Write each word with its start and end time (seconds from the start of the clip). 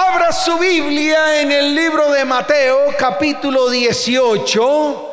Abra 0.00 0.32
su 0.32 0.56
Biblia 0.56 1.42
en 1.42 1.52
el 1.52 1.74
libro 1.74 2.10
de 2.10 2.24
Mateo 2.24 2.94
capítulo 2.98 3.68
18. 3.68 5.12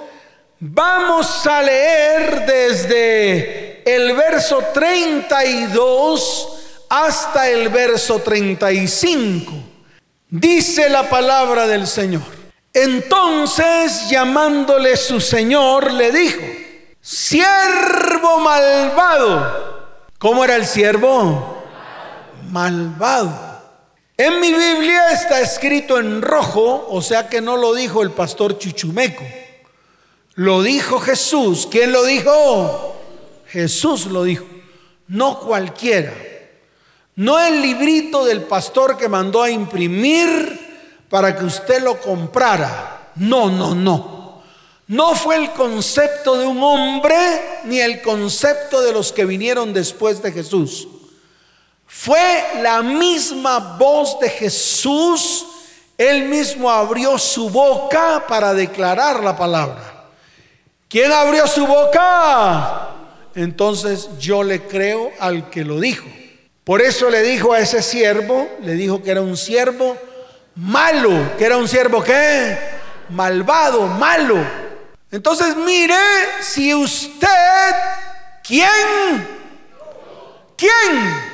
Vamos 0.62 1.46
a 1.46 1.62
leer 1.62 2.46
desde 2.46 3.84
el 3.84 4.16
verso 4.16 4.64
32 4.74 6.86
hasta 6.90 7.50
el 7.50 7.68
verso 7.68 8.20
35. 8.20 9.52
Dice 10.30 10.88
la 10.88 11.10
palabra 11.10 11.68
del 11.68 11.86
Señor. 11.86 12.24
Entonces 12.72 14.10
llamándole 14.10 14.96
su 14.96 15.20
Señor 15.20 15.92
le 15.92 16.14
dijo, 16.14 16.46
siervo 17.02 18.40
malvado. 18.40 19.98
¿Cómo 20.18 20.46
era 20.46 20.56
el 20.56 20.66
siervo? 20.66 21.62
Malvado 22.50 23.47
en 24.18 24.40
mi 24.40 24.52
Biblia 24.52 25.12
está 25.12 25.40
escrito 25.40 26.00
en 26.00 26.24
rojo, 26.24 26.88
o 26.90 27.02
sea 27.04 27.30
que 27.30 27.40
no 27.40 27.56
lo 27.56 27.76
dijo 27.76 28.02
el 28.02 28.12
pastor 28.12 28.58
Chuchumeco. 28.58 29.24
Lo 30.34 30.62
dijo 30.62 31.00
Jesús. 31.00 31.68
¿Quién 31.70 31.92
lo 31.92 32.04
dijo? 32.04 32.96
Jesús 33.48 34.08
lo 34.08 34.24
dijo. 34.24 34.46
No 35.08 35.40
cualquiera. 35.40 36.14
No 37.16 37.40
el 37.40 37.62
librito 37.62 38.26
del 38.26 38.42
pastor 38.42 38.98
que 38.98 39.08
mandó 39.08 39.42
a 39.42 39.50
imprimir 39.50 41.06
para 41.10 41.36
que 41.36 41.46
usted 41.46 41.82
lo 41.82 42.00
comprara. 42.00 43.12
No, 43.16 43.50
no, 43.50 43.74
no. 43.74 44.44
No 44.88 45.16
fue 45.16 45.36
el 45.36 45.52
concepto 45.52 46.38
de 46.38 46.46
un 46.46 46.62
hombre 46.62 47.16
ni 47.66 47.80
el 47.80 48.02
concepto 48.02 48.82
de 48.82 48.94
los 48.94 49.12
que 49.12 49.26
vinieron 49.26 49.74
después 49.74 50.22
de 50.22 50.32
Jesús. 50.32 50.88
Fue 51.88 52.46
la 52.62 52.82
misma 52.82 53.78
voz 53.78 54.20
de 54.20 54.30
Jesús. 54.30 55.46
Él 55.98 56.26
mismo 56.26 56.70
abrió 56.70 57.18
su 57.18 57.50
boca 57.50 58.26
para 58.28 58.54
declarar 58.54 59.24
la 59.24 59.36
palabra. 59.36 60.06
¿Quién 60.90 61.12
abrió 61.12 61.48
su 61.48 61.66
boca? 61.66 62.90
Entonces 63.34 64.10
yo 64.20 64.44
le 64.44 64.64
creo 64.64 65.12
al 65.20 65.50
que 65.50 65.64
lo 65.64 65.80
dijo. 65.80 66.06
Por 66.64 66.82
eso 66.82 67.10
le 67.10 67.22
dijo 67.24 67.54
a 67.54 67.60
ese 67.60 67.82
siervo, 67.82 68.48
le 68.62 68.74
dijo 68.74 69.02
que 69.02 69.12
era 69.12 69.22
un 69.22 69.38
siervo 69.38 69.98
malo, 70.56 71.36
que 71.38 71.46
era 71.46 71.58
un 71.58 71.68
siervo 71.68 72.04
qué? 72.04 72.58
Malvado, 73.10 73.88
malo. 73.88 74.36
Entonces 75.10 75.56
mire 75.56 75.96
si 76.42 76.74
usted, 76.74 77.28
¿quién? 78.44 79.28
¿Quién? 80.58 81.27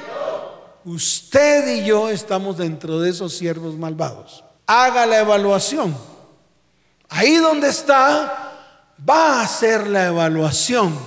Usted 0.86 1.78
y 1.78 1.86
yo 1.86 2.10
estamos 2.10 2.58
dentro 2.58 3.00
de 3.00 3.10
esos 3.10 3.38
siervos 3.38 3.78
malvados. 3.78 4.44
Haga 4.68 5.06
la 5.06 5.20
evaluación. 5.20 5.96
Ahí 7.10 7.36
donde 7.38 7.70
está, 7.70 8.54
va 9.08 9.40
a 9.40 9.44
hacer 9.44 9.88
la 9.88 10.08
evaluación. 10.08 10.98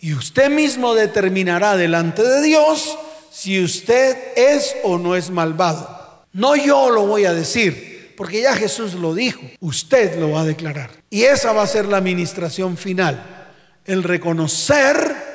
Y 0.00 0.12
usted 0.12 0.50
mismo 0.50 0.94
determinará 0.94 1.76
delante 1.76 2.22
de 2.22 2.42
Dios 2.42 2.98
si 3.30 3.62
usted 3.62 4.16
es 4.36 4.76
o 4.82 4.98
no 4.98 5.14
es 5.14 5.30
malvado. 5.30 6.24
No 6.32 6.56
yo 6.56 6.90
lo 6.90 7.06
voy 7.06 7.26
a 7.26 7.34
decir, 7.34 8.14
porque 8.16 8.42
ya 8.42 8.54
Jesús 8.56 8.94
lo 8.94 9.14
dijo. 9.14 9.40
Usted 9.60 10.18
lo 10.18 10.32
va 10.32 10.40
a 10.40 10.44
declarar. 10.44 10.90
Y 11.10 11.22
esa 11.22 11.52
va 11.52 11.62
a 11.62 11.66
ser 11.66 11.86
la 11.86 11.98
administración 11.98 12.76
final. 12.76 13.46
El 13.84 14.02
reconocer 14.02 15.25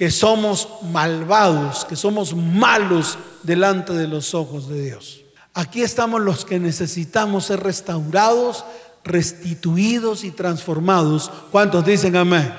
que 0.00 0.10
somos 0.10 0.66
malvados, 0.80 1.84
que 1.84 1.94
somos 1.94 2.34
malos 2.34 3.18
delante 3.42 3.92
de 3.92 4.08
los 4.08 4.32
ojos 4.32 4.66
de 4.66 4.80
Dios. 4.82 5.20
Aquí 5.52 5.82
estamos 5.82 6.22
los 6.22 6.46
que 6.46 6.58
necesitamos 6.58 7.44
ser 7.44 7.60
restaurados, 7.62 8.64
restituidos 9.04 10.24
y 10.24 10.30
transformados. 10.30 11.30
¿Cuántos 11.50 11.84
dicen 11.84 12.16
amén? 12.16 12.50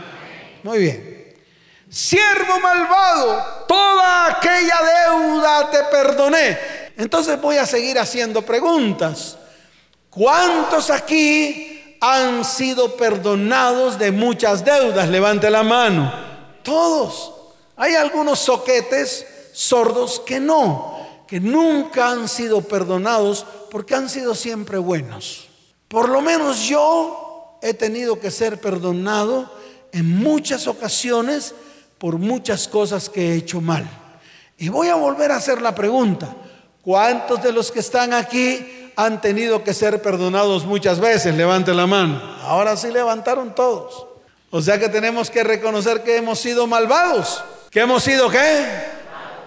Muy 0.61 0.77
bien. 0.77 1.33
Siervo 1.89 2.59
malvado, 2.59 3.65
toda 3.67 4.27
aquella 4.27 4.77
deuda 5.07 5.71
te 5.71 5.79
perdoné. 5.85 6.59
Entonces 6.95 7.41
voy 7.41 7.57
a 7.57 7.65
seguir 7.65 7.97
haciendo 7.97 8.43
preguntas. 8.43 9.35
¿Cuántos 10.11 10.91
aquí 10.91 11.97
han 11.99 12.45
sido 12.45 12.95
perdonados 12.95 13.97
de 13.97 14.11
muchas 14.11 14.63
deudas? 14.63 15.09
Levante 15.09 15.49
la 15.49 15.63
mano. 15.63 16.30
Todos. 16.63 17.33
Hay 17.75 17.95
algunos 17.95 18.39
soquetes 18.39 19.25
sordos 19.53 20.19
que 20.19 20.39
no, 20.39 20.97
que 21.27 21.39
nunca 21.39 22.09
han 22.09 22.27
sido 22.27 22.61
perdonados 22.61 23.45
porque 23.69 23.95
han 23.95 24.09
sido 24.09 24.35
siempre 24.35 24.77
buenos. 24.77 25.47
Por 25.87 26.09
lo 26.09 26.21
menos 26.21 26.67
yo 26.67 27.57
he 27.61 27.73
tenido 27.73 28.19
que 28.19 28.31
ser 28.31 28.59
perdonado 28.59 29.51
en 29.91 30.09
muchas 30.09 30.67
ocasiones 30.67 31.53
por 31.97 32.17
muchas 32.17 32.67
cosas 32.67 33.09
que 33.09 33.31
he 33.31 33.35
hecho 33.35 33.61
mal. 33.61 33.87
Y 34.57 34.69
voy 34.69 34.87
a 34.87 34.95
volver 34.95 35.31
a 35.31 35.37
hacer 35.37 35.61
la 35.61 35.73
pregunta. 35.73 36.35
¿Cuántos 36.81 37.41
de 37.43 37.51
los 37.51 37.71
que 37.71 37.79
están 37.79 38.13
aquí 38.13 38.91
han 38.95 39.21
tenido 39.21 39.63
que 39.63 39.73
ser 39.73 40.01
perdonados 40.01 40.65
muchas 40.65 40.99
veces? 40.99 41.35
Levante 41.35 41.73
la 41.73 41.87
mano. 41.87 42.21
Ahora 42.41 42.75
sí 42.75 42.91
levantaron 42.91 43.53
todos. 43.53 44.10
O 44.51 44.61
sea 44.61 44.77
que 44.77 44.89
tenemos 44.89 45.31
que 45.31 45.43
reconocer 45.45 46.03
que 46.03 46.17
hemos 46.17 46.39
sido 46.39 46.67
malvados. 46.67 47.41
¿Que 47.69 47.79
hemos 47.79 48.03
sido 48.03 48.29
qué? 48.29 48.65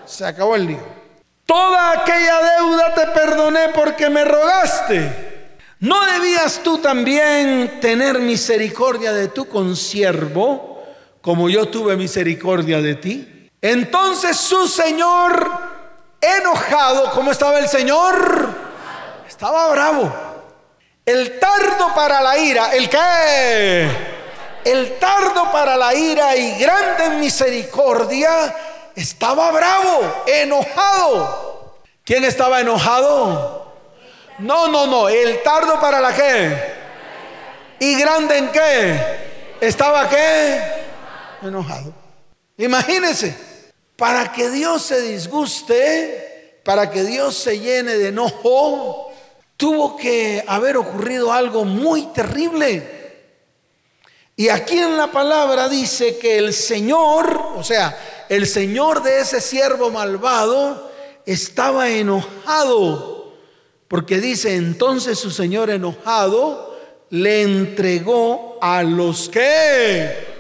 Se 0.07 0.25
acabó 0.25 0.57
el 0.57 0.67
lío. 0.67 0.83
Toda 1.45 1.91
aquella 1.91 2.57
deuda 2.57 2.95
te 2.95 3.07
perdoné 3.09 3.69
porque 3.75 4.09
me 4.09 4.25
rogaste. 4.25 5.35
¿No 5.81 6.07
debías 6.07 6.61
tú 6.63 6.79
también 6.79 7.81
tener 7.83 8.19
misericordia 8.19 9.13
de 9.13 9.29
tu 9.29 9.47
consiervo, 9.47 10.83
como 11.21 11.51
yo 11.51 11.69
tuve 11.69 11.97
misericordia 11.97 12.81
de 12.81 12.95
ti? 12.95 13.51
Entonces 13.61 14.39
su 14.39 14.67
Señor, 14.67 15.51
enojado, 16.19 17.11
¿cómo 17.11 17.31
estaba 17.31 17.59
el 17.59 17.69
Señor? 17.69 18.55
Estaba 19.29 19.71
bravo. 19.71 20.15
El 21.05 21.39
tardo 21.39 21.95
para 21.95 22.23
la 22.23 22.39
ira, 22.39 22.73
¿el 22.73 22.89
qué? 22.89 24.14
El 24.65 24.99
tardo 24.99 25.51
para 25.53 25.77
la 25.77 25.95
ira 25.95 26.37
y 26.37 26.59
grande 26.59 27.11
misericordia, 27.11 28.55
estaba 28.97 29.51
bravo, 29.51 30.25
enojado. 30.27 31.83
¿Quién 32.05 32.25
estaba 32.25 32.61
enojado? 32.61 33.73
No, 34.39 34.69
no, 34.69 34.87
no, 34.87 35.09
el 35.09 35.43
tardo 35.43 35.81
para 35.81 36.01
la 36.01 36.15
qué. 36.15 36.75
¿Y 37.81 37.99
grande 37.99 38.39
en 38.39 38.49
qué? 38.51 39.01
¿Estaba 39.61 40.09
qué? 40.09 40.61
Enojado. 41.43 41.93
Imagínense, 42.57 43.37
para 43.97 44.33
que 44.33 44.51
Dios 44.51 44.83
se 44.83 45.01
disguste, 45.03 46.61
para 46.65 46.91
que 46.91 47.05
Dios 47.05 47.37
se 47.37 47.59
llene 47.59 47.97
de 47.97 48.09
enojo, 48.09 49.13
tuvo 49.57 49.97
que 49.97 50.45
haber 50.47 50.77
ocurrido 50.77 51.33
algo 51.33 51.65
muy 51.65 52.07
terrible. 52.07 52.94
Y 54.37 54.49
aquí 54.49 54.79
en 54.79 54.97
la 54.97 55.13
palabra 55.13 55.69
dice 55.69 56.19
que 56.19 56.39
el 56.39 56.53
Señor, 56.53 57.53
o 57.57 57.63
sea, 57.63 57.97
el 58.29 58.47
Señor 58.47 59.03
de 59.03 59.21
ese 59.21 59.41
siervo 59.41 59.91
malvado 59.91 60.91
estaba 61.25 61.89
enojado, 61.91 63.33
porque 63.87 64.21
dice 64.21 64.57
entonces 64.57 65.19
su 65.19 65.31
Señor 65.31 65.71
enojado 65.71 66.77
le 67.11 67.43
entregó 67.43 68.59
a 68.61 68.83
los 68.83 69.29
que, 69.29 70.35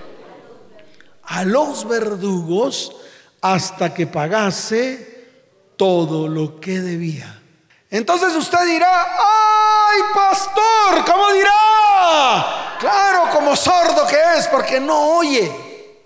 a 1.23 1.45
los 1.45 1.87
verdugos, 1.87 2.97
hasta 3.41 3.95
que 3.95 4.09
pagase 4.09 5.29
todo 5.77 6.27
lo 6.27 6.59
que 6.59 6.81
debía. 6.81 7.43
Entonces 7.91 8.35
usted 8.35 8.65
dirá, 8.67 9.07
ay 9.19 10.01
pastor, 10.13 11.05
¿cómo 11.07 11.33
dirá? 11.33 12.77
Claro, 12.81 13.14
sordo 13.57 14.07
que 14.07 14.17
es, 14.39 14.47
porque 14.49 14.81
no 14.81 15.17
oye. 15.17 15.51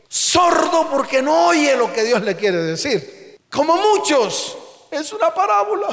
Sordo 0.08 0.88
porque 0.90 1.20
no 1.20 1.48
oye 1.48 1.76
lo 1.76 1.92
que 1.92 2.04
Dios 2.04 2.22
le 2.22 2.36
quiere 2.36 2.58
decir. 2.58 3.38
Como 3.50 3.76
muchos, 3.76 4.56
es 4.90 5.12
una 5.12 5.34
parábola 5.34 5.88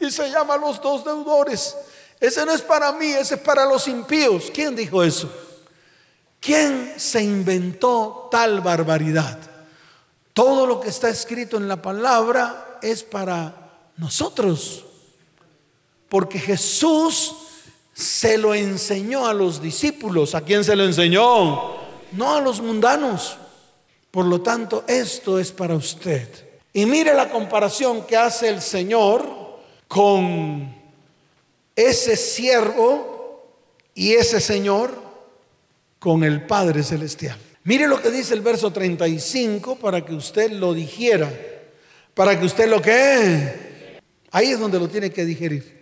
y 0.00 0.10
se 0.10 0.30
llama 0.30 0.56
los 0.56 0.80
dos 0.80 1.04
deudores. 1.04 1.76
Ese 2.20 2.44
no 2.44 2.52
es 2.52 2.62
para 2.62 2.92
mí, 2.92 3.10
ese 3.10 3.36
es 3.36 3.40
para 3.40 3.64
los 3.64 3.86
impíos. 3.88 4.50
¿Quién 4.52 4.74
dijo 4.74 5.02
eso? 5.02 5.30
¿Quién 6.40 6.94
se 6.96 7.22
inventó 7.22 8.28
tal 8.30 8.60
barbaridad? 8.60 9.38
Todo 10.32 10.66
lo 10.66 10.80
que 10.80 10.88
está 10.88 11.08
escrito 11.08 11.56
en 11.56 11.68
la 11.68 11.82
palabra 11.82 12.78
es 12.82 13.02
para 13.02 13.54
nosotros. 13.96 14.84
Porque 16.08 16.38
Jesús 16.38 17.47
se 17.98 18.38
lo 18.38 18.54
enseñó 18.54 19.26
a 19.26 19.34
los 19.34 19.60
discípulos. 19.60 20.36
¿A 20.36 20.42
quién 20.42 20.62
se 20.62 20.76
lo 20.76 20.84
enseñó? 20.84 21.74
No 22.12 22.36
a 22.36 22.40
los 22.40 22.60
mundanos. 22.60 23.36
Por 24.12 24.24
lo 24.24 24.40
tanto, 24.40 24.84
esto 24.86 25.36
es 25.40 25.50
para 25.50 25.74
usted. 25.74 26.28
Y 26.72 26.86
mire 26.86 27.12
la 27.12 27.28
comparación 27.28 28.06
que 28.06 28.16
hace 28.16 28.50
el 28.50 28.62
Señor 28.62 29.26
con 29.88 30.72
ese 31.74 32.14
siervo 32.14 33.44
y 33.96 34.12
ese 34.12 34.40
Señor 34.40 34.94
con 35.98 36.22
el 36.22 36.46
Padre 36.46 36.84
Celestial. 36.84 37.36
Mire 37.64 37.88
lo 37.88 38.00
que 38.00 38.12
dice 38.12 38.32
el 38.32 38.42
verso 38.42 38.70
35 38.70 39.74
para 39.74 40.04
que 40.04 40.14
usted 40.14 40.52
lo 40.52 40.72
dijera, 40.72 41.32
para 42.14 42.38
que 42.38 42.46
usted 42.46 42.68
lo 42.68 42.80
que... 42.80 43.98
Ahí 44.30 44.52
es 44.52 44.60
donde 44.60 44.78
lo 44.78 44.88
tiene 44.88 45.10
que 45.10 45.24
digerir. 45.24 45.77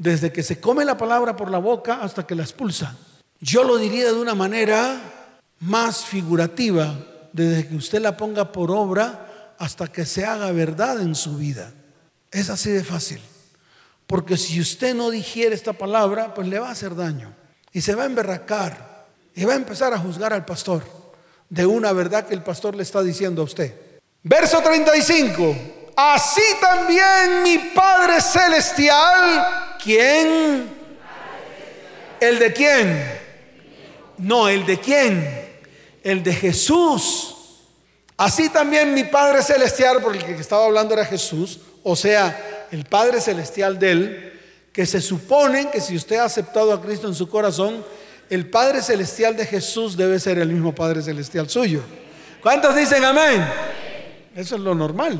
Desde 0.00 0.32
que 0.32 0.42
se 0.42 0.58
come 0.58 0.86
la 0.86 0.96
palabra 0.96 1.36
por 1.36 1.50
la 1.50 1.58
boca 1.58 2.00
hasta 2.00 2.26
que 2.26 2.34
la 2.34 2.42
expulsa. 2.42 2.96
Yo 3.38 3.64
lo 3.64 3.76
diría 3.76 4.06
de 4.06 4.18
una 4.18 4.34
manera 4.34 4.98
más 5.58 6.06
figurativa, 6.06 6.96
desde 7.34 7.68
que 7.68 7.76
usted 7.76 8.00
la 8.00 8.16
ponga 8.16 8.50
por 8.50 8.70
obra 8.70 9.54
hasta 9.58 9.88
que 9.88 10.06
se 10.06 10.24
haga 10.24 10.52
verdad 10.52 11.02
en 11.02 11.14
su 11.14 11.36
vida. 11.36 11.70
Es 12.30 12.48
así 12.48 12.70
de 12.70 12.82
fácil. 12.82 13.20
Porque 14.06 14.38
si 14.38 14.58
usted 14.58 14.94
no 14.94 15.10
digiere 15.10 15.54
esta 15.54 15.74
palabra, 15.74 16.32
pues 16.32 16.48
le 16.48 16.58
va 16.58 16.68
a 16.68 16.72
hacer 16.72 16.96
daño. 16.96 17.34
Y 17.70 17.82
se 17.82 17.94
va 17.94 18.04
a 18.04 18.06
emberracar. 18.06 19.04
Y 19.34 19.44
va 19.44 19.52
a 19.52 19.56
empezar 19.56 19.92
a 19.92 19.98
juzgar 19.98 20.32
al 20.32 20.46
pastor 20.46 20.82
de 21.50 21.66
una 21.66 21.92
verdad 21.92 22.26
que 22.26 22.32
el 22.32 22.42
pastor 22.42 22.74
le 22.74 22.84
está 22.84 23.02
diciendo 23.02 23.42
a 23.42 23.44
usted. 23.44 23.74
Verso 24.22 24.62
35. 24.62 25.56
Así 25.94 26.40
también 26.58 27.42
mi 27.42 27.58
Padre 27.74 28.22
Celestial, 28.22 29.59
¿quién? 29.82 30.68
¿El 32.20 32.38
de 32.38 32.52
quién? 32.52 33.20
No, 34.18 34.48
el 34.48 34.66
de 34.66 34.78
quién? 34.78 35.50
El 36.02 36.22
de 36.22 36.34
Jesús. 36.34 37.36
Así 38.16 38.50
también 38.50 38.92
mi 38.92 39.04
Padre 39.04 39.42
Celestial, 39.42 40.02
porque 40.02 40.18
el 40.18 40.24
que 40.24 40.40
estaba 40.40 40.66
hablando 40.66 40.92
era 40.92 41.06
Jesús, 41.06 41.60
o 41.82 41.96
sea, 41.96 42.66
el 42.70 42.84
Padre 42.84 43.20
Celestial 43.20 43.78
de 43.78 43.90
él, 43.90 44.40
que 44.72 44.84
se 44.84 45.00
supone 45.00 45.70
que 45.70 45.80
si 45.80 45.96
usted 45.96 46.16
ha 46.16 46.24
aceptado 46.24 46.72
a 46.72 46.82
Cristo 46.82 47.08
en 47.08 47.14
su 47.14 47.28
corazón, 47.28 47.84
el 48.28 48.48
Padre 48.48 48.82
Celestial 48.82 49.36
de 49.36 49.46
Jesús 49.46 49.96
debe 49.96 50.20
ser 50.20 50.38
el 50.38 50.48
mismo 50.48 50.74
Padre 50.74 51.02
Celestial 51.02 51.48
suyo. 51.48 51.80
¿Cuántos 52.42 52.76
dicen 52.76 53.04
amén? 53.04 53.44
Eso 54.36 54.56
es 54.56 54.60
lo 54.60 54.74
normal. 54.74 55.18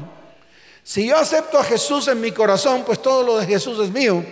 Si 0.83 1.07
yo 1.07 1.17
acepto 1.17 1.59
a 1.59 1.65
Jesús 1.65 2.07
en 2.09 2.21
mi 2.21 2.33
corazón, 2.33 2.85
pues 2.85 3.03
todo 3.03 3.23
lo 3.23 3.39
de 3.39 3.47
Jesús 3.47 3.79
es 3.85 3.91
mío, 3.91 4.25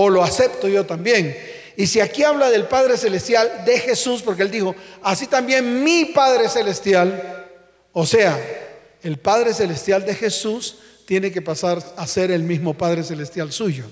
o 0.00 0.08
lo 0.08 0.22
acepto 0.22 0.68
yo 0.68 0.86
también. 0.86 1.36
Y 1.76 1.88
si 1.88 1.98
aquí 1.98 2.22
habla 2.22 2.50
del 2.50 2.66
Padre 2.66 2.96
Celestial 2.96 3.64
de 3.64 3.80
Jesús, 3.80 4.22
porque 4.22 4.42
él 4.42 4.50
dijo, 4.50 4.76
así 5.02 5.26
también 5.26 5.82
mi 5.82 6.04
Padre 6.06 6.48
Celestial, 6.48 7.48
o 7.92 8.06
sea, 8.06 8.38
el 9.02 9.18
Padre 9.18 9.52
Celestial 9.52 10.06
de 10.06 10.14
Jesús 10.14 10.76
tiene 11.04 11.32
que 11.32 11.42
pasar 11.42 11.82
a 11.96 12.06
ser 12.06 12.30
el 12.30 12.44
mismo 12.44 12.74
Padre 12.74 13.02
Celestial 13.02 13.50
suyo. 13.50 13.86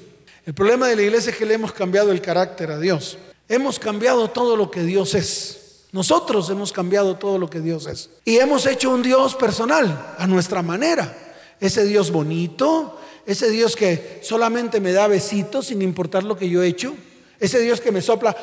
El 0.45 0.55
problema 0.55 0.87
de 0.87 0.95
la 0.95 1.03
iglesia 1.03 1.33
es 1.33 1.37
que 1.37 1.45
le 1.45 1.55
hemos 1.55 1.73
cambiado 1.73 2.13
el 2.13 2.21
carácter 2.21 2.71
a 2.71 2.79
Dios. 2.79 3.19
Hemos 3.49 3.81
cambiado 3.81 4.31
todo 4.31 4.57
lo 4.57 4.71
que 4.71 4.85
Dios 4.85 5.13
es. 5.15 5.87
Nosotros 5.91 6.49
hemos 6.51 6.73
cambiado 6.73 7.17
todo 7.17 7.37
lo 7.37 7.51
que 7.51 7.59
Dios 7.59 7.89
es. 7.89 8.11
Y 8.25 8.37
hemos 8.37 8.65
hecho 8.67 8.91
un 8.91 9.03
Dios 9.03 9.35
personal, 9.35 10.15
a 10.17 10.27
nuestra 10.29 10.63
manera. 10.63 11.35
Ese 11.59 11.85
Dios 11.85 12.13
bonito, 12.13 12.97
ese 13.27 13.51
Dios 13.51 13.75
que 13.75 14.21
solamente 14.23 14.81
me 14.81 14.93
da 14.93 15.09
besitos 15.09 15.67
sin 15.67 15.83
importar 15.83 16.23
lo 16.23 16.37
que 16.37 16.49
yo 16.49 16.63
he 16.63 16.69
hecho. 16.69 16.95
Ese 17.41 17.59
Dios 17.59 17.81
que 17.81 17.91
me 17.91 18.01
sopla 18.01 18.35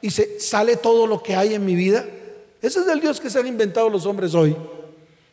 y 0.00 0.10
se 0.10 0.40
sale 0.40 0.76
todo 0.76 1.06
lo 1.06 1.22
que 1.22 1.34
hay 1.34 1.54
en 1.54 1.66
mi 1.66 1.74
vida. 1.74 2.04
Ese 2.62 2.80
es 2.80 2.86
el 2.86 3.00
Dios 3.00 3.20
que 3.20 3.30
se 3.30 3.40
han 3.40 3.48
inventado 3.48 3.90
los 3.90 4.06
hombres 4.06 4.34
hoy. 4.34 4.56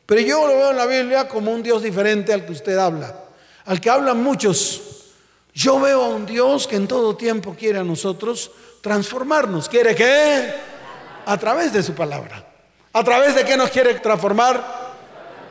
Pero 0.08 0.22
yo 0.22 0.48
lo 0.48 0.56
veo 0.56 0.72
en 0.72 0.78
la 0.78 0.86
Biblia 0.88 1.28
como 1.28 1.52
un 1.52 1.62
Dios 1.62 1.84
diferente 1.84 2.34
al 2.34 2.46
que 2.46 2.52
usted 2.52 2.78
habla, 2.78 3.16
al 3.66 3.80
que 3.80 3.90
hablan 3.90 4.22
muchos. 4.22 4.82
Yo 5.54 5.80
veo 5.80 6.04
a 6.04 6.10
un 6.10 6.26
Dios 6.26 6.68
que 6.68 6.76
en 6.76 6.88
todo 6.88 7.16
tiempo 7.16 7.56
quiere 7.58 7.80
a 7.80 7.84
nosotros 7.84 8.52
transformarnos. 8.82 9.70
¿Quiere 9.70 9.96
qué? 9.96 10.52
A 11.26 11.38
través 11.38 11.72
de 11.72 11.82
su 11.82 11.94
palabra. 11.94 12.44
¿A 12.92 13.04
través 13.04 13.36
de 13.36 13.46
qué 13.46 13.56
nos 13.56 13.70
quiere 13.70 13.94
transformar? 13.96 14.96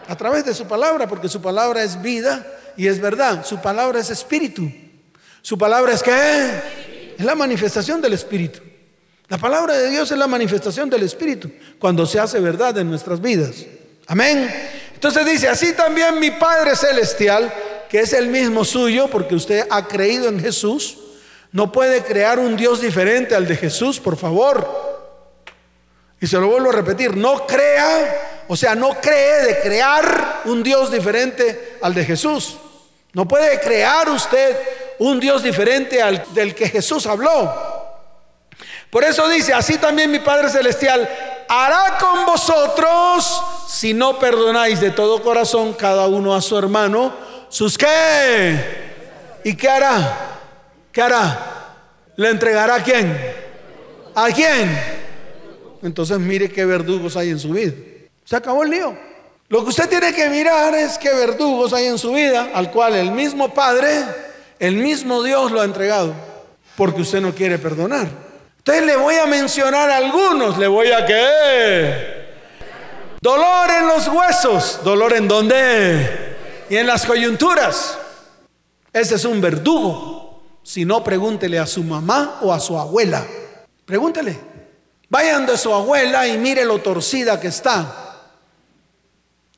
A 0.06 0.16
través 0.16 0.44
de 0.44 0.54
su 0.54 0.66
palabra, 0.66 1.08
porque 1.08 1.28
su 1.28 1.40
palabra 1.40 1.82
es 1.82 2.00
vida 2.02 2.44
y 2.76 2.86
es 2.86 3.00
verdad. 3.00 3.44
Su 3.44 3.60
palabra 3.60 4.00
es 4.00 4.10
espíritu. 4.10 4.70
Su 5.42 5.58
palabra 5.58 5.92
es 5.92 6.02
qué? 6.02 7.14
Es 7.18 7.24
la 7.24 7.34
manifestación 7.34 8.00
del 8.00 8.14
espíritu. 8.14 8.60
La 9.28 9.38
palabra 9.38 9.76
de 9.76 9.90
Dios 9.90 10.10
es 10.10 10.18
la 10.18 10.26
manifestación 10.26 10.90
del 10.90 11.02
espíritu 11.02 11.50
cuando 11.78 12.06
se 12.06 12.18
hace 12.18 12.40
verdad 12.40 12.76
en 12.78 12.90
nuestras 12.90 13.20
vidas. 13.20 13.64
Amén. 14.06 14.52
Entonces 14.94 15.24
dice, 15.26 15.48
así 15.48 15.72
también 15.72 16.18
mi 16.18 16.30
Padre 16.30 16.76
Celestial, 16.76 17.52
que 17.88 18.00
es 18.00 18.12
el 18.12 18.28
mismo 18.28 18.64
suyo, 18.64 19.08
porque 19.08 19.34
usted 19.34 19.66
ha 19.70 19.86
creído 19.86 20.28
en 20.28 20.40
Jesús, 20.40 20.98
no 21.52 21.72
puede 21.72 22.02
crear 22.02 22.38
un 22.38 22.56
Dios 22.56 22.80
diferente 22.80 23.34
al 23.34 23.46
de 23.46 23.56
Jesús, 23.56 24.00
por 24.00 24.16
favor. 24.16 24.66
Y 26.20 26.26
se 26.26 26.38
lo 26.38 26.48
vuelvo 26.48 26.70
a 26.70 26.74
repetir, 26.74 27.16
no 27.16 27.46
crea, 27.46 28.44
o 28.48 28.56
sea, 28.56 28.74
no 28.74 29.00
cree 29.00 29.44
de 29.44 29.60
crear 29.60 30.42
un 30.46 30.62
Dios 30.62 30.90
diferente 30.90 31.78
al 31.82 31.94
de 31.94 32.04
Jesús. 32.04 32.56
No 33.14 33.26
puede 33.26 33.60
crear 33.60 34.08
usted 34.10 34.56
un 34.98 35.20
Dios 35.20 35.42
diferente 35.42 36.02
al 36.02 36.24
del 36.34 36.54
que 36.54 36.68
Jesús 36.68 37.06
habló. 37.06 37.74
Por 38.90 39.04
eso 39.04 39.28
dice, 39.28 39.52
así 39.52 39.78
también 39.78 40.10
mi 40.10 40.18
Padre 40.18 40.48
Celestial 40.48 41.08
hará 41.48 41.98
con 41.98 42.26
vosotros 42.26 43.42
si 43.68 43.94
no 43.94 44.18
perdonáis 44.18 44.80
de 44.80 44.90
todo 44.90 45.22
corazón 45.22 45.72
cada 45.74 46.06
uno 46.06 46.34
a 46.34 46.40
su 46.40 46.56
hermano, 46.58 47.12
sus 47.48 47.78
qué. 47.78 48.84
¿Y 49.44 49.56
qué 49.56 49.68
hará? 49.68 50.40
¿Qué 50.92 51.02
hará? 51.02 51.74
¿Le 52.16 52.30
entregará 52.30 52.76
a 52.76 52.82
quién? 52.82 53.34
¿A 54.14 54.28
quién? 54.30 54.80
Entonces 55.82 56.18
mire 56.18 56.48
qué 56.48 56.64
verdugos 56.64 57.16
hay 57.16 57.30
en 57.30 57.38
su 57.38 57.50
vida. 57.50 57.72
Se 58.24 58.36
acabó 58.36 58.62
el 58.62 58.70
lío. 58.70 59.13
Lo 59.48 59.62
que 59.62 59.70
usted 59.70 59.88
tiene 59.88 60.12
que 60.14 60.28
mirar 60.30 60.74
es 60.74 60.98
qué 60.98 61.12
verdugos 61.12 61.72
hay 61.72 61.86
en 61.86 61.98
su 61.98 62.12
vida, 62.12 62.50
al 62.54 62.70
cual 62.70 62.94
el 62.94 63.12
mismo 63.12 63.52
Padre, 63.52 64.04
el 64.58 64.76
mismo 64.76 65.22
Dios 65.22 65.52
lo 65.52 65.60
ha 65.60 65.64
entregado, 65.64 66.14
porque 66.76 67.02
usted 67.02 67.20
no 67.20 67.34
quiere 67.34 67.58
perdonar. 67.58 68.08
Entonces 68.58 68.86
le 68.86 68.96
voy 68.96 69.16
a 69.16 69.26
mencionar 69.26 69.90
algunos, 69.90 70.56
le 70.56 70.66
voy 70.66 70.90
a 70.90 71.04
que 71.04 72.24
Dolor 73.24 73.70
en 73.70 73.88
los 73.88 74.06
huesos. 74.08 74.80
¿Dolor 74.84 75.14
en 75.14 75.26
dónde? 75.26 76.36
Y 76.68 76.76
en 76.76 76.86
las 76.86 77.06
coyunturas. 77.06 77.96
Ese 78.92 79.14
es 79.14 79.24
un 79.24 79.40
verdugo. 79.40 80.42
Si 80.62 80.84
no, 80.84 81.02
pregúntele 81.02 81.58
a 81.58 81.66
su 81.66 81.82
mamá 81.82 82.40
o 82.42 82.52
a 82.52 82.60
su 82.60 82.78
abuela. 82.78 83.26
Pregúntele. 83.86 84.38
Vayan 85.08 85.46
de 85.46 85.56
su 85.56 85.72
abuela 85.72 86.28
y 86.28 86.36
mire 86.36 86.66
lo 86.66 86.80
torcida 86.80 87.40
que 87.40 87.48
está. 87.48 88.03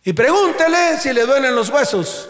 Y 0.06 0.12
pregúntele 0.12 0.98
si 1.00 1.12
le 1.12 1.26
duelen 1.26 1.56
los 1.56 1.68
huesos. 1.68 2.28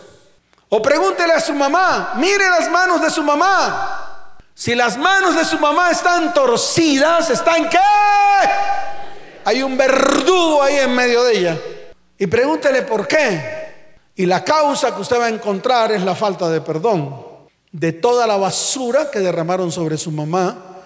O 0.71 0.81
pregúntele 0.81 1.35
a 1.35 1.41
su 1.41 1.53
mamá, 1.53 2.15
mire 2.17 2.49
las 2.49 2.71
manos 2.71 3.03
de 3.03 3.11
su 3.11 3.23
mamá. 3.23 4.39
Si 4.55 4.75
las 4.75 4.97
manos 4.97 5.37
de 5.37 5.45
su 5.45 5.59
mamá 5.59 5.91
están 5.91 6.33
torcidas, 6.33 7.29
¿están 7.29 7.69
qué? 7.69 7.79
Hay 9.45 9.63
un 9.63 9.77
verdugo 9.77 10.63
ahí 10.63 10.77
en 10.77 10.95
medio 10.95 11.23
de 11.25 11.39
ella. 11.39 11.61
Y 12.19 12.27
pregúntele 12.27 12.81
por 12.81 13.07
qué. 13.07 13.75
Y 14.15 14.25
la 14.25 14.43
causa 14.43 14.95
que 14.95 15.03
usted 15.03 15.21
va 15.21 15.27
a 15.27 15.29
encontrar 15.29 15.93
es 15.93 16.03
la 16.03 16.15
falta 16.15 16.49
de 16.49 16.63
perdón 16.63 17.27
de 17.73 17.93
toda 17.93 18.27
la 18.27 18.39
basura 18.39 19.11
que 19.11 19.19
derramaron 19.19 19.71
sobre 19.71 19.99
su 19.99 20.11
mamá 20.11 20.79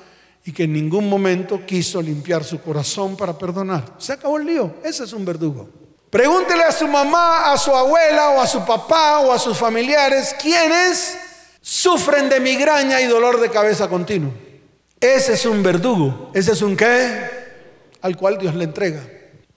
y 0.44 0.50
que 0.50 0.64
en 0.64 0.73
ningún 0.73 1.09
momento 1.09 1.64
quiso 1.64 2.02
limpiar 2.02 2.42
su 2.42 2.61
corazón 2.61 3.16
para 3.16 3.38
perdonar. 3.38 3.94
Se 3.99 4.14
acabó 4.14 4.38
el 4.38 4.47
lío. 4.47 4.75
Ese 4.82 5.04
es 5.04 5.12
un 5.12 5.25
verdugo. 5.25 5.80
Pregúntele 6.11 6.64
a 6.64 6.73
su 6.73 6.88
mamá, 6.88 7.52
a 7.52 7.57
su 7.57 7.75
abuela 7.75 8.31
o 8.31 8.40
a 8.40 8.47
su 8.47 8.64
papá 8.64 9.21
o 9.21 9.33
a 9.33 9.38
sus 9.38 9.57
familiares 9.57 10.35
quiénes 10.40 11.17
sufren 11.61 12.29
de 12.29 12.40
migraña 12.40 13.00
y 13.00 13.07
dolor 13.07 13.40
de 13.40 13.50
cabeza 13.50 13.88
continuo. 13.88 14.33
Ese 15.00 15.35
es 15.35 15.47
un 15.47 15.62
verdugo. 15.62 16.31
Ese 16.35 16.52
es 16.52 16.62
un 16.62 16.76
qué? 16.76 17.40
al 18.02 18.17
cual 18.17 18.38
Dios 18.38 18.55
le 18.55 18.64
entrega. 18.64 19.00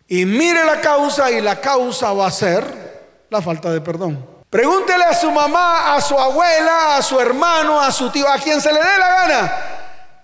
Y 0.07 0.25
mire 0.25 0.63
la 0.65 0.81
causa 0.81 1.31
y 1.31 1.41
la 1.41 1.59
causa 1.59 2.11
va 2.13 2.27
a 2.27 2.31
ser 2.31 3.25
la 3.29 3.41
falta 3.41 3.71
de 3.71 3.81
perdón. 3.81 4.25
Pregúntele 4.49 5.03
a 5.03 5.13
su 5.13 5.31
mamá, 5.31 5.95
a 5.95 6.01
su 6.01 6.17
abuela, 6.17 6.97
a 6.97 7.01
su 7.01 7.19
hermano, 7.19 7.79
a 7.79 7.91
su 7.91 8.09
tío, 8.11 8.27
a 8.29 8.37
quien 8.37 8.61
se 8.61 8.71
le 8.71 8.79
dé 8.79 8.97
la 8.99 9.09
gana, 9.09 9.53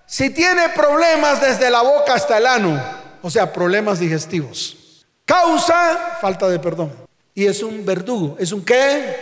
si 0.06 0.30
tiene 0.30 0.68
problemas 0.70 1.40
desde 1.40 1.70
la 1.70 1.82
boca 1.82 2.14
hasta 2.14 2.38
el 2.38 2.46
ano, 2.46 2.80
o 3.22 3.30
sea, 3.30 3.52
problemas 3.52 3.98
digestivos. 3.98 4.76
Causa 5.30 6.18
falta 6.20 6.48
de 6.48 6.58
perdón. 6.58 6.90
Y 7.36 7.46
es 7.46 7.62
un 7.62 7.86
verdugo. 7.86 8.36
¿Es 8.40 8.50
un 8.50 8.64
qué? 8.64 9.14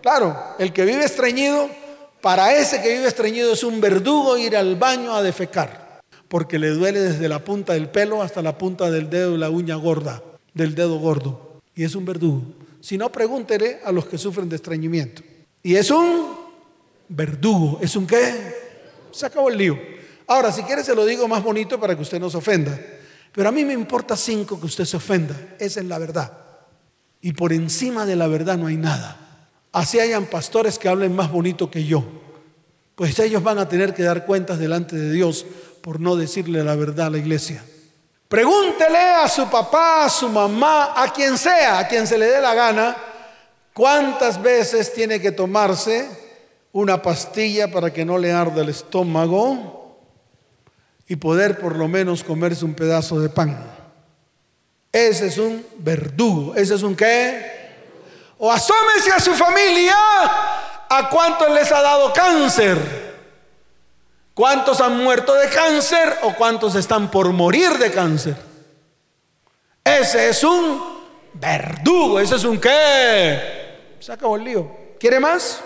Claro, 0.00 0.54
el 0.56 0.72
que 0.72 0.84
vive 0.84 1.04
estreñido, 1.04 1.68
para 2.20 2.54
ese 2.54 2.80
que 2.80 2.90
vive 2.90 3.08
estreñido 3.08 3.52
es 3.52 3.64
un 3.64 3.80
verdugo 3.80 4.38
ir 4.38 4.56
al 4.56 4.76
baño 4.76 5.16
a 5.16 5.20
defecar 5.20 6.00
porque 6.28 6.60
le 6.60 6.68
duele 6.68 7.00
desde 7.00 7.28
la 7.28 7.42
punta 7.42 7.72
del 7.72 7.88
pelo 7.88 8.22
hasta 8.22 8.40
la 8.40 8.56
punta 8.56 8.88
del 8.88 9.10
dedo 9.10 9.34
y 9.34 9.38
la 9.38 9.50
uña 9.50 9.74
gorda, 9.74 10.22
del 10.54 10.76
dedo 10.76 11.00
gordo. 11.00 11.60
Y 11.74 11.82
es 11.82 11.96
un 11.96 12.04
verdugo. 12.04 12.42
Si 12.80 12.96
no, 12.96 13.10
pregúntele 13.10 13.80
a 13.84 13.90
los 13.90 14.06
que 14.06 14.16
sufren 14.16 14.48
de 14.48 14.54
estreñimiento. 14.54 15.22
Y 15.64 15.74
es 15.74 15.90
un 15.90 16.36
verdugo. 17.08 17.80
¿Es 17.82 17.96
un 17.96 18.06
qué? 18.06 18.54
Se 19.10 19.26
acabó 19.26 19.48
el 19.48 19.58
lío. 19.58 19.76
Ahora, 20.28 20.52
si 20.52 20.62
quiere 20.62 20.84
se 20.84 20.94
lo 20.94 21.04
digo 21.04 21.26
más 21.26 21.42
bonito 21.42 21.80
para 21.80 21.96
que 21.96 22.02
usted 22.02 22.20
no 22.20 22.30
se 22.30 22.36
ofenda. 22.36 22.78
Pero 23.38 23.50
a 23.50 23.52
mí 23.52 23.64
me 23.64 23.72
importa 23.72 24.16
cinco 24.16 24.58
que 24.58 24.66
usted 24.66 24.84
se 24.84 24.96
ofenda. 24.96 25.36
Esa 25.60 25.78
es 25.78 25.86
la 25.86 26.00
verdad. 26.00 26.32
Y 27.20 27.34
por 27.34 27.52
encima 27.52 28.04
de 28.04 28.16
la 28.16 28.26
verdad 28.26 28.58
no 28.58 28.66
hay 28.66 28.76
nada. 28.76 29.16
Así 29.70 30.00
hayan 30.00 30.26
pastores 30.26 30.76
que 30.76 30.88
hablen 30.88 31.14
más 31.14 31.30
bonito 31.30 31.70
que 31.70 31.84
yo. 31.84 32.02
Pues 32.96 33.16
ellos 33.20 33.40
van 33.44 33.58
a 33.58 33.68
tener 33.68 33.94
que 33.94 34.02
dar 34.02 34.26
cuentas 34.26 34.58
delante 34.58 34.96
de 34.96 35.12
Dios 35.12 35.46
por 35.82 36.00
no 36.00 36.16
decirle 36.16 36.64
la 36.64 36.74
verdad 36.74 37.06
a 37.06 37.10
la 37.10 37.18
iglesia. 37.18 37.64
Pregúntele 38.26 38.98
a 38.98 39.28
su 39.28 39.48
papá, 39.48 40.06
a 40.06 40.08
su 40.08 40.28
mamá, 40.28 41.00
a 41.00 41.12
quien 41.12 41.38
sea, 41.38 41.78
a 41.78 41.86
quien 41.86 42.08
se 42.08 42.18
le 42.18 42.26
dé 42.26 42.40
la 42.40 42.54
gana, 42.54 42.96
cuántas 43.72 44.42
veces 44.42 44.92
tiene 44.92 45.20
que 45.20 45.30
tomarse 45.30 46.08
una 46.72 47.00
pastilla 47.00 47.70
para 47.70 47.92
que 47.92 48.04
no 48.04 48.18
le 48.18 48.32
arda 48.32 48.62
el 48.62 48.70
estómago 48.70 49.77
y 51.08 51.16
poder 51.16 51.58
por 51.58 51.76
lo 51.76 51.88
menos 51.88 52.22
comerse 52.22 52.64
un 52.64 52.74
pedazo 52.74 53.18
de 53.18 53.30
pan. 53.30 53.58
Ese 54.92 55.26
es 55.26 55.38
un 55.38 55.64
verdugo. 55.78 56.54
¿Ese 56.54 56.74
es 56.74 56.82
un 56.82 56.94
qué? 56.94 57.58
O 58.38 58.52
asómese 58.52 59.10
a 59.10 59.18
su 59.18 59.34
familia 59.34 59.94
a 60.88 61.08
cuántos 61.10 61.50
les 61.50 61.72
ha 61.72 61.80
dado 61.80 62.12
cáncer. 62.12 62.78
¿Cuántos 64.34 64.80
han 64.80 65.02
muerto 65.02 65.34
de 65.34 65.48
cáncer 65.48 66.18
o 66.22 66.34
cuántos 66.34 66.74
están 66.74 67.10
por 67.10 67.32
morir 67.32 67.76
de 67.78 67.90
cáncer? 67.90 68.36
Ese 69.82 70.28
es 70.28 70.44
un 70.44 70.80
verdugo. 71.32 72.20
Ese 72.20 72.36
es 72.36 72.44
un 72.44 72.60
qué? 72.60 73.96
Se 73.98 74.12
acabó 74.12 74.36
el 74.36 74.44
lío. 74.44 74.70
¿Quiere 75.00 75.18
más? 75.18 75.60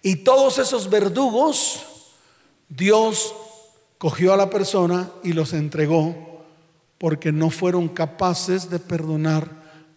Y 0.00 0.16
todos 0.16 0.58
esos 0.58 0.88
verdugos, 0.88 1.84
Dios 2.68 3.34
cogió 4.00 4.32
a 4.32 4.36
la 4.38 4.48
persona 4.48 5.10
y 5.22 5.34
los 5.34 5.52
entregó 5.52 6.42
porque 6.96 7.32
no 7.32 7.50
fueron 7.50 7.86
capaces 7.86 8.70
de 8.70 8.78
perdonar 8.78 9.46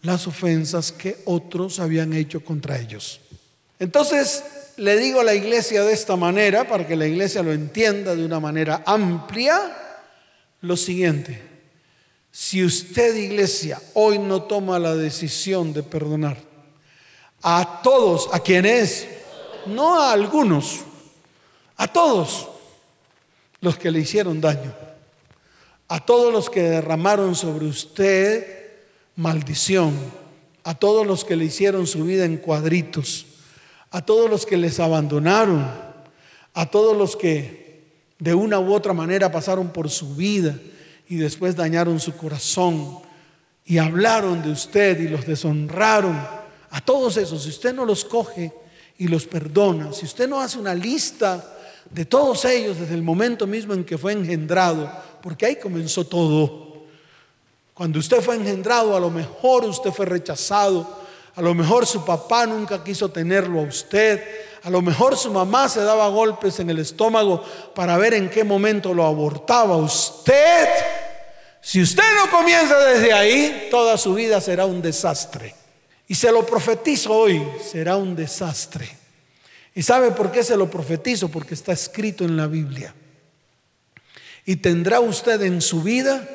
las 0.02 0.28
ofensas 0.28 0.92
que 0.92 1.20
otros 1.24 1.80
habían 1.80 2.12
hecho 2.12 2.44
contra 2.44 2.78
ellos. 2.78 3.22
Entonces, 3.80 4.44
le 4.76 4.98
digo 4.98 5.22
a 5.22 5.24
la 5.24 5.34
iglesia 5.34 5.86
de 5.86 5.94
esta 5.94 6.18
manera, 6.18 6.68
para 6.68 6.86
que 6.86 6.98
la 6.98 7.08
iglesia 7.08 7.44
lo 7.44 7.54
entienda 7.54 8.14
de 8.14 8.26
una 8.26 8.42
manera 8.42 8.84
amplia, 8.86 9.74
lo 10.60 10.76
siguiente. 10.76 11.42
Si 12.30 12.62
usted, 12.62 13.16
iglesia, 13.16 13.82
hoy 13.94 14.20
no 14.20 14.44
toma 14.44 14.80
la 14.80 14.98
decisión 14.98 15.72
de 15.72 15.82
perdonar 15.82 16.36
a 17.42 17.80
todos, 17.82 18.28
a 18.34 18.42
quienes, 18.42 19.08
no 19.66 19.98
a 19.98 20.12
algunos, 20.12 20.82
a 21.78 21.88
todos 21.88 22.50
los 23.64 23.78
que 23.78 23.92
le 23.92 24.02
hicieron 24.02 24.42
daño, 24.42 24.74
a 25.88 26.06
todos 26.06 26.34
los 26.34 26.50
que 26.50 26.64
derramaron 26.64 27.34
sobre 27.34 27.66
usted 27.66 28.46
maldición, 29.16 29.98
a 30.66 30.76
todos 30.76 31.08
los 31.08 31.24
que 31.24 31.38
le 31.38 31.46
hicieron 31.46 31.88
su 31.88 32.04
vida 32.04 32.26
en 32.26 32.36
cuadritos, 32.36 33.26
a 33.90 34.02
todos 34.02 34.30
los 34.30 34.46
que 34.46 34.58
les 34.58 34.82
abandonaron, 34.82 35.66
a 36.54 36.66
todos 36.66 36.98
los 36.98 37.16
que 37.16 37.84
de 38.20 38.34
una 38.34 38.60
u 38.60 38.74
otra 38.74 38.92
manera 38.92 39.32
pasaron 39.32 39.70
por 39.70 39.90
su 39.90 40.14
vida 40.14 40.58
y 41.08 41.16
después 41.16 41.56
dañaron 41.56 42.02
su 42.02 42.18
corazón 42.18 43.00
y 43.66 43.78
hablaron 43.78 44.44
de 44.44 44.52
usted 44.52 45.00
y 45.00 45.08
los 45.08 45.26
deshonraron, 45.26 46.20
a 46.70 46.82
todos 46.82 47.16
esos, 47.16 47.44
si 47.44 47.50
usted 47.50 47.74
no 47.74 47.86
los 47.86 48.04
coge 48.04 48.52
y 48.98 49.08
los 49.08 49.26
perdona, 49.26 49.94
si 49.94 50.04
usted 50.04 50.28
no 50.28 50.42
hace 50.42 50.60
una 50.60 50.76
lista 50.76 51.54
de 51.90 52.06
todos 52.06 52.46
ellos 52.46 52.80
desde 52.80 52.94
el 52.96 53.04
momento 53.04 53.46
mismo 53.48 53.74
en 53.74 53.84
que 53.84 53.98
fue 53.98 54.14
engendrado, 54.14 54.92
porque 55.22 55.46
ahí 55.46 55.56
comenzó 55.58 56.06
todo. 56.06 56.84
Cuando 57.74 58.00
usted 58.00 58.22
fue 58.22 58.36
engendrado, 58.36 58.96
a 58.96 59.00
lo 59.00 59.10
mejor 59.10 59.66
usted 59.66 59.92
fue 59.92 60.06
rechazado, 60.06 61.04
a 61.36 61.42
lo 61.42 61.54
mejor 61.54 61.86
su 61.86 62.06
papá 62.06 62.46
nunca 62.46 62.84
quiso 62.84 63.10
tenerlo 63.10 63.62
a 63.62 63.64
usted, 63.64 64.24
a 64.64 64.70
lo 64.70 64.82
mejor 64.82 65.18
su 65.18 65.32
mamá 65.32 65.68
se 65.68 65.82
daba 65.82 66.08
golpes 66.08 66.60
en 66.60 66.70
el 66.70 66.80
estómago 66.80 67.44
para 67.74 67.98
ver 67.98 68.14
en 68.14 68.30
qué 68.30 68.44
momento 68.44 68.94
lo 68.94 69.06
abortaba 69.06 69.76
usted. 69.76 70.70
Si 71.62 71.82
usted 71.82 72.04
no 72.18 72.30
comienza 72.30 72.78
desde 72.78 73.12
ahí, 73.14 73.68
toda 73.72 73.98
su 73.98 74.14
vida 74.14 74.40
será 74.40 74.66
un 74.66 74.82
desastre. 74.82 75.56
Y 76.08 76.16
se 76.16 76.32
lo 76.32 76.46
profetizo 76.46 77.12
hoy, 77.14 77.42
será 77.72 77.96
un 77.96 78.16
desastre. 78.16 79.03
¿Y 79.76 79.82
sabe 79.82 80.12
por 80.12 80.32
qué 80.32 80.44
se 80.44 80.56
lo 80.58 80.70
profetizo? 80.70 81.30
Porque 81.30 81.54
está 81.54 81.72
escrito 81.72 82.26
en 82.26 82.38
la 82.38 82.48
Biblia. 82.48 82.94
Y 84.46 84.58
tendrá 84.58 85.00
usted 85.00 85.42
en 85.42 85.62
su 85.62 85.82
vida 85.82 86.28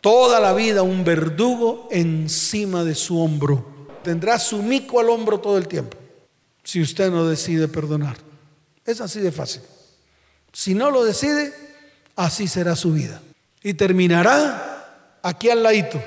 toda 0.00 0.40
la 0.40 0.54
vida 0.54 0.82
un 0.82 1.04
verdugo 1.04 1.88
encima 1.90 2.84
de 2.84 2.94
su 2.94 3.20
hombro. 3.20 3.88
Tendrá 4.02 4.38
su 4.38 4.62
mico 4.62 5.00
al 5.00 5.10
hombro 5.10 5.40
todo 5.40 5.58
el 5.58 5.68
tiempo. 5.68 5.98
Si 6.62 6.80
usted 6.80 7.10
no 7.10 7.26
decide 7.26 7.68
perdonar. 7.68 8.16
Es 8.86 9.00
así 9.00 9.20
de 9.20 9.32
fácil. 9.32 9.62
Si 10.52 10.74
no 10.74 10.90
lo 10.90 11.04
decide, 11.04 11.52
así 12.16 12.48
será 12.48 12.76
su 12.76 12.92
vida. 12.92 13.20
Y 13.62 13.74
terminará 13.74 15.18
aquí 15.22 15.50
al 15.50 15.62
ladito, 15.62 16.02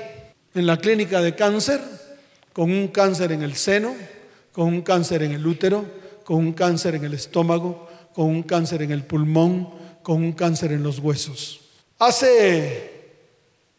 en 0.54 0.66
la 0.66 0.78
clínica 0.78 1.20
de 1.20 1.34
cáncer, 1.34 1.80
con 2.52 2.70
un 2.70 2.88
cáncer 2.88 3.32
en 3.32 3.42
el 3.42 3.54
seno, 3.54 3.94
con 4.52 4.66
un 4.68 4.82
cáncer 4.82 5.22
en 5.22 5.32
el 5.32 5.46
útero, 5.46 5.84
con 6.24 6.36
un 6.36 6.52
cáncer 6.52 6.94
en 6.94 7.04
el 7.04 7.14
estómago, 7.14 7.88
con 8.14 8.26
un 8.26 8.42
cáncer 8.42 8.82
en 8.82 8.90
el 8.90 9.04
pulmón, 9.04 9.68
con 10.02 10.16
un 10.16 10.32
cáncer 10.32 10.72
en 10.72 10.82
los 10.82 10.98
huesos. 10.98 11.60
Hace 11.98 12.90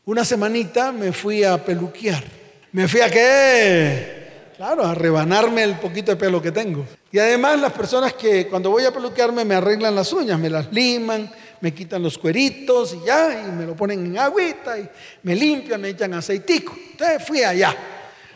una 0.06 0.24
semanita 0.24 0.92
me 0.92 1.12
fui 1.12 1.44
a 1.44 1.64
peluquear. 1.64 2.24
¿Me 2.72 2.88
fui 2.88 3.02
a 3.02 3.10
qué? 3.10 4.26
Claro, 4.56 4.86
a 4.86 4.94
rebanarme 4.94 5.64
el 5.64 5.76
poquito 5.76 6.12
de 6.12 6.18
pelo 6.18 6.42
que 6.42 6.52
tengo. 6.52 6.86
Y 7.12 7.20
además 7.20 7.60
las 7.60 7.74
personas 7.74 8.14
que 8.14 8.48
cuando 8.48 8.70
voy 8.70 8.86
a 8.86 8.92
peluquearme 8.92 9.44
me 9.44 9.56
arreglan 9.56 9.96
las 9.96 10.14
uñas, 10.14 10.40
me 10.40 10.50
las 10.50 10.72
liman, 10.72 11.30
me 11.62 11.74
quitan 11.74 12.04
los 12.04 12.18
cueritos 12.18 12.94
y 12.94 13.06
ya, 13.06 13.46
y 13.48 13.52
me 13.52 13.66
lo 13.66 13.76
ponen 13.76 14.06
en 14.06 14.18
agüita 14.18 14.78
y 14.78 14.88
me 15.24 15.36
limpian, 15.36 15.82
me 15.82 15.90
echan 15.90 16.14
aceitico. 16.14 16.76
Entonces 16.92 17.26
fui 17.26 17.44
allá. 17.44 17.76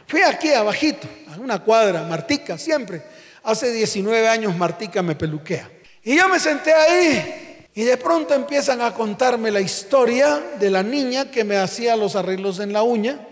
Fui 0.08 0.22
aquí 0.22 0.50
abajito, 0.50 1.08
a 1.32 1.40
una 1.40 1.60
cuadra, 1.60 2.04
Martica, 2.04 2.58
siempre 2.58 3.19
Hace 3.44 3.72
19 3.72 4.28
años 4.28 4.56
Martica 4.58 5.02
me 5.02 5.16
peluquea. 5.16 5.70
Y 6.04 6.16
yo 6.18 6.28
me 6.30 6.40
senté 6.40 6.74
ahí 6.74 7.60
y 7.74 7.84
de 7.84 7.98
pronto 7.98 8.34
empiezan 8.34 8.82
a 8.82 8.94
contarme 8.94 9.52
la 9.52 9.62
historia 9.62 10.44
de 10.60 10.70
la 10.70 10.84
niña 10.84 11.32
que 11.32 11.44
me 11.44 11.58
hacía 11.58 11.96
los 11.96 12.16
arreglos 12.16 12.60
en 12.60 12.74
la 12.74 12.84
uña, 12.84 13.26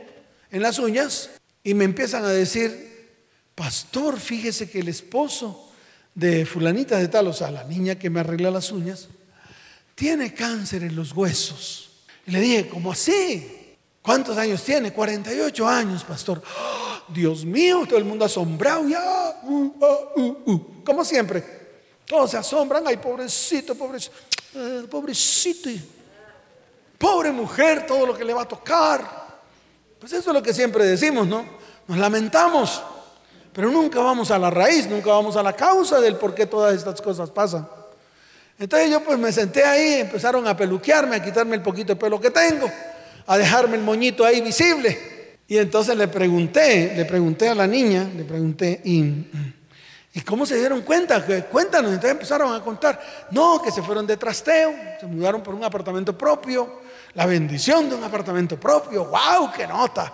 en 0.52 0.62
las 0.62 0.80
uñas, 0.80 1.32
y 1.64 1.74
me 1.74 1.84
empiezan 1.84 2.24
a 2.24 2.30
decir, 2.30 3.18
pastor, 3.56 4.20
fíjese 4.20 4.70
que 4.70 4.80
el 4.80 4.88
esposo 4.88 5.72
de 6.16 6.46
fulanita 6.46 6.98
de 6.98 7.10
tal, 7.10 7.28
o 7.28 7.34
sea, 7.34 7.52
la 7.52 7.64
niña 7.64 7.96
que 7.96 8.10
me 8.10 8.22
arregla 8.22 8.50
las 8.50 8.72
uñas, 8.72 9.10
tiene 9.96 10.34
cáncer 10.34 10.84
en 10.84 10.96
los 10.96 11.12
huesos. 11.12 11.90
Y 12.26 12.32
le 12.32 12.40
dije, 12.40 12.70
¿cómo 12.70 12.92
así? 12.92 13.76
¿Cuántos 14.02 14.38
años 14.38 14.64
tiene? 14.64 14.94
48 14.94 15.68
años, 15.68 16.04
pastor. 16.04 16.42
Dios 17.08 17.46
mío, 17.46 17.86
todo 17.88 17.98
el 17.98 18.06
mundo 18.06 18.26
asombrado, 18.26 18.88
ya, 18.88 19.40
uh, 19.44 19.74
uh, 20.16 20.52
uh, 20.52 20.84
como 20.84 21.06
siempre. 21.06 21.58
Todos 22.06 22.32
se 22.32 22.38
asombran, 22.38 22.84
ay, 22.88 22.98
pobrecito, 22.98 23.76
pobrecito, 23.76 24.16
eh, 24.56 24.86
pobrecito. 24.90 25.70
Pobre 26.98 27.32
mujer, 27.32 27.86
todo 27.86 28.06
lo 28.06 28.18
que 28.18 28.24
le 28.24 28.34
va 28.34 28.44
a 28.44 28.48
tocar. 28.48 29.28
Pues 30.00 30.14
eso 30.14 30.30
es 30.30 30.34
lo 30.34 30.42
que 30.42 30.54
siempre 30.54 30.86
decimos, 30.86 31.28
¿no? 31.28 31.46
Nos 31.88 31.98
lamentamos, 31.98 32.82
pero 33.54 33.70
nunca 33.70 34.00
vamos 34.00 34.32
a 34.32 34.40
la 34.40 34.50
raíz, 34.50 34.88
nunca 34.88 35.10
vamos 35.10 35.36
a 35.36 35.44
la 35.44 35.54
causa 35.54 36.00
del 36.00 36.16
por 36.16 36.34
qué 36.34 36.46
todas 36.46 36.76
estas 36.76 37.02
cosas 37.02 37.30
pasan. 37.30 37.68
Entonces 38.60 38.90
yo 38.90 39.04
pues 39.04 39.18
me 39.20 39.32
senté 39.32 39.64
ahí, 39.64 40.02
empezaron 40.02 40.48
a 40.48 40.56
peluquearme, 40.56 41.18
a 41.18 41.24
quitarme 41.24 41.56
el 41.56 41.62
poquito 41.62 41.94
de 41.94 41.96
pelo 41.96 42.20
que 42.20 42.32
tengo, 42.32 42.70
a 43.26 43.38
dejarme 43.38 43.78
el 43.78 43.84
moñito 43.84 44.26
ahí 44.26 44.42
visible. 44.42 45.17
Y 45.48 45.58
entonces 45.58 45.96
le 45.96 46.10
pregunté, 46.10 46.94
le 46.96 47.06
pregunté 47.06 47.48
a 47.48 47.56
la 47.56 47.66
niña, 47.66 48.10
le 48.16 48.26
pregunté, 48.26 48.82
¿y, 48.84 49.02
¿y 50.14 50.22
cómo 50.22 50.46
se 50.46 50.58
dieron 50.58 50.82
cuenta? 50.82 51.26
Cuéntanos. 51.50 51.92
Entonces 51.92 52.12
empezaron 52.12 52.54
a 52.54 52.62
contar, 52.62 53.00
no, 53.32 53.62
que 53.62 53.72
se 53.72 53.82
fueron 53.82 54.06
de 54.06 54.18
trasteo, 54.18 54.74
se 55.00 55.06
mudaron 55.06 55.42
por 55.42 55.56
un 55.56 55.64
apartamento 55.64 56.18
propio, 56.18 56.82
la 57.14 57.26
bendición 57.26 57.90
de 57.90 57.96
un 57.96 58.04
apartamento 58.04 58.60
propio, 58.60 59.06
wow, 59.06 59.50
qué 59.56 59.66
nota. 59.66 60.12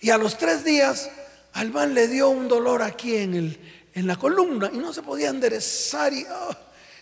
Y 0.00 0.10
a 0.10 0.18
los 0.18 0.36
tres 0.36 0.62
días, 0.62 1.08
Albán 1.54 1.94
le 1.94 2.06
dio 2.06 2.28
un 2.28 2.46
dolor 2.46 2.82
aquí 2.82 3.16
en, 3.16 3.34
el, 3.34 3.58
en 3.94 4.06
la 4.06 4.16
columna 4.16 4.70
y 4.70 4.76
no 4.76 4.92
se 4.92 5.00
podía 5.02 5.30
enderezar. 5.30 6.12
Y, 6.12 6.24
oh, 6.24 6.54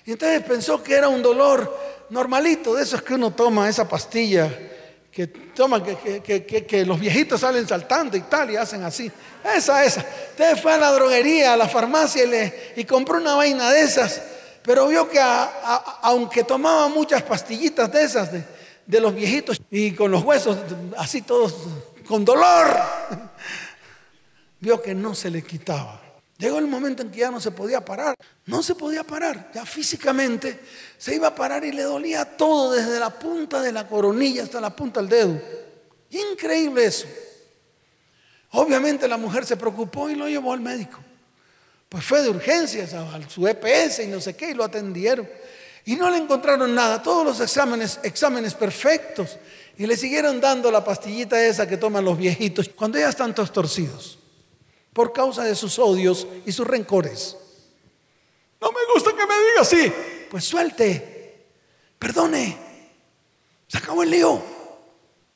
y 0.06 0.12
entonces 0.12 0.40
pensó 0.44 0.80
que 0.84 0.94
era 0.94 1.08
un 1.08 1.20
dolor 1.20 2.04
normalito, 2.10 2.76
de 2.76 2.84
esos 2.84 3.02
que 3.02 3.14
uno 3.14 3.32
toma 3.32 3.68
esa 3.68 3.88
pastilla 3.88 4.48
que 5.14 5.28
toma, 5.28 5.80
que, 5.80 6.84
los 6.84 6.98
viejitos 6.98 7.40
salen 7.40 7.68
saltando 7.68 8.16
y 8.16 8.22
tal, 8.22 8.50
y 8.50 8.56
hacen 8.56 8.82
así. 8.82 9.10
Esa, 9.44 9.84
esa. 9.84 10.04
Usted 10.30 10.56
fue 10.56 10.72
a 10.72 10.76
la 10.76 10.90
droguería, 10.90 11.52
a 11.52 11.56
la 11.56 11.68
farmacia 11.68 12.24
y, 12.24 12.26
le, 12.26 12.72
y 12.76 12.84
compró 12.84 13.18
una 13.18 13.34
vaina 13.34 13.70
de 13.70 13.82
esas 13.82 14.20
Pero 14.62 14.88
vio 14.88 15.08
que 15.08 15.20
aunque 16.02 16.42
tomaba 16.42 16.88
muchas 16.88 17.22
pastillitas 17.22 17.92
de 17.92 18.02
esas, 18.02 18.32
de, 18.32 18.44
de 18.86 19.00
los 19.00 19.14
viejitos, 19.14 19.60
y 19.70 19.92
con 19.92 20.10
los 20.10 20.24
huesos 20.24 20.58
así 20.96 21.22
todos 21.22 21.54
con 22.08 22.24
dolor, 22.24 22.76
vio 24.60 24.82
que 24.82 24.94
no 24.94 25.14
se 25.14 25.30
le 25.30 25.42
quitaba. 25.42 26.03
Llegó 26.44 26.58
el 26.58 26.66
momento 26.66 27.00
en 27.00 27.10
que 27.10 27.20
ya 27.20 27.30
no 27.30 27.40
se 27.40 27.52
podía 27.52 27.82
parar. 27.82 28.14
No 28.44 28.62
se 28.62 28.74
podía 28.74 29.02
parar. 29.02 29.50
Ya 29.54 29.64
físicamente 29.64 30.60
se 30.98 31.14
iba 31.14 31.28
a 31.28 31.34
parar 31.34 31.64
y 31.64 31.72
le 31.72 31.84
dolía 31.84 32.36
todo, 32.36 32.72
desde 32.72 33.00
la 33.00 33.08
punta 33.08 33.62
de 33.62 33.72
la 33.72 33.88
coronilla 33.88 34.42
hasta 34.42 34.60
la 34.60 34.68
punta 34.68 35.00
del 35.00 35.08
dedo. 35.08 35.40
Increíble 36.10 36.84
eso. 36.84 37.06
Obviamente 38.50 39.08
la 39.08 39.16
mujer 39.16 39.46
se 39.46 39.56
preocupó 39.56 40.10
y 40.10 40.16
lo 40.16 40.28
llevó 40.28 40.52
al 40.52 40.60
médico. 40.60 40.98
Pues 41.88 42.04
fue 42.04 42.20
de 42.20 42.28
urgencias 42.28 42.92
a 42.92 43.06
su 43.26 43.48
EPS 43.48 44.00
y 44.00 44.08
no 44.08 44.20
sé 44.20 44.36
qué, 44.36 44.50
y 44.50 44.54
lo 44.54 44.64
atendieron. 44.64 45.26
Y 45.86 45.96
no 45.96 46.10
le 46.10 46.18
encontraron 46.18 46.74
nada, 46.74 47.02
todos 47.02 47.24
los 47.24 47.40
exámenes, 47.40 48.00
exámenes 48.02 48.52
perfectos. 48.52 49.38
Y 49.78 49.86
le 49.86 49.96
siguieron 49.96 50.42
dando 50.42 50.70
la 50.70 50.84
pastillita 50.84 51.42
esa 51.42 51.66
que 51.66 51.78
toman 51.78 52.04
los 52.04 52.18
viejitos 52.18 52.68
cuando 52.68 52.98
ya 52.98 53.08
están 53.08 53.34
todos 53.34 53.50
torcidos 53.50 54.18
por 54.94 55.12
causa 55.12 55.44
de 55.44 55.54
sus 55.54 55.78
odios 55.78 56.26
y 56.46 56.52
sus 56.52 56.66
rencores. 56.66 57.36
No 58.60 58.68
me 58.72 58.78
gusta 58.94 59.10
que 59.10 59.26
me 59.26 59.34
diga 59.34 59.60
así. 59.60 59.92
Pues 60.30 60.44
suelte, 60.44 61.46
perdone, 61.98 62.56
se 63.68 63.76
acabó 63.78 64.02
el 64.02 64.10
lío. 64.10 64.42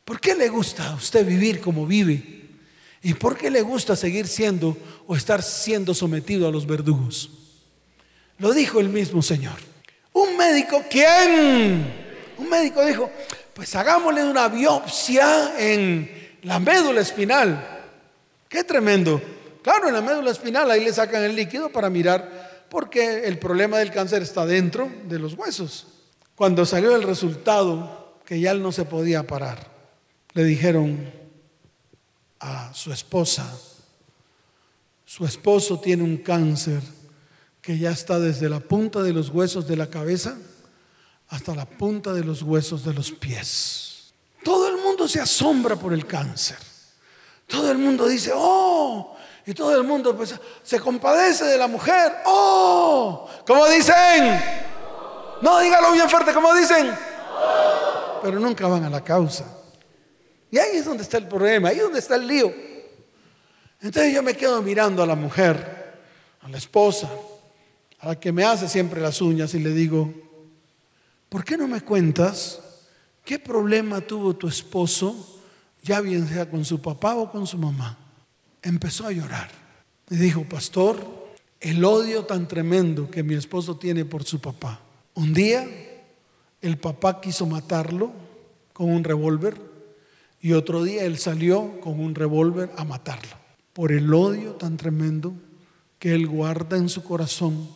¿Por 0.05 0.21
qué 0.21 0.35
le 0.35 0.49
gusta 0.49 0.89
a 0.89 0.95
usted 0.95 1.27
vivir 1.27 1.61
como 1.61 1.87
vive? 1.87 2.39
¿Y 3.03 3.15
por 3.15 3.37
qué 3.37 3.51
le 3.51 3.61
gusta 3.61 3.95
seguir 3.95 4.27
siendo 4.27 4.77
o 5.07 5.15
estar 5.15 5.43
siendo 5.43 5.93
sometido 5.93 6.49
a 6.49 6.51
los 6.51 6.67
verdugos? 6.67 7.31
Lo 8.39 8.53
dijo 8.53 8.81
el 8.81 8.89
mismo 8.89 9.23
Señor. 9.23 9.59
Un 10.13 10.37
médico, 10.37 10.83
¿quién? 10.89 11.93
Un 12.39 12.49
médico 12.49 12.85
dijo, 12.85 13.11
pues 13.53 13.75
hagámosle 13.75 14.25
una 14.25 14.49
biopsia 14.49 15.55
en 15.59 16.39
la 16.43 16.59
médula 16.59 17.01
espinal. 17.01 17.87
Qué 18.49 18.65
tremendo. 18.65 19.21
Claro, 19.63 19.89
en 19.89 19.95
la 19.95 20.01
médula 20.01 20.31
espinal 20.31 20.71
ahí 20.71 20.85
le 20.85 20.93
sacan 20.93 21.25
el 21.25 21.35
líquido 21.35 21.71
para 21.71 21.91
mirar 21.91 22.67
porque 22.69 23.25
el 23.25 23.39
problema 23.39 23.79
del 23.79 23.91
cáncer 23.91 24.23
está 24.23 24.47
dentro 24.47 24.91
de 25.05 25.19
los 25.19 25.35
huesos. 25.35 25.87
Cuando 26.35 26.65
salió 26.65 26.95
el 26.95 27.03
resultado 27.03 28.19
que 28.25 28.41
ya 28.41 28.53
él 28.53 28.63
no 28.63 28.73
se 28.73 28.85
podía 28.85 29.27
parar, 29.27 29.71
le 30.35 30.45
dijeron 30.45 31.11
a 32.41 32.73
su 32.75 32.93
esposa, 32.93 33.53
su 35.05 35.25
esposo 35.25 35.81
tiene 35.81 36.05
un 36.05 36.19
cáncer 36.19 36.81
que 37.61 37.79
ya 37.79 37.91
está 37.91 38.19
desde 38.19 38.49
la 38.49 38.61
punta 38.61 39.03
de 39.03 39.13
los 39.13 39.31
huesos 39.31 39.67
de 39.67 39.77
la 39.77 39.89
cabeza 39.89 40.37
hasta 41.29 41.55
la 41.55 41.67
punta 41.67 42.13
de 42.13 42.25
los 42.25 42.43
huesos 42.43 42.85
de 42.85 42.95
los 42.95 43.11
pies. 43.11 44.13
Todo 44.45 44.69
el 44.69 44.77
mundo 44.77 45.09
se 45.09 45.21
asombra 45.21 45.77
por 45.77 45.93
el 45.93 46.07
cáncer. 46.07 46.57
Todo 47.47 47.73
el 47.73 47.79
mundo 47.79 48.07
dice, 48.07 48.31
oh, 48.35 49.18
y 49.49 49.55
todo 49.55 49.75
el 49.75 49.83
mundo 49.83 50.15
pues, 50.15 50.39
se 50.63 50.79
compadece 50.79 51.47
de 51.47 51.57
la 51.57 51.67
mujer. 51.67 52.17
¡Oh! 52.27 53.27
¿Cómo 53.47 53.67
dicen? 53.67 54.39
No, 55.41 55.59
dígalo 55.61 55.93
bien 55.93 56.07
fuerte, 56.07 56.35
¿cómo 56.35 56.55
dicen? 56.55 56.95
Pero 58.23 58.39
nunca 58.41 58.67
van 58.67 58.85
a 58.85 58.91
la 58.91 59.03
causa. 59.03 59.47
Y 60.51 60.59
ahí 60.59 60.77
es 60.77 60.85
donde 60.85 61.03
está 61.03 61.17
el 61.17 61.27
problema, 61.27 61.71
ahí 61.71 61.79
es 61.79 61.83
donde 61.83 61.99
está 61.99 62.17
el 62.17 62.27
lío. 62.27 62.53
Entonces 63.81 64.13
yo 64.13 64.23
me 64.23 64.35
quedo 64.35 64.61
mirando 64.61 65.03
a 65.03 65.07
la 65.07 65.15
mujer, 65.15 65.97
a 66.43 66.49
la 66.51 66.59
esposa, 66.59 67.09
a 68.01 68.09
la 68.09 68.21
que 68.21 68.31
me 68.31 68.45
hace 68.45 68.69
siempre 68.69 69.01
las 69.01 69.19
uñas 69.23 69.55
y 69.55 69.61
le 69.61 69.71
digo, 69.71 70.13
¿por 71.31 71.43
qué 71.43 71.57
no 71.57 71.67
me 71.67 71.81
cuentas 71.81 72.61
qué 73.25 73.39
problema 73.39 74.03
tuvo 74.03 74.37
tu 74.37 74.47
esposo, 74.47 75.41
ya 75.83 76.03
bien 76.03 76.29
sea 76.29 76.51
con 76.51 76.67
su 76.67 76.83
papá 76.83 77.15
o 77.15 77.33
con 77.33 77.47
su 77.47 77.57
mamá? 77.57 78.08
Empezó 78.69 79.07
a 79.07 79.13
llorar. 79.13 79.49
Y 80.11 80.17
dijo, 80.17 80.45
pastor, 80.45 80.97
el 81.61 81.85
odio 81.85 82.25
tan 82.25 82.47
tremendo 82.47 83.11
que 83.11 83.23
mi 83.23 83.35
esposo 83.35 83.77
tiene 83.77 84.05
por 84.05 84.25
su 84.25 84.41
papá. 84.41 84.81
Un 85.15 85.35
día 85.35 85.67
el 86.61 86.79
papá 86.79 87.21
quiso 87.21 87.47
matarlo 87.47 88.13
con 88.73 88.91
un 88.91 89.05
revólver 89.05 89.61
y 90.41 90.53
otro 90.53 90.85
día 90.85 91.05
él 91.05 91.19
salió 91.19 91.81
con 91.81 91.99
un 91.99 92.15
revólver 92.15 92.71
a 92.77 92.85
matarlo. 92.85 93.37
Por 93.73 93.93
el 93.93 94.13
odio 94.13 94.53
tan 94.53 94.77
tremendo 94.77 95.33
que 95.99 96.15
él 96.15 96.27
guarda 96.27 96.77
en 96.77 96.89
su 96.89 97.03
corazón 97.03 97.69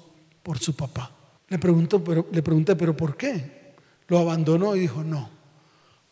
por 0.42 0.58
su 0.58 0.74
papá. 0.74 1.10
Le, 1.48 1.58
preguntó, 1.58 2.02
pero, 2.02 2.26
le 2.30 2.42
pregunté, 2.42 2.76
pero 2.76 2.96
¿por 2.96 3.16
qué? 3.16 3.74
Lo 4.08 4.18
abandonó 4.18 4.76
y 4.76 4.80
dijo, 4.80 5.02
no, 5.02 5.28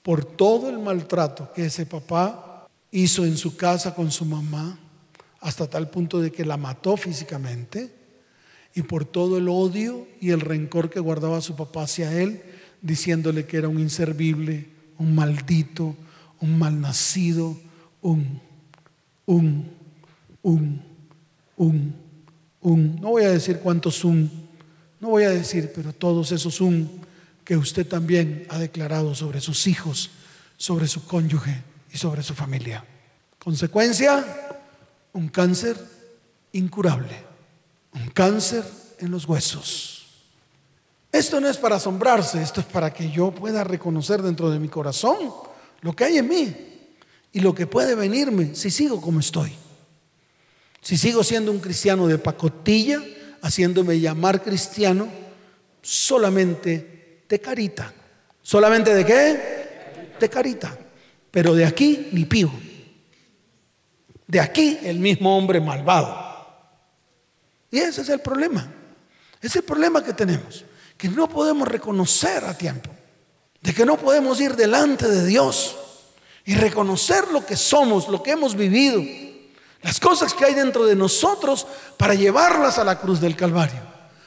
por 0.03 0.25
todo 0.25 0.69
el 0.69 0.79
maltrato 0.79 1.53
que 1.53 1.67
ese 1.67 1.87
papá 1.87 2.50
hizo 2.93 3.25
en 3.25 3.37
su 3.37 3.57
casa 3.57 3.95
con 3.95 4.11
su 4.11 4.25
mamá, 4.25 4.79
hasta 5.41 5.69
tal 5.69 5.89
punto 5.91 6.21
de 6.21 6.31
que 6.31 6.45
la 6.45 6.57
mató 6.57 6.97
físicamente, 6.97 7.95
y 8.75 8.83
por 8.83 9.05
todo 9.05 9.39
el 9.39 9.49
odio 9.49 10.07
y 10.21 10.31
el 10.31 10.41
rencor 10.41 10.91
que 10.91 11.01
guardaba 11.01 11.41
su 11.41 11.57
papá 11.57 11.85
hacia 11.85 12.13
él, 12.21 12.43
diciéndole 12.83 13.47
que 13.47 13.57
era 13.57 13.69
un 13.69 13.79
inservible, 13.79 14.69
un 14.99 15.15
maldito, 15.15 15.97
un 16.41 16.59
malnacido, 16.59 17.59
un, 18.03 18.41
un, 19.27 19.71
un, 20.43 20.83
un, 21.57 21.95
un. 22.61 23.01
No 23.01 23.11
voy 23.11 23.25
a 23.25 23.31
decir 23.31 23.59
cuántos 23.59 24.05
un, 24.05 24.31
no 25.01 25.09
voy 25.09 25.25
a 25.25 25.31
decir, 25.31 25.73
pero 25.75 25.93
todos 25.93 26.33
esos 26.33 26.61
un 26.61 27.01
que 27.45 27.57
usted 27.57 27.87
también 27.87 28.47
ha 28.51 28.59
declarado 28.59 29.15
sobre 29.15 29.41
sus 29.41 29.67
hijos, 29.67 30.11
sobre 30.57 30.87
su 30.87 31.05
cónyuge 31.05 31.70
y 31.93 31.99
sobre 31.99 32.23
su 32.23 32.35
familia. 32.35 32.85
Consecuencia, 33.39 34.25
un 35.13 35.29
cáncer 35.29 35.77
incurable, 36.53 37.17
un 37.95 38.09
cáncer 38.11 38.65
en 38.99 39.11
los 39.11 39.27
huesos. 39.27 39.97
Esto 41.13 41.41
no 41.41 41.49
es 41.49 41.57
para 41.57 41.77
asombrarse, 41.77 42.41
esto 42.43 42.61
es 42.61 42.67
para 42.67 42.93
que 42.93 43.11
yo 43.11 43.33
pueda 43.33 43.65
reconocer 43.65 44.23
dentro 44.23 44.51
de 44.51 44.61
mi 44.61 44.69
corazón 44.69 45.17
lo 45.81 45.95
que 45.95 46.05
hay 46.05 46.19
en 46.19 46.29
mí 46.29 46.57
y 47.33 47.41
lo 47.41 47.55
que 47.55 47.67
puede 47.67 47.95
venirme 47.95 48.55
si 48.55 48.71
sigo 48.71 49.01
como 49.01 49.21
estoy. 49.21 49.53
Si 50.81 50.97
sigo 50.97 51.25
siendo 51.25 51.51
un 51.51 51.59
cristiano 51.59 52.07
de 52.07 52.19
pacotilla, 52.19 53.03
haciéndome 53.43 53.99
llamar 53.99 54.43
cristiano 54.43 55.09
solamente 55.83 57.25
de 57.29 57.41
carita. 57.41 57.93
¿Solamente 58.43 58.95
de 58.95 59.05
qué? 59.05 60.15
De 60.19 60.29
carita. 60.29 60.77
Pero 61.31 61.55
de 61.55 61.65
aquí 61.65 62.09
ni 62.13 62.25
pío. 62.25 62.51
De 64.27 64.41
aquí 64.41 64.79
el 64.83 64.99
mismo 64.99 65.37
hombre 65.37 65.61
malvado. 65.61 66.31
Y 67.71 67.79
ese 67.79 68.03
es 68.03 68.09
el 68.09 68.21
problema. 68.21 68.73
Es 69.41 69.55
el 69.57 69.63
problema 69.63 70.05
que 70.05 70.13
tenemos. 70.13 70.65
Que 70.97 71.09
no 71.09 71.29
podemos 71.29 71.67
reconocer 71.67 72.45
a 72.45 72.57
tiempo. 72.57 72.91
De 73.61 73.73
que 73.75 73.85
no 73.85 73.97
podemos 73.97 74.41
ir 74.41 74.57
delante 74.57 75.09
de 75.09 75.27
Dios 75.27 75.77
y 76.45 76.55
reconocer 76.55 77.29
lo 77.29 77.45
que 77.45 77.57
somos, 77.57 78.09
lo 78.09 78.23
que 78.23 78.33
hemos 78.33 78.57
vivido. 78.57 79.03
Las 79.83 80.01
cosas 80.01 80.35
que 80.35 80.45
hay 80.45 80.55
dentro 80.55 80.85
de 80.85 80.97
nosotros 80.97 81.67
para 81.97 82.15
llevarlas 82.15 82.79
a 82.79 82.85
la 82.85 82.99
cruz 82.99 83.21
del 83.21 83.37
Calvario. 83.37 83.81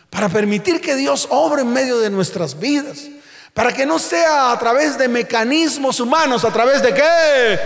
Para 0.10 0.30
permitir 0.30 0.80
que 0.80 0.96
Dios 0.96 1.28
obre 1.32 1.64
en 1.64 1.74
medio 1.74 2.00
de 2.00 2.10
nuestras 2.10 2.60
vidas 2.60 3.10
para 3.54 3.72
que 3.72 3.86
no 3.86 4.00
sea 4.00 4.52
a 4.52 4.60
través 4.60 4.98
de 4.98 5.08
mecanismos 5.08 6.00
humanos, 6.00 6.44
a 6.44 6.52
través 6.52 6.82
de 6.82 6.94
qué? 6.94 7.60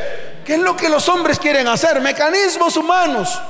¿Qué 0.45 0.55
es 0.55 0.59
lo 0.59 0.75
que 0.75 0.89
los 0.89 1.07
hombres 1.07 1.39
quieren 1.39 1.67
hacer? 1.67 2.01
Mecanismos 2.01 2.75
humanos, 2.75 3.41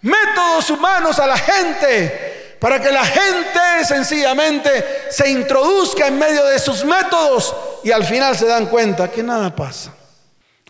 métodos 0.00 0.70
humanos 0.70 1.18
a 1.18 1.26
la 1.26 1.36
gente, 1.36 2.56
para 2.60 2.80
que 2.80 2.90
la 2.90 3.04
gente 3.04 3.84
sencillamente 3.86 4.70
se 5.10 5.30
introduzca 5.30 6.06
en 6.06 6.18
medio 6.18 6.44
de 6.44 6.58
sus 6.58 6.84
métodos 6.84 7.54
y 7.82 7.90
al 7.90 8.04
final 8.04 8.36
se 8.36 8.46
dan 8.46 8.66
cuenta 8.66 9.10
que 9.10 9.22
nada 9.22 9.54
pasa. 9.54 9.92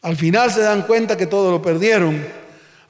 Al 0.03 0.17
final 0.17 0.51
se 0.51 0.61
dan 0.61 0.83
cuenta 0.83 1.17
que 1.17 1.27
todo 1.27 1.51
lo 1.51 1.63
perdieron. 1.63 2.27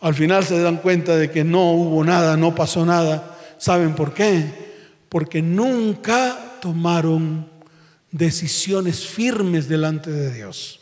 Al 0.01 0.15
final 0.15 0.45
se 0.45 0.61
dan 0.61 0.79
cuenta 0.79 1.17
de 1.17 1.31
que 1.31 1.45
no 1.45 1.71
hubo 1.73 2.05
nada, 2.05 2.37
no 2.37 2.55
pasó 2.55 2.85
nada. 2.85 3.37
¿Saben 3.57 3.95
por 3.95 4.13
qué? 4.15 4.45
Porque 5.09 5.41
nunca 5.41 6.37
tomaron 6.61 7.54
decisiones 8.15 9.05
firmes 9.05 9.69
delante 9.69 10.09
de 10.09 10.33
Dios. 10.33 10.79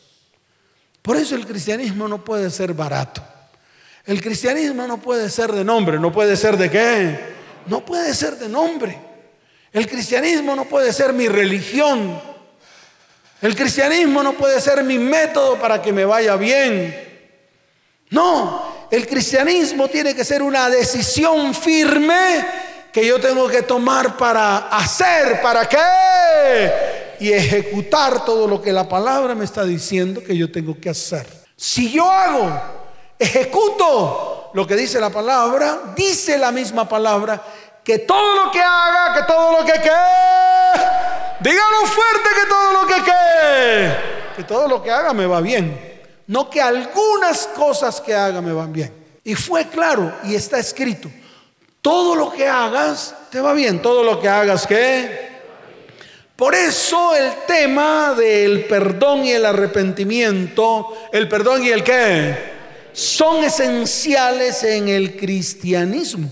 Por 1.00 1.16
eso 1.16 1.34
el 1.34 1.46
cristianismo 1.46 2.06
no 2.06 2.22
puede 2.22 2.50
ser 2.50 2.74
barato. 2.74 3.24
El 4.04 4.20
cristianismo 4.20 4.86
no 4.86 5.00
puede 5.00 5.30
ser 5.30 5.50
de 5.50 5.64
nombre, 5.64 5.98
no 5.98 6.12
puede 6.12 6.36
ser 6.36 6.58
de 6.58 6.70
qué. 6.70 7.18
No 7.66 7.84
puede 7.84 8.14
ser 8.14 8.36
de 8.36 8.50
nombre. 8.50 8.98
El 9.72 9.88
cristianismo 9.88 10.54
no 10.54 10.66
puede 10.66 10.92
ser 10.92 11.14
mi 11.14 11.26
religión. 11.26 12.20
El 13.40 13.56
cristianismo 13.56 14.22
no 14.22 14.34
puede 14.34 14.60
ser 14.60 14.84
mi 14.84 14.98
método 14.98 15.58
para 15.58 15.80
que 15.80 15.90
me 15.90 16.04
vaya 16.04 16.36
bien. 16.36 16.94
No, 18.10 18.88
el 18.90 19.06
cristianismo 19.06 19.88
tiene 19.88 20.14
que 20.14 20.22
ser 20.22 20.42
una 20.42 20.68
decisión 20.68 21.54
firme 21.54 22.44
que 22.92 23.06
yo 23.06 23.18
tengo 23.18 23.48
que 23.48 23.62
tomar 23.62 24.18
para 24.18 24.68
hacer, 24.68 25.40
para 25.40 25.66
qué, 25.66 26.91
y 27.20 27.32
ejecutar 27.32 28.24
todo 28.24 28.46
lo 28.46 28.60
que 28.60 28.72
la 28.72 28.88
palabra 28.88 29.34
me 29.34 29.44
está 29.44 29.64
diciendo 29.64 30.22
que 30.22 30.36
yo 30.36 30.50
tengo 30.50 30.78
que 30.80 30.90
hacer. 30.90 31.26
Si 31.56 31.90
yo 31.92 32.10
hago, 32.10 32.50
ejecuto 33.18 34.50
lo 34.54 34.66
que 34.66 34.76
dice 34.76 35.00
la 35.00 35.10
palabra, 35.10 35.94
dice 35.96 36.36
la 36.38 36.50
misma 36.50 36.88
palabra, 36.88 37.42
que 37.84 38.00
todo 38.00 38.44
lo 38.44 38.50
que 38.50 38.60
haga, 38.60 39.14
que 39.14 39.22
todo 39.24 39.52
lo 39.52 39.64
que 39.64 39.72
que, 39.72 39.90
dígalo 41.40 41.86
fuerte 41.86 42.28
que 42.40 42.48
todo 42.48 42.72
lo 42.72 42.86
que 42.86 42.94
que, 43.04 43.96
que 44.36 44.44
todo 44.44 44.68
lo 44.68 44.82
que 44.82 44.90
haga 44.90 45.12
me 45.12 45.26
va 45.26 45.40
bien. 45.40 45.92
No 46.26 46.48
que 46.48 46.62
algunas 46.62 47.46
cosas 47.48 48.00
que 48.00 48.14
haga 48.14 48.40
me 48.40 48.52
van 48.52 48.72
bien. 48.72 49.20
Y 49.24 49.34
fue 49.34 49.66
claro 49.66 50.12
y 50.24 50.34
está 50.34 50.58
escrito. 50.58 51.10
Todo 51.80 52.14
lo 52.14 52.32
que 52.32 52.48
hagas 52.48 53.14
te 53.30 53.40
va 53.40 53.52
bien. 53.52 53.82
Todo 53.82 54.02
lo 54.02 54.20
que 54.20 54.28
hagas 54.28 54.66
que... 54.66 55.31
Por 56.42 56.56
eso 56.56 57.14
el 57.14 57.46
tema 57.46 58.14
del 58.14 58.64
perdón 58.64 59.24
y 59.24 59.30
el 59.30 59.46
arrepentimiento, 59.46 61.06
el 61.12 61.28
perdón 61.28 61.62
y 61.62 61.68
el 61.68 61.84
qué, 61.84 62.36
son 62.92 63.44
esenciales 63.44 64.64
en 64.64 64.88
el 64.88 65.16
cristianismo. 65.16 66.28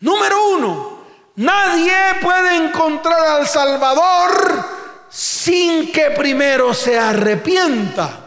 Número 0.00 0.50
uno, 0.50 1.04
nadie 1.36 1.94
puede 2.20 2.56
encontrar 2.56 3.26
al 3.26 3.48
Salvador 3.48 4.66
sin 5.08 5.90
que 5.90 6.10
primero 6.10 6.74
se 6.74 6.98
arrepienta. 6.98 8.20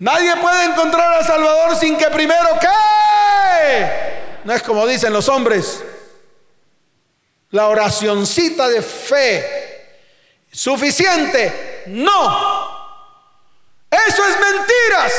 Nadie 0.00 0.36
puede 0.36 0.64
encontrar 0.64 1.14
al 1.14 1.24
Salvador 1.24 1.76
sin 1.76 1.96
que 1.96 2.08
primero 2.08 2.48
qué. 2.60 3.78
No 4.44 4.52
es 4.52 4.62
como 4.62 4.86
dicen 4.86 5.14
los 5.14 5.30
hombres. 5.30 5.82
La 7.52 7.68
oracioncita 7.68 8.68
de 8.68 8.82
fe. 8.82 9.51
Suficiente. 10.52 11.84
No. 11.86 12.70
Eso 13.90 14.26
es 14.26 14.38
mentiras. 14.38 15.12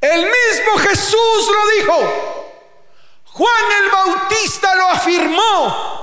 El 0.00 0.20
mismo 0.22 0.78
Jesús 0.88 1.50
lo 1.52 1.66
dijo. 1.78 2.52
Juan 3.24 3.64
el 3.82 3.90
Bautista 3.90 4.74
lo 4.76 4.90
afirmó. 4.90 5.96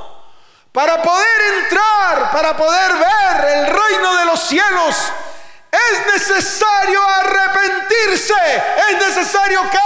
Para 0.71 1.01
poder 1.01 1.41
entrar, 1.61 2.31
para 2.31 2.57
poder 2.57 2.91
ver 2.93 3.45
el 3.57 3.67
reino 3.67 4.15
de 4.17 4.25
los 4.25 4.39
cielos 4.39 4.95
es 5.73 6.13
necesario 6.13 7.01
arrepentirse. 7.01 8.33
Es 8.89 8.97
necesario 9.07 9.61
que 9.71 9.77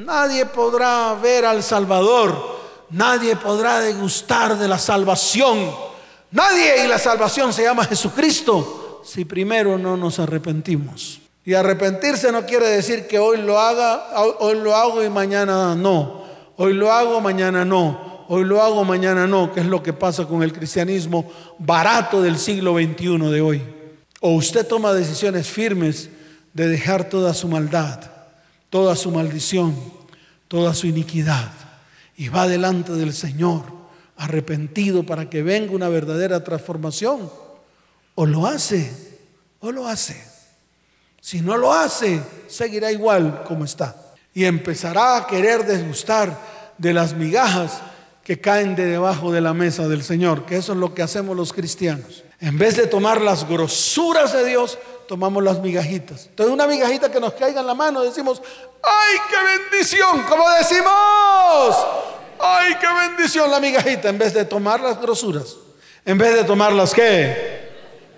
nadie 0.00 0.46
podrá 0.46 1.14
ver 1.14 1.46
al 1.46 1.62
Salvador. 1.62 2.58
Nadie 2.90 3.36
podrá 3.36 3.80
degustar 3.80 4.56
de 4.56 4.66
la 4.66 4.78
salvación. 4.78 5.87
Nadie 6.30 6.84
y 6.84 6.88
la 6.88 6.98
salvación 6.98 7.52
se 7.52 7.62
llama 7.62 7.84
Jesucristo 7.84 9.02
si 9.04 9.24
primero 9.24 9.78
no 9.78 9.96
nos 9.96 10.18
arrepentimos. 10.18 11.20
Y 11.44 11.54
arrepentirse 11.54 12.30
no 12.30 12.44
quiere 12.44 12.66
decir 12.68 13.06
que 13.06 13.18
hoy 13.18 13.38
lo 13.38 13.58
haga, 13.58 14.20
hoy 14.40 14.60
lo 14.60 14.76
hago 14.76 15.02
y 15.02 15.08
mañana 15.08 15.74
no. 15.74 16.24
Hoy 16.56 16.74
lo 16.74 16.92
hago, 16.92 17.20
mañana 17.20 17.64
no. 17.64 18.26
Hoy 18.28 18.44
lo 18.44 18.62
hago, 18.62 18.84
mañana 18.84 19.26
no, 19.26 19.54
que 19.54 19.60
es 19.60 19.66
lo 19.66 19.82
que 19.82 19.94
pasa 19.94 20.26
con 20.26 20.42
el 20.42 20.52
cristianismo 20.52 21.30
barato 21.58 22.20
del 22.20 22.38
siglo 22.38 22.74
XXI 22.74 23.18
de 23.30 23.40
hoy. 23.40 23.62
O 24.20 24.32
usted 24.32 24.66
toma 24.66 24.92
decisiones 24.92 25.48
firmes 25.48 26.10
de 26.52 26.68
dejar 26.68 27.08
toda 27.08 27.32
su 27.32 27.48
maldad, 27.48 28.00
toda 28.68 28.94
su 28.96 29.10
maldición, 29.10 29.74
toda 30.48 30.74
su 30.74 30.86
iniquidad 30.86 31.50
y 32.18 32.28
va 32.28 32.46
delante 32.48 32.92
del 32.92 33.14
Señor 33.14 33.77
arrepentido 34.18 35.04
para 35.04 35.30
que 35.30 35.42
venga 35.42 35.72
una 35.72 35.88
verdadera 35.88 36.44
transformación. 36.44 37.30
O 38.14 38.26
lo 38.26 38.46
hace, 38.46 38.92
o 39.60 39.72
lo 39.72 39.86
hace. 39.86 40.22
Si 41.20 41.40
no 41.40 41.56
lo 41.56 41.72
hace, 41.72 42.20
seguirá 42.48 42.92
igual 42.92 43.44
como 43.44 43.64
está. 43.64 43.96
Y 44.34 44.44
empezará 44.44 45.16
a 45.16 45.26
querer 45.26 45.64
desgustar 45.64 46.36
de 46.76 46.92
las 46.92 47.14
migajas 47.14 47.80
que 48.24 48.40
caen 48.40 48.76
de 48.76 48.86
debajo 48.86 49.32
de 49.32 49.40
la 49.40 49.54
mesa 49.54 49.88
del 49.88 50.02
Señor, 50.02 50.44
que 50.44 50.56
eso 50.56 50.72
es 50.72 50.78
lo 50.78 50.94
que 50.94 51.02
hacemos 51.02 51.36
los 51.36 51.52
cristianos. 51.52 52.24
En 52.40 52.58
vez 52.58 52.76
de 52.76 52.86
tomar 52.86 53.20
las 53.20 53.48
grosuras 53.48 54.32
de 54.32 54.44
Dios, 54.44 54.78
tomamos 55.08 55.42
las 55.42 55.60
migajitas. 55.60 56.26
Entonces 56.26 56.52
una 56.52 56.66
migajita 56.66 57.10
que 57.10 57.20
nos 57.20 57.32
caiga 57.32 57.60
en 57.60 57.66
la 57.66 57.74
mano, 57.74 58.02
decimos, 58.02 58.42
¡ay, 58.82 59.16
qué 59.30 59.36
bendición! 59.58 60.22
Como 60.28 60.48
decimos, 60.50 61.76
¡ay, 62.40 62.74
qué 62.80 62.86
bendición 63.08 63.50
la 63.50 63.60
migajita! 63.60 64.08
En 64.08 64.18
vez 64.18 64.34
de 64.34 64.44
tomar 64.44 64.80
las 64.80 65.00
grosuras. 65.00 65.56
En 66.04 66.18
vez 66.18 66.34
de 66.34 66.44
tomar 66.44 66.72
las 66.72 66.94
que. 66.94 67.68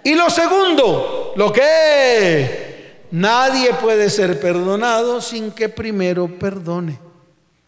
Y 0.05 0.15
lo 0.15 0.31
segundo, 0.31 1.33
lo 1.37 1.53
que 1.53 3.05
nadie 3.11 3.75
puede 3.75 4.09
ser 4.11 4.41
perdonado 4.41 5.21
sin 5.21 5.51
que 5.51 5.69
primero 5.69 6.29
perdone. 6.39 6.99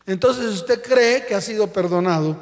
Entonces 0.07 0.47
usted 0.47 0.83
cree 0.83 1.27
que 1.27 1.35
ha 1.35 1.41
sido 1.41 1.67
perdonado. 1.67 2.37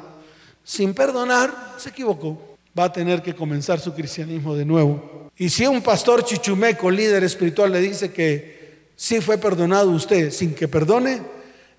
Sin 0.63 0.93
perdonar, 0.93 1.75
se 1.77 1.89
equivocó 1.89 2.51
va 2.77 2.85
a 2.85 2.93
tener 2.93 3.21
que 3.21 3.35
comenzar 3.35 3.79
su 3.79 3.93
cristianismo 3.93 4.55
de 4.55 4.65
nuevo. 4.65 5.29
Y 5.37 5.49
si 5.49 5.65
un 5.65 5.81
pastor 5.81 6.23
chichumeco, 6.23 6.89
líder 6.89 7.23
espiritual, 7.23 7.71
le 7.71 7.79
dice 7.79 8.11
que 8.11 8.91
sí 8.95 9.21
fue 9.21 9.37
perdonado 9.37 9.89
usted 9.91 10.31
sin 10.31 10.53
que 10.53 10.67
perdone, 10.67 11.21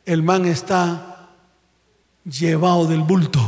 el 0.05 0.23
man 0.23 0.47
está 0.47 1.12
llevado 2.25 2.87
del 2.87 3.01
bulto 3.01 3.41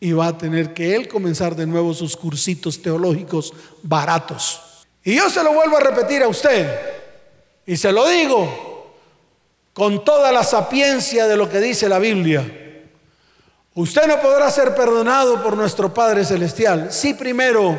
y 0.00 0.12
va 0.12 0.28
a 0.28 0.38
tener 0.38 0.72
que 0.72 0.96
él 0.96 1.08
comenzar 1.08 1.54
de 1.54 1.66
nuevo 1.66 1.92
sus 1.92 2.16
cursitos 2.16 2.80
teológicos 2.80 3.52
baratos. 3.82 4.60
Y 5.04 5.16
yo 5.16 5.28
se 5.28 5.44
lo 5.44 5.52
vuelvo 5.52 5.76
a 5.76 5.80
repetir 5.80 6.22
a 6.22 6.28
usted 6.28 6.80
y 7.66 7.76
se 7.76 7.92
lo 7.92 8.08
digo 8.08 8.96
con 9.72 10.04
toda 10.04 10.32
la 10.32 10.42
sapiencia 10.42 11.26
de 11.26 11.36
lo 11.36 11.48
que 11.48 11.60
dice 11.60 11.88
la 11.88 11.98
Biblia. 11.98 12.56
Usted 13.74 14.06
no 14.06 14.20
podrá 14.20 14.50
ser 14.50 14.74
perdonado 14.74 15.42
por 15.42 15.56
nuestro 15.56 15.94
Padre 15.94 16.24
Celestial 16.24 16.92
si 16.92 17.14
primero 17.14 17.78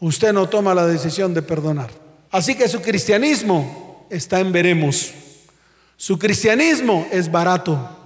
usted 0.00 0.32
no 0.32 0.48
toma 0.48 0.74
la 0.74 0.86
decisión 0.86 1.34
de 1.34 1.42
perdonar. 1.42 1.90
Así 2.30 2.54
que 2.54 2.68
su 2.68 2.80
cristianismo 2.80 4.06
está 4.08 4.40
en 4.40 4.52
veremos. 4.52 5.12
Su 5.96 6.18
cristianismo 6.18 7.06
es 7.10 7.30
barato. 7.30 7.99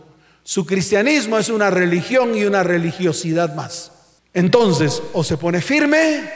Su 0.46 0.66
cristianismo 0.66 1.38
es 1.38 1.48
una 1.48 1.70
religión 1.70 2.36
y 2.36 2.44
una 2.44 2.62
religiosidad 2.62 3.54
más. 3.54 3.90
Entonces, 4.34 5.02
o 5.14 5.24
se 5.24 5.38
pone 5.38 5.62
firme 5.62 6.30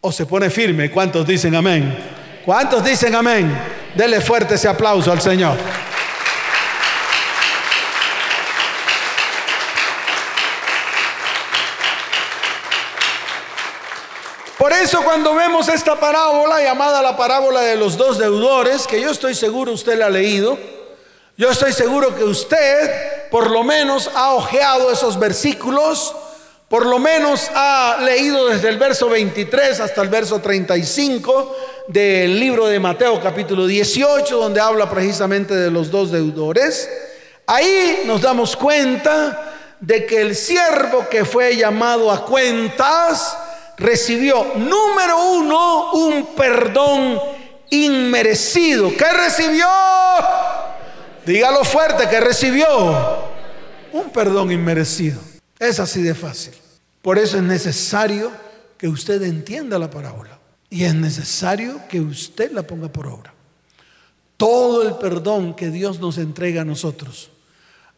o 0.00 0.10
se 0.10 0.26
pone 0.26 0.50
firme. 0.50 0.90
¿Cuántos 0.90 1.24
dicen 1.24 1.54
amén? 1.54 1.96
¿Cuántos 2.44 2.84
dicen 2.84 3.14
amén? 3.14 3.56
Dele 3.94 4.20
fuerte 4.20 4.56
ese 4.56 4.66
aplauso 4.66 5.12
al 5.12 5.20
Señor. 5.20 5.56
Por 14.58 14.72
eso 14.72 15.02
cuando 15.04 15.36
vemos 15.36 15.68
esta 15.68 16.00
parábola 16.00 16.60
llamada 16.64 17.00
la 17.00 17.16
parábola 17.16 17.60
de 17.60 17.76
los 17.76 17.96
dos 17.96 18.18
deudores, 18.18 18.88
que 18.88 19.00
yo 19.00 19.12
estoy 19.12 19.36
seguro 19.36 19.72
usted 19.72 19.96
la 19.98 20.06
ha 20.06 20.10
leído, 20.10 20.58
yo 21.36 21.50
estoy 21.50 21.72
seguro 21.72 22.14
que 22.14 22.22
usted 22.22 23.28
por 23.30 23.50
lo 23.50 23.64
menos 23.64 24.08
ha 24.14 24.34
ojeado 24.34 24.92
esos 24.92 25.18
versículos, 25.18 26.14
por 26.68 26.86
lo 26.86 27.00
menos 27.00 27.50
ha 27.52 27.98
leído 28.00 28.46
desde 28.46 28.68
el 28.68 28.78
verso 28.78 29.08
23 29.08 29.80
hasta 29.80 30.02
el 30.02 30.08
verso 30.08 30.40
35 30.40 31.56
del 31.88 32.38
libro 32.38 32.66
de 32.66 32.78
Mateo 32.78 33.20
capítulo 33.20 33.66
18, 33.66 34.36
donde 34.36 34.60
habla 34.60 34.88
precisamente 34.88 35.56
de 35.56 35.70
los 35.72 35.90
dos 35.90 36.12
deudores. 36.12 36.88
Ahí 37.46 38.02
nos 38.06 38.22
damos 38.22 38.56
cuenta 38.56 39.54
de 39.80 40.06
que 40.06 40.20
el 40.20 40.36
siervo 40.36 41.08
que 41.10 41.24
fue 41.24 41.56
llamado 41.56 42.12
a 42.12 42.24
cuentas, 42.24 43.36
recibió, 43.76 44.52
número 44.54 45.32
uno, 45.32 45.92
un 45.92 46.26
perdón 46.36 47.20
inmerecido. 47.70 48.92
¿Qué 48.96 49.10
recibió? 49.10 49.66
Dígalo 51.26 51.64
fuerte, 51.64 52.08
que 52.08 52.20
recibió 52.20 52.66
un 53.92 54.10
perdón 54.10 54.52
inmerecido. 54.52 55.20
Es 55.58 55.80
así 55.80 56.02
de 56.02 56.14
fácil. 56.14 56.54
Por 57.02 57.18
eso 57.18 57.36
es 57.36 57.42
necesario 57.42 58.30
que 58.76 58.88
usted 58.88 59.22
entienda 59.22 59.78
la 59.78 59.90
parábola. 59.90 60.38
Y 60.70 60.84
es 60.84 60.94
necesario 60.94 61.80
que 61.88 62.00
usted 62.00 62.50
la 62.52 62.62
ponga 62.64 62.88
por 62.88 63.06
obra. 63.06 63.32
Todo 64.36 64.82
el 64.82 64.96
perdón 64.96 65.54
que 65.54 65.70
Dios 65.70 66.00
nos 66.00 66.18
entrega 66.18 66.62
a 66.62 66.64
nosotros 66.64 67.30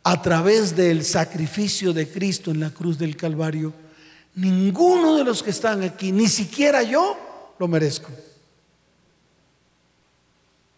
a 0.03 0.23
través 0.23 0.77
del 0.77 1.05
sacrificio 1.05 1.93
de 1.93 2.09
Cristo 2.09 2.51
en 2.51 2.61
la 2.61 2.71
cruz 2.71 2.99
del 2.99 3.17
Calvario 3.17 3.73
Ninguno 4.37 5.17
de 5.17 5.25
los 5.25 5.43
que 5.43 5.49
están 5.49 5.83
aquí, 5.83 6.13
ni 6.13 6.29
siquiera 6.29 6.83
yo, 6.83 7.17
lo 7.59 7.67
merezco. 7.69 8.11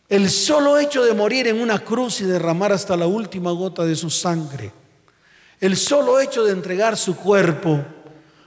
El 0.08 0.30
solo 0.30 0.78
hecho 0.78 1.04
de 1.04 1.12
morir 1.12 1.48
en 1.48 1.60
una 1.60 1.80
cruz 1.80 2.22
y 2.22 2.24
derramar 2.24 2.72
hasta 2.72 2.96
la 2.96 3.06
última 3.06 3.50
gota 3.52 3.84
de 3.84 3.94
su 3.94 4.08
sangre, 4.10 4.72
El 5.60 5.76
solo 5.76 6.20
hecho 6.20 6.44
de 6.44 6.52
entregar 6.52 6.96
su 6.96 7.16
cuerpo 7.16 7.84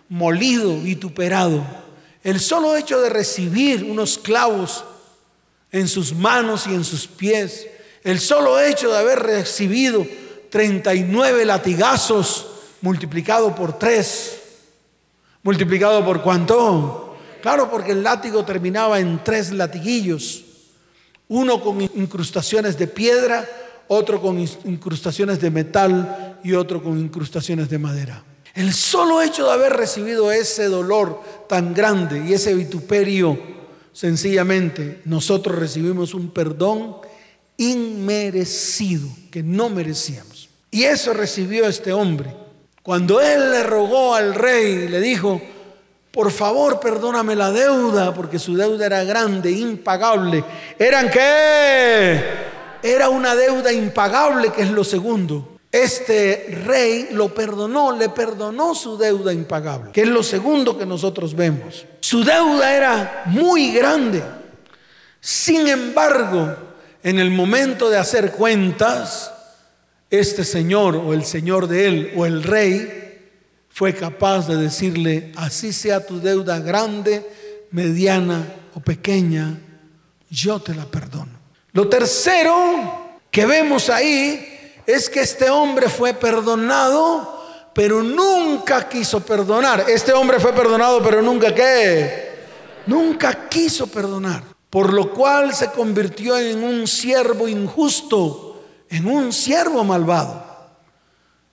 molido, 0.07 0.77
vituperado, 0.77 1.61
el 2.23 2.39
solo 2.39 2.75
hecho 2.75 3.01
de 3.01 3.09
recibir 3.09 3.83
unos 3.83 4.17
clavos 4.17 4.85
en 5.71 5.87
sus 5.87 6.13
manos 6.13 6.67
y 6.67 6.73
en 6.73 6.83
sus 6.85 7.07
pies, 7.07 7.67
el 8.03 8.19
solo 8.19 8.59
hecho 8.59 8.91
de 8.91 8.97
haber 8.97 9.19
recibido 9.19 10.07
39 10.49 11.45
latigazos 11.45 12.47
multiplicado 12.81 13.53
por 13.53 13.77
3, 13.77 14.41
multiplicado 15.43 16.03
por 16.03 16.21
cuánto? 16.21 17.17
Claro, 17.41 17.69
porque 17.69 17.91
el 17.91 18.03
látigo 18.03 18.45
terminaba 18.45 18.99
en 18.99 19.23
tres 19.23 19.51
latiguillos, 19.51 20.45
uno 21.31 21.61
con 21.61 21.81
incrustaciones 21.81 22.77
de 22.77 22.87
piedra, 22.87 23.47
otro 23.87 24.21
con 24.21 24.37
incrustaciones 24.37 25.39
de 25.39 25.49
metal 25.49 26.39
y 26.43 26.53
otro 26.53 26.83
con 26.83 26.99
incrustaciones 26.99 27.69
de 27.69 27.77
madera. 27.77 28.21
El 28.53 28.73
solo 28.73 29.21
hecho 29.21 29.45
de 29.45 29.53
haber 29.53 29.71
recibido 29.71 30.29
ese 30.29 30.65
dolor 30.65 31.21
tan 31.47 31.73
grande 31.73 32.21
y 32.27 32.33
ese 32.33 32.53
vituperio, 32.53 33.39
sencillamente 33.93 35.01
nosotros 35.05 35.57
recibimos 35.57 36.13
un 36.13 36.31
perdón 36.31 36.97
inmerecido 37.55 39.07
que 39.31 39.41
no 39.41 39.69
merecíamos. 39.69 40.49
Y 40.69 40.83
eso 40.83 41.13
recibió 41.13 41.65
este 41.65 41.93
hombre. 41.93 42.35
Cuando 42.83 43.21
él 43.21 43.51
le 43.51 43.63
rogó 43.63 44.15
al 44.15 44.35
rey, 44.35 44.89
le 44.89 44.99
dijo, 44.99 45.41
por 46.11 46.29
favor 46.31 46.79
perdóname 46.79 47.35
la 47.35 47.51
deuda, 47.51 48.13
porque 48.13 48.37
su 48.37 48.55
deuda 48.55 48.85
era 48.85 49.03
grande, 49.03 49.51
impagable. 49.51 50.43
¿Eran 50.77 51.09
qué? 51.09 52.21
Era 52.83 53.09
una 53.09 53.33
deuda 53.35 53.71
impagable, 53.71 54.51
que 54.51 54.63
es 54.63 54.71
lo 54.71 54.83
segundo. 54.83 55.57
Este 55.71 56.63
rey 56.65 57.09
lo 57.11 57.33
perdonó, 57.33 57.95
le 57.95 58.09
perdonó 58.09 58.75
su 58.75 58.97
deuda 58.97 59.31
impagable, 59.31 59.91
que 59.93 60.01
es 60.01 60.07
lo 60.09 60.21
segundo 60.21 60.77
que 60.77 60.85
nosotros 60.85 61.33
vemos. 61.33 61.85
Su 62.01 62.25
deuda 62.25 62.75
era 62.75 63.23
muy 63.27 63.71
grande. 63.71 64.21
Sin 65.21 65.65
embargo, 65.67 66.57
en 67.03 67.19
el 67.19 67.31
momento 67.31 67.89
de 67.89 67.97
hacer 67.97 68.33
cuentas, 68.33 69.31
este 70.09 70.43
señor 70.43 70.97
o 70.97 71.13
el 71.13 71.23
señor 71.23 71.67
de 71.67 71.87
él 71.87 72.13
o 72.17 72.25
el 72.25 72.43
rey 72.43 73.00
fue 73.73 73.95
capaz 73.95 74.47
de 74.47 74.57
decirle, 74.57 75.31
así 75.35 75.71
sea 75.73 76.05
tu 76.05 76.19
deuda 76.19 76.59
grande, 76.59 77.25
mediana 77.71 78.45
o 78.75 78.79
pequeña, 78.79 79.59
yo 80.29 80.59
te 80.59 80.75
la 80.75 80.85
perdono. 80.85 81.31
Lo 81.73 81.87
tercero 81.87 83.19
que 83.31 83.45
vemos 83.45 83.89
ahí 83.89 84.73
es 84.85 85.09
que 85.09 85.21
este 85.21 85.49
hombre 85.49 85.87
fue 85.87 86.13
perdonado, 86.13 87.41
pero 87.73 88.03
nunca 88.03 88.89
quiso 88.89 89.21
perdonar. 89.21 89.85
Este 89.87 90.11
hombre 90.11 90.39
fue 90.39 90.51
perdonado, 90.51 91.01
pero 91.01 91.21
nunca 91.21 91.55
qué? 91.55 92.31
Nunca 92.87 93.47
quiso 93.47 93.87
perdonar. 93.87 94.43
Por 94.69 94.93
lo 94.93 95.13
cual 95.13 95.53
se 95.53 95.71
convirtió 95.71 96.37
en 96.37 96.63
un 96.63 96.87
siervo 96.87 97.47
injusto, 97.47 98.63
en 98.89 99.07
un 99.07 99.31
siervo 99.31 99.83
malvado. 99.83 100.50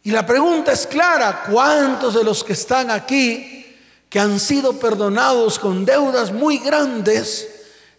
Y 0.03 0.11
la 0.11 0.25
pregunta 0.25 0.73
es 0.73 0.87
clara, 0.87 1.45
¿cuántos 1.51 2.15
de 2.15 2.25
los 2.25 2.45
que 2.45 2.53
están 2.53 2.91
aquí, 2.91 3.77
que 4.09 4.21
han 4.21 4.41
sido 4.41 4.79
perdonados 4.79 5.59
con 5.59 5.85
deudas 5.85 6.33
muy 6.33 6.59
grandes, 6.59 7.49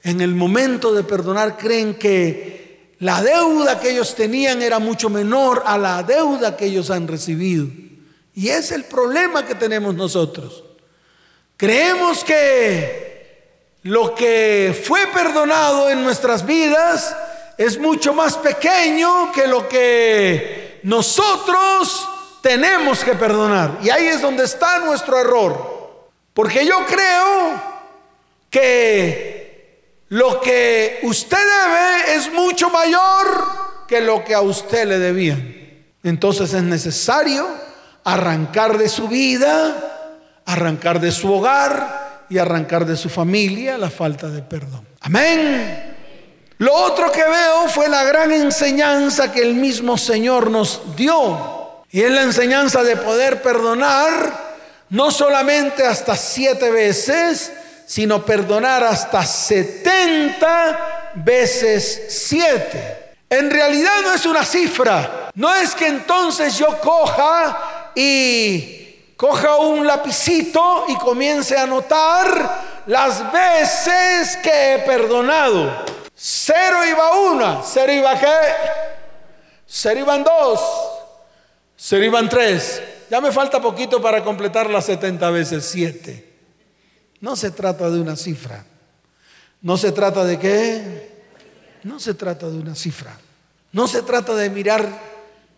en 0.03 0.21
el 0.21 0.33
momento 0.33 0.93
de 0.93 1.03
perdonar 1.03 1.57
creen 1.57 1.95
que 1.95 2.95
la 2.99 3.21
deuda 3.21 3.79
que 3.79 3.91
ellos 3.91 4.15
tenían 4.15 4.61
era 4.61 4.79
mucho 4.79 5.09
menor 5.09 5.63
a 5.65 5.77
la 5.77 6.03
deuda 6.03 6.55
que 6.57 6.65
ellos 6.65 6.89
han 6.89 7.07
recibido. 7.07 7.67
Y 8.33 8.49
es 8.49 8.71
el 8.71 8.85
problema 8.85 9.45
que 9.45 9.55
tenemos 9.55 9.95
nosotros. 9.95 10.63
Creemos 11.57 12.23
que 12.23 13.09
lo 13.83 14.15
que 14.15 14.81
fue 14.85 15.07
perdonado 15.07 15.89
en 15.89 16.03
nuestras 16.03 16.45
vidas 16.45 17.15
es 17.57 17.77
mucho 17.77 18.13
más 18.13 18.37
pequeño 18.37 19.31
que 19.33 19.47
lo 19.47 19.67
que 19.67 20.68
nosotros 20.83 22.07
tenemos 22.41 23.03
que 23.03 23.13
perdonar. 23.13 23.79
Y 23.81 23.89
ahí 23.89 24.05
es 24.07 24.21
donde 24.21 24.43
está 24.43 24.79
nuestro 24.79 25.19
error. 25.19 26.09
Porque 26.33 26.65
yo 26.65 26.85
creo 26.85 27.61
que 28.49 30.03
lo 30.09 30.41
que 30.41 30.99
usted 31.03 31.37
debe 31.37 32.15
es 32.15 32.31
mucho 32.31 32.69
mayor 32.69 33.85
que 33.87 34.01
lo 34.01 34.23
que 34.23 34.33
a 34.33 34.41
usted 34.41 34.87
le 34.87 34.99
debían. 34.99 35.55
Entonces 36.03 36.53
es 36.53 36.63
necesario 36.63 37.47
arrancar 38.03 38.77
de 38.77 38.87
su 38.89 39.07
vida, 39.07 40.41
arrancar 40.45 40.99
de 40.99 41.11
su 41.11 41.31
hogar 41.31 42.25
y 42.29 42.37
arrancar 42.37 42.85
de 42.85 42.95
su 42.95 43.09
familia 43.09 43.77
la 43.77 43.89
falta 43.89 44.29
de 44.29 44.41
perdón. 44.41 44.87
Amén. 45.01 45.88
Lo 46.59 46.73
otro 46.73 47.09
que 47.09 47.23
veo 47.23 47.69
fue 47.69 47.87
la 47.87 48.03
gran 48.03 48.33
enseñanza 48.33 49.31
que 49.31 49.41
el 49.41 49.53
mismo 49.53 49.97
Señor 49.97 50.51
nos 50.51 50.93
dio. 50.97 51.85
Y 51.89 52.01
es 52.01 52.11
la 52.11 52.23
enseñanza 52.23 52.83
de 52.83 52.97
poder 52.97 53.41
perdonar 53.41 54.49
no 54.89 55.09
solamente 55.09 55.85
hasta 55.85 56.17
siete 56.17 56.69
veces, 56.69 57.53
sino 57.85 58.25
perdonar 58.25 58.83
hasta 58.83 59.25
70 59.25 61.13
veces 61.15 62.07
7. 62.09 63.13
En 63.29 63.49
realidad 63.49 64.01
no 64.03 64.13
es 64.13 64.25
una 64.25 64.43
cifra. 64.43 65.29
No 65.35 65.55
es 65.55 65.73
que 65.73 65.87
entonces 65.87 66.57
yo 66.57 66.77
coja 66.81 67.91
y 67.95 69.13
coja 69.15 69.55
un 69.55 69.87
lapicito 69.87 70.87
y 70.89 70.97
comience 70.97 71.55
a 71.55 71.63
anotar 71.63 72.83
las 72.85 73.31
veces 73.31 74.35
que 74.43 74.73
he 74.73 74.79
perdonado. 74.79 75.98
Cero 76.21 76.79
iba 76.85 77.31
una, 77.31 77.63
cero 77.63 77.93
iba 77.93 78.19
qué, 78.19 78.27
cero 79.65 80.01
iban 80.01 80.21
dos, 80.21 80.59
cero 81.77 82.03
iban 82.03 82.27
tres. 82.27 82.81
Ya 83.09 83.21
me 83.21 83.31
falta 83.31 83.61
poquito 83.61 84.01
para 84.01 84.21
completar 84.21 84.69
las 84.69 84.85
70 84.85 85.29
veces 85.29 85.65
7. 85.71 86.29
No 87.21 87.37
se 87.37 87.51
trata 87.51 87.89
de 87.89 88.01
una 88.01 88.17
cifra. 88.17 88.65
No 89.61 89.77
se 89.77 89.93
trata 89.93 90.25
de 90.25 90.37
qué. 90.37 91.23
No 91.83 92.01
se 92.01 92.13
trata 92.13 92.49
de 92.49 92.59
una 92.59 92.75
cifra. 92.75 93.17
No 93.71 93.87
se 93.87 94.01
trata 94.01 94.35
de 94.35 94.49
mirar 94.49 94.87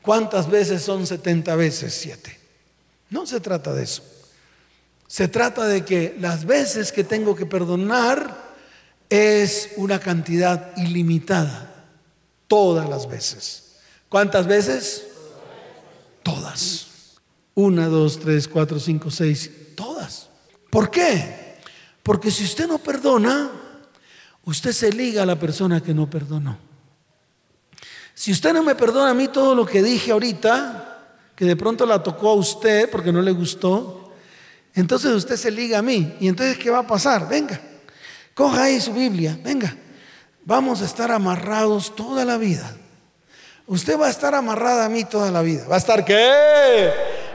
cuántas 0.03 0.47
veces 0.47 0.83
son 0.83 1.07
70 1.07 1.55
veces 1.55 1.93
7. 1.95 2.39
No 3.09 3.25
se 3.25 3.39
trata 3.39 3.73
de 3.73 3.83
eso. 3.83 4.03
Se 5.07 5.27
trata 5.27 5.65
de 5.65 5.83
que 5.83 6.15
las 6.19 6.45
veces 6.45 6.91
que 6.91 7.03
tengo 7.03 7.35
que 7.35 7.47
perdonar 7.47 8.50
es 9.11 9.71
una 9.75 9.99
cantidad 9.99 10.75
ilimitada. 10.77 11.85
Todas 12.47 12.89
las 12.89 13.07
veces. 13.09 13.73
¿Cuántas 14.07 14.47
veces? 14.47 15.05
Todas. 16.23 16.87
Una, 17.53 17.87
dos, 17.87 18.19
tres, 18.21 18.47
cuatro, 18.47 18.79
cinco, 18.79 19.11
seis. 19.11 19.51
Todas. 19.75 20.29
¿Por 20.69 20.89
qué? 20.89 21.57
Porque 22.01 22.31
si 22.31 22.45
usted 22.45 22.67
no 22.67 22.77
perdona, 22.77 23.51
usted 24.45 24.71
se 24.71 24.93
liga 24.93 25.23
a 25.23 25.25
la 25.25 25.37
persona 25.37 25.81
que 25.81 25.93
no 25.93 26.09
perdonó. 26.09 26.57
Si 28.13 28.31
usted 28.31 28.53
no 28.53 28.63
me 28.63 28.75
perdona 28.75 29.11
a 29.11 29.13
mí 29.13 29.27
todo 29.27 29.53
lo 29.53 29.65
que 29.65 29.83
dije 29.83 30.11
ahorita, 30.11 31.17
que 31.35 31.43
de 31.43 31.57
pronto 31.57 31.85
la 31.85 32.01
tocó 32.01 32.29
a 32.29 32.35
usted 32.35 32.89
porque 32.89 33.11
no 33.11 33.21
le 33.21 33.31
gustó, 33.31 34.13
entonces 34.73 35.11
usted 35.11 35.35
se 35.35 35.51
liga 35.51 35.79
a 35.79 35.81
mí. 35.81 36.15
¿Y 36.21 36.29
entonces 36.29 36.57
qué 36.57 36.69
va 36.69 36.79
a 36.79 36.87
pasar? 36.87 37.27
Venga, 37.27 37.59
coja 38.33 38.63
ahí 38.63 38.81
su 38.81 38.93
Biblia, 38.93 39.37
venga. 39.43 39.75
Vamos 40.43 40.81
a 40.81 40.85
estar 40.85 41.11
amarrados 41.11 41.95
toda 41.95 42.25
la 42.25 42.37
vida. 42.37 42.75
Usted 43.67 43.99
va 43.99 44.07
a 44.07 44.09
estar 44.09 44.33
amarrada 44.35 44.85
a 44.85 44.89
mí 44.89 45.05
toda 45.05 45.31
la 45.31 45.41
vida. 45.41 45.67
¿Va 45.67 45.75
a 45.75 45.77
estar 45.77 46.03
qué? 46.03 46.91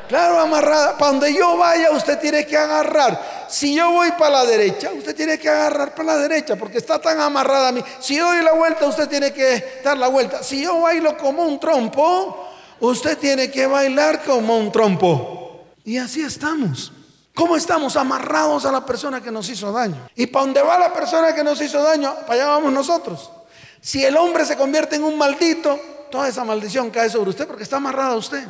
Claro, 0.08 0.38
amarrada. 0.38 0.98
Para 0.98 1.12
donde 1.12 1.34
yo 1.34 1.56
vaya, 1.56 1.92
usted 1.92 2.18
tiene 2.18 2.46
que 2.46 2.56
agarrar 2.56 3.36
si 3.48 3.74
yo 3.74 3.92
voy 3.92 4.10
para 4.12 4.30
la 4.30 4.44
derecha, 4.44 4.90
usted 4.92 5.14
tiene 5.14 5.38
que 5.38 5.48
agarrar 5.48 5.94
para 5.94 6.14
la 6.14 6.16
derecha 6.16 6.56
porque 6.56 6.78
está 6.78 6.98
tan 6.98 7.20
amarrada 7.20 7.68
a 7.68 7.72
mí. 7.72 7.82
Si 8.00 8.16
yo 8.16 8.26
doy 8.26 8.42
la 8.42 8.52
vuelta, 8.52 8.86
usted 8.86 9.08
tiene 9.08 9.32
que 9.32 9.80
dar 9.84 9.96
la 9.96 10.08
vuelta. 10.08 10.42
Si 10.42 10.62
yo 10.62 10.80
bailo 10.80 11.16
como 11.16 11.44
un 11.44 11.60
trompo, 11.60 12.48
usted 12.80 13.16
tiene 13.18 13.50
que 13.50 13.66
bailar 13.66 14.22
como 14.24 14.56
un 14.58 14.72
trompo. 14.72 15.64
Y 15.84 15.98
así 15.98 16.22
estamos. 16.22 16.92
¿Cómo 17.36 17.54
estamos 17.54 17.96
amarrados 17.96 18.64
a 18.64 18.72
la 18.72 18.86
persona 18.86 19.20
que 19.20 19.30
nos 19.30 19.50
hizo 19.50 19.70
daño? 19.70 20.08
Y 20.14 20.26
para 20.26 20.46
donde 20.46 20.62
va 20.62 20.78
la 20.78 20.94
persona 20.94 21.34
que 21.34 21.44
nos 21.44 21.60
hizo 21.60 21.82
daño, 21.82 22.14
para 22.20 22.32
allá 22.32 22.46
vamos 22.46 22.72
nosotros. 22.72 23.30
Si 23.78 24.02
el 24.02 24.16
hombre 24.16 24.46
se 24.46 24.56
convierte 24.56 24.96
en 24.96 25.04
un 25.04 25.18
maldito, 25.18 25.78
toda 26.10 26.28
esa 26.28 26.44
maldición 26.44 26.90
cae 26.90 27.10
sobre 27.10 27.28
usted 27.28 27.46
porque 27.46 27.64
está 27.64 27.76
amarrada 27.76 28.12
a 28.12 28.16
usted. 28.16 28.42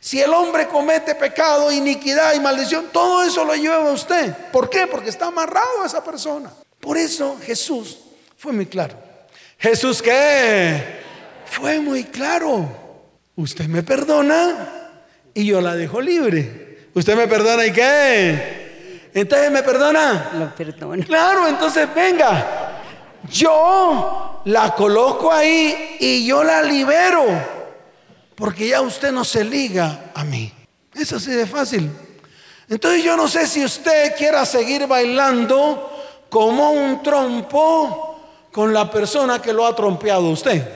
Si 0.00 0.20
el 0.20 0.34
hombre 0.34 0.66
comete 0.66 1.14
pecado, 1.14 1.70
iniquidad 1.70 2.34
y 2.34 2.40
maldición, 2.40 2.86
todo 2.92 3.22
eso 3.22 3.44
lo 3.44 3.54
lleva 3.54 3.88
a 3.88 3.92
usted. 3.92 4.34
¿Por 4.50 4.68
qué? 4.68 4.88
Porque 4.88 5.10
está 5.10 5.26
amarrado 5.26 5.84
a 5.84 5.86
esa 5.86 6.02
persona. 6.02 6.50
Por 6.80 6.98
eso 6.98 7.38
Jesús 7.40 8.00
fue 8.36 8.52
muy 8.52 8.66
claro. 8.66 8.96
Jesús 9.58 10.02
qué? 10.02 11.02
Fue 11.46 11.78
muy 11.78 12.02
claro. 12.02 12.68
Usted 13.36 13.66
me 13.66 13.84
perdona 13.84 14.90
y 15.34 15.46
yo 15.46 15.60
la 15.60 15.76
dejo 15.76 16.00
libre. 16.00 16.71
¿Usted 16.94 17.16
me 17.16 17.26
perdona 17.26 17.66
y 17.66 17.72
qué? 17.72 19.10
Entonces 19.14 19.50
me 19.50 19.62
perdona. 19.62 20.30
Lo 20.34 20.54
perdono. 20.54 21.04
Claro, 21.04 21.48
entonces 21.48 21.88
venga. 21.94 22.80
Yo 23.30 24.42
la 24.46 24.74
coloco 24.74 25.32
ahí 25.32 25.96
y 26.00 26.26
yo 26.26 26.42
la 26.42 26.62
libero. 26.62 27.24
Porque 28.34 28.68
ya 28.68 28.80
usted 28.80 29.12
no 29.12 29.24
se 29.24 29.44
liga 29.44 30.10
a 30.14 30.24
mí. 30.24 30.52
Es 30.94 31.12
así 31.12 31.30
de 31.30 31.46
fácil. 31.46 31.90
Entonces 32.68 33.04
yo 33.04 33.16
no 33.16 33.28
sé 33.28 33.46
si 33.46 33.64
usted 33.64 34.16
quiera 34.16 34.44
seguir 34.44 34.86
bailando 34.86 35.90
como 36.28 36.72
un 36.72 37.02
trompo 37.02 38.48
con 38.50 38.72
la 38.72 38.90
persona 38.90 39.40
que 39.40 39.52
lo 39.52 39.66
ha 39.66 39.76
trompeado 39.76 40.28
usted. 40.28 40.66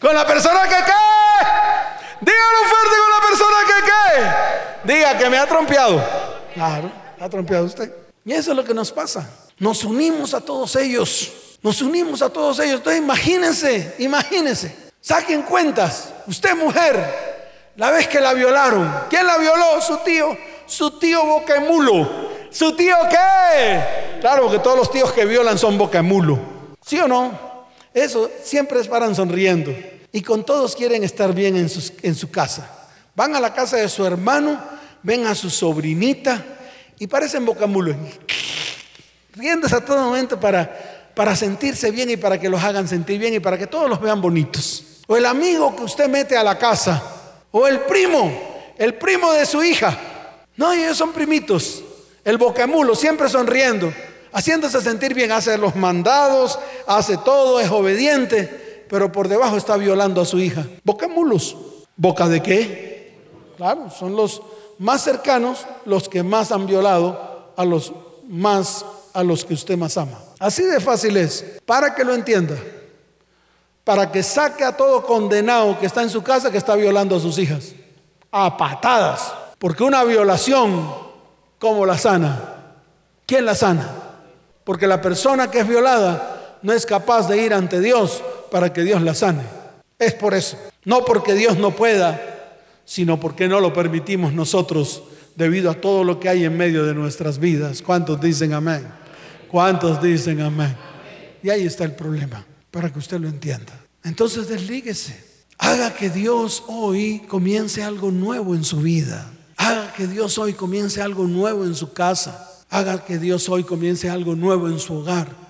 Con 0.00 0.14
la 0.14 0.26
persona 0.26 0.62
que 0.64 0.76
qué. 0.76 1.46
Dígalo 2.20 2.58
fuerte 2.68 2.96
con 2.98 3.10
la 3.10 3.26
persona 3.28 3.56
que 3.66 3.84
qué. 3.84 4.65
Diga 4.86 5.18
que 5.18 5.28
me 5.28 5.38
ha 5.38 5.46
trompeado. 5.46 6.02
Claro, 6.54 6.90
ha 7.18 7.28
trompeado 7.28 7.66
usted. 7.66 7.92
Y 8.24 8.32
eso 8.32 8.52
es 8.52 8.56
lo 8.56 8.64
que 8.64 8.74
nos 8.74 8.92
pasa. 8.92 9.28
Nos 9.58 9.84
unimos 9.84 10.32
a 10.34 10.40
todos 10.40 10.76
ellos. 10.76 11.32
Nos 11.62 11.82
unimos 11.82 12.22
a 12.22 12.28
todos 12.28 12.58
ellos. 12.60 12.76
Entonces 12.76 13.02
imagínense, 13.02 13.94
imagínense. 13.98 14.76
Saquen 15.00 15.42
cuentas. 15.42 16.10
Usted 16.26 16.54
mujer, 16.56 17.72
la 17.76 17.90
vez 17.90 18.06
que 18.08 18.20
la 18.20 18.32
violaron. 18.32 19.04
¿Quién 19.10 19.26
la 19.26 19.38
violó? 19.38 19.80
Su 19.80 19.98
tío. 19.98 20.36
Su 20.66 20.98
tío 20.98 21.24
boquemulo. 21.24 22.26
¿Su 22.50 22.74
tío 22.74 22.96
qué? 23.10 24.18
Claro 24.20 24.50
que 24.50 24.58
todos 24.58 24.78
los 24.78 24.90
tíos 24.90 25.12
que 25.12 25.24
violan 25.24 25.58
son 25.58 25.76
boquemulo. 25.76 26.38
¿Sí 26.84 26.98
o 27.00 27.08
no? 27.08 27.56
Eso 27.92 28.30
siempre 28.42 28.82
paran 28.84 29.14
sonriendo. 29.14 29.72
Y 30.12 30.22
con 30.22 30.44
todos 30.44 30.74
quieren 30.76 31.04
estar 31.04 31.32
bien 31.32 31.56
en, 31.56 31.70
en 32.02 32.14
su 32.14 32.30
casa. 32.30 32.70
Van 33.14 33.34
a 33.34 33.40
la 33.40 33.54
casa 33.54 33.76
de 33.76 33.88
su 33.88 34.04
hermano, 34.04 34.60
ven 35.06 35.24
a 35.24 35.36
su 35.36 35.48
sobrinita 35.48 36.44
y 36.98 37.06
parecen 37.06 37.46
bocamulos. 37.46 37.94
Riéndose 39.34 39.76
a 39.76 39.84
todo 39.84 40.02
momento 40.02 40.40
para, 40.40 41.12
para 41.14 41.36
sentirse 41.36 41.92
bien 41.92 42.10
y 42.10 42.16
para 42.16 42.40
que 42.40 42.48
los 42.48 42.60
hagan 42.62 42.88
sentir 42.88 43.20
bien 43.20 43.34
y 43.34 43.38
para 43.38 43.56
que 43.56 43.68
todos 43.68 43.88
los 43.88 44.00
vean 44.00 44.20
bonitos. 44.20 45.02
O 45.06 45.16
el 45.16 45.24
amigo 45.24 45.76
que 45.76 45.84
usted 45.84 46.08
mete 46.08 46.36
a 46.36 46.42
la 46.42 46.58
casa. 46.58 47.00
O 47.52 47.68
el 47.68 47.82
primo, 47.82 48.32
el 48.76 48.94
primo 48.94 49.32
de 49.32 49.46
su 49.46 49.62
hija. 49.62 49.96
No, 50.56 50.72
ellos 50.72 50.96
son 50.96 51.12
primitos. 51.12 51.84
El 52.24 52.36
bocamulo, 52.36 52.96
siempre 52.96 53.28
sonriendo 53.28 53.92
haciéndose 54.32 54.82
sentir 54.82 55.14
bien, 55.14 55.32
hace 55.32 55.56
los 55.56 55.76
mandados, 55.76 56.58
hace 56.86 57.16
todo, 57.16 57.58
es 57.58 57.70
obediente, 57.70 58.84
pero 58.86 59.10
por 59.10 59.28
debajo 59.28 59.56
está 59.56 59.78
violando 59.78 60.20
a 60.20 60.26
su 60.26 60.38
hija. 60.38 60.66
Boca 60.84 61.08
mulos. 61.08 61.56
¿Boca 61.96 62.28
de 62.28 62.42
qué? 62.42 63.16
Claro, 63.56 63.88
son 63.88 64.14
los 64.14 64.42
más 64.78 65.02
cercanos 65.02 65.66
los 65.84 66.08
que 66.08 66.22
más 66.22 66.52
han 66.52 66.66
violado 66.66 67.52
a 67.56 67.64
los 67.64 67.92
más 68.28 68.84
a 69.12 69.22
los 69.22 69.44
que 69.44 69.54
usted 69.54 69.78
más 69.78 69.96
ama. 69.96 70.20
Así 70.38 70.62
de 70.62 70.78
fácil 70.78 71.16
es, 71.16 71.42
para 71.64 71.94
que 71.94 72.04
lo 72.04 72.14
entienda, 72.14 72.56
para 73.82 74.12
que 74.12 74.22
saque 74.22 74.62
a 74.62 74.76
todo 74.76 75.02
condenado 75.02 75.78
que 75.78 75.86
está 75.86 76.02
en 76.02 76.10
su 76.10 76.22
casa 76.22 76.50
que 76.50 76.58
está 76.58 76.74
violando 76.76 77.16
a 77.16 77.20
sus 77.20 77.38
hijas, 77.38 77.72
a 78.30 78.54
patadas, 78.58 79.32
porque 79.58 79.84
una 79.84 80.04
violación, 80.04 80.92
¿cómo 81.58 81.86
la 81.86 81.96
sana? 81.96 82.74
¿Quién 83.24 83.46
la 83.46 83.54
sana? 83.54 83.90
Porque 84.64 84.86
la 84.86 85.00
persona 85.00 85.50
que 85.50 85.60
es 85.60 85.68
violada 85.68 86.58
no 86.60 86.74
es 86.74 86.84
capaz 86.84 87.26
de 87.28 87.38
ir 87.38 87.54
ante 87.54 87.80
Dios 87.80 88.22
para 88.50 88.72
que 88.72 88.82
Dios 88.82 89.00
la 89.00 89.14
sane. 89.14 89.44
Es 89.98 90.12
por 90.12 90.34
eso. 90.34 90.58
No 90.84 91.04
porque 91.04 91.32
Dios 91.32 91.56
no 91.56 91.70
pueda, 91.70 92.35
sino 92.86 93.20
porque 93.20 93.48
no 93.48 93.60
lo 93.60 93.74
permitimos 93.74 94.32
nosotros 94.32 95.02
debido 95.34 95.70
a 95.70 95.74
todo 95.74 96.04
lo 96.04 96.18
que 96.18 96.30
hay 96.30 96.44
en 96.44 96.56
medio 96.56 96.86
de 96.86 96.94
nuestras 96.94 97.38
vidas. 97.38 97.82
¿Cuántos 97.82 98.18
dicen 98.18 98.54
amén? 98.54 98.86
¿Cuántos 99.50 100.02
dicen 100.02 100.40
amén? 100.40 100.74
Y 101.42 101.50
ahí 101.50 101.66
está 101.66 101.84
el 101.84 101.92
problema, 101.92 102.46
para 102.70 102.90
que 102.90 102.98
usted 102.98 103.20
lo 103.20 103.28
entienda. 103.28 103.78
Entonces 104.02 104.48
deslíguese. 104.48 105.26
Haga 105.58 105.94
que 105.94 106.08
Dios 106.08 106.64
hoy 106.68 107.22
comience 107.28 107.82
algo 107.82 108.10
nuevo 108.10 108.54
en 108.54 108.64
su 108.64 108.78
vida. 108.78 109.30
Haga 109.56 109.92
que 109.92 110.06
Dios 110.06 110.38
hoy 110.38 110.54
comience 110.54 111.02
algo 111.02 111.24
nuevo 111.26 111.64
en 111.64 111.74
su 111.74 111.92
casa. 111.92 112.64
Haga 112.70 113.04
que 113.04 113.18
Dios 113.18 113.48
hoy 113.48 113.64
comience 113.64 114.08
algo 114.08 114.34
nuevo 114.34 114.68
en 114.68 114.78
su 114.78 114.94
hogar 114.94 115.46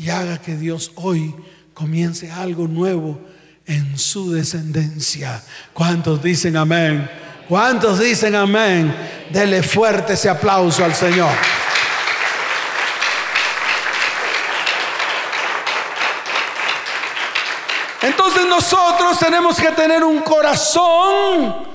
y 0.00 0.08
haga 0.08 0.40
que 0.40 0.56
Dios 0.56 0.92
hoy 0.94 1.34
comience 1.74 2.30
algo 2.30 2.66
nuevo 2.66 3.20
en 3.70 3.96
su 3.96 4.32
descendencia. 4.32 5.40
¿Cuántos 5.72 6.20
dicen 6.20 6.56
amén? 6.56 7.08
¿Cuántos 7.48 8.00
dicen 8.00 8.34
amén? 8.34 8.92
Dele 9.30 9.62
fuerte 9.62 10.14
ese 10.14 10.28
aplauso 10.28 10.84
al 10.84 10.92
Señor. 10.92 11.30
Entonces 18.02 18.44
nosotros 18.46 19.18
tenemos 19.20 19.60
que 19.60 19.68
tener 19.68 20.02
un 20.02 20.18
corazón 20.20 21.68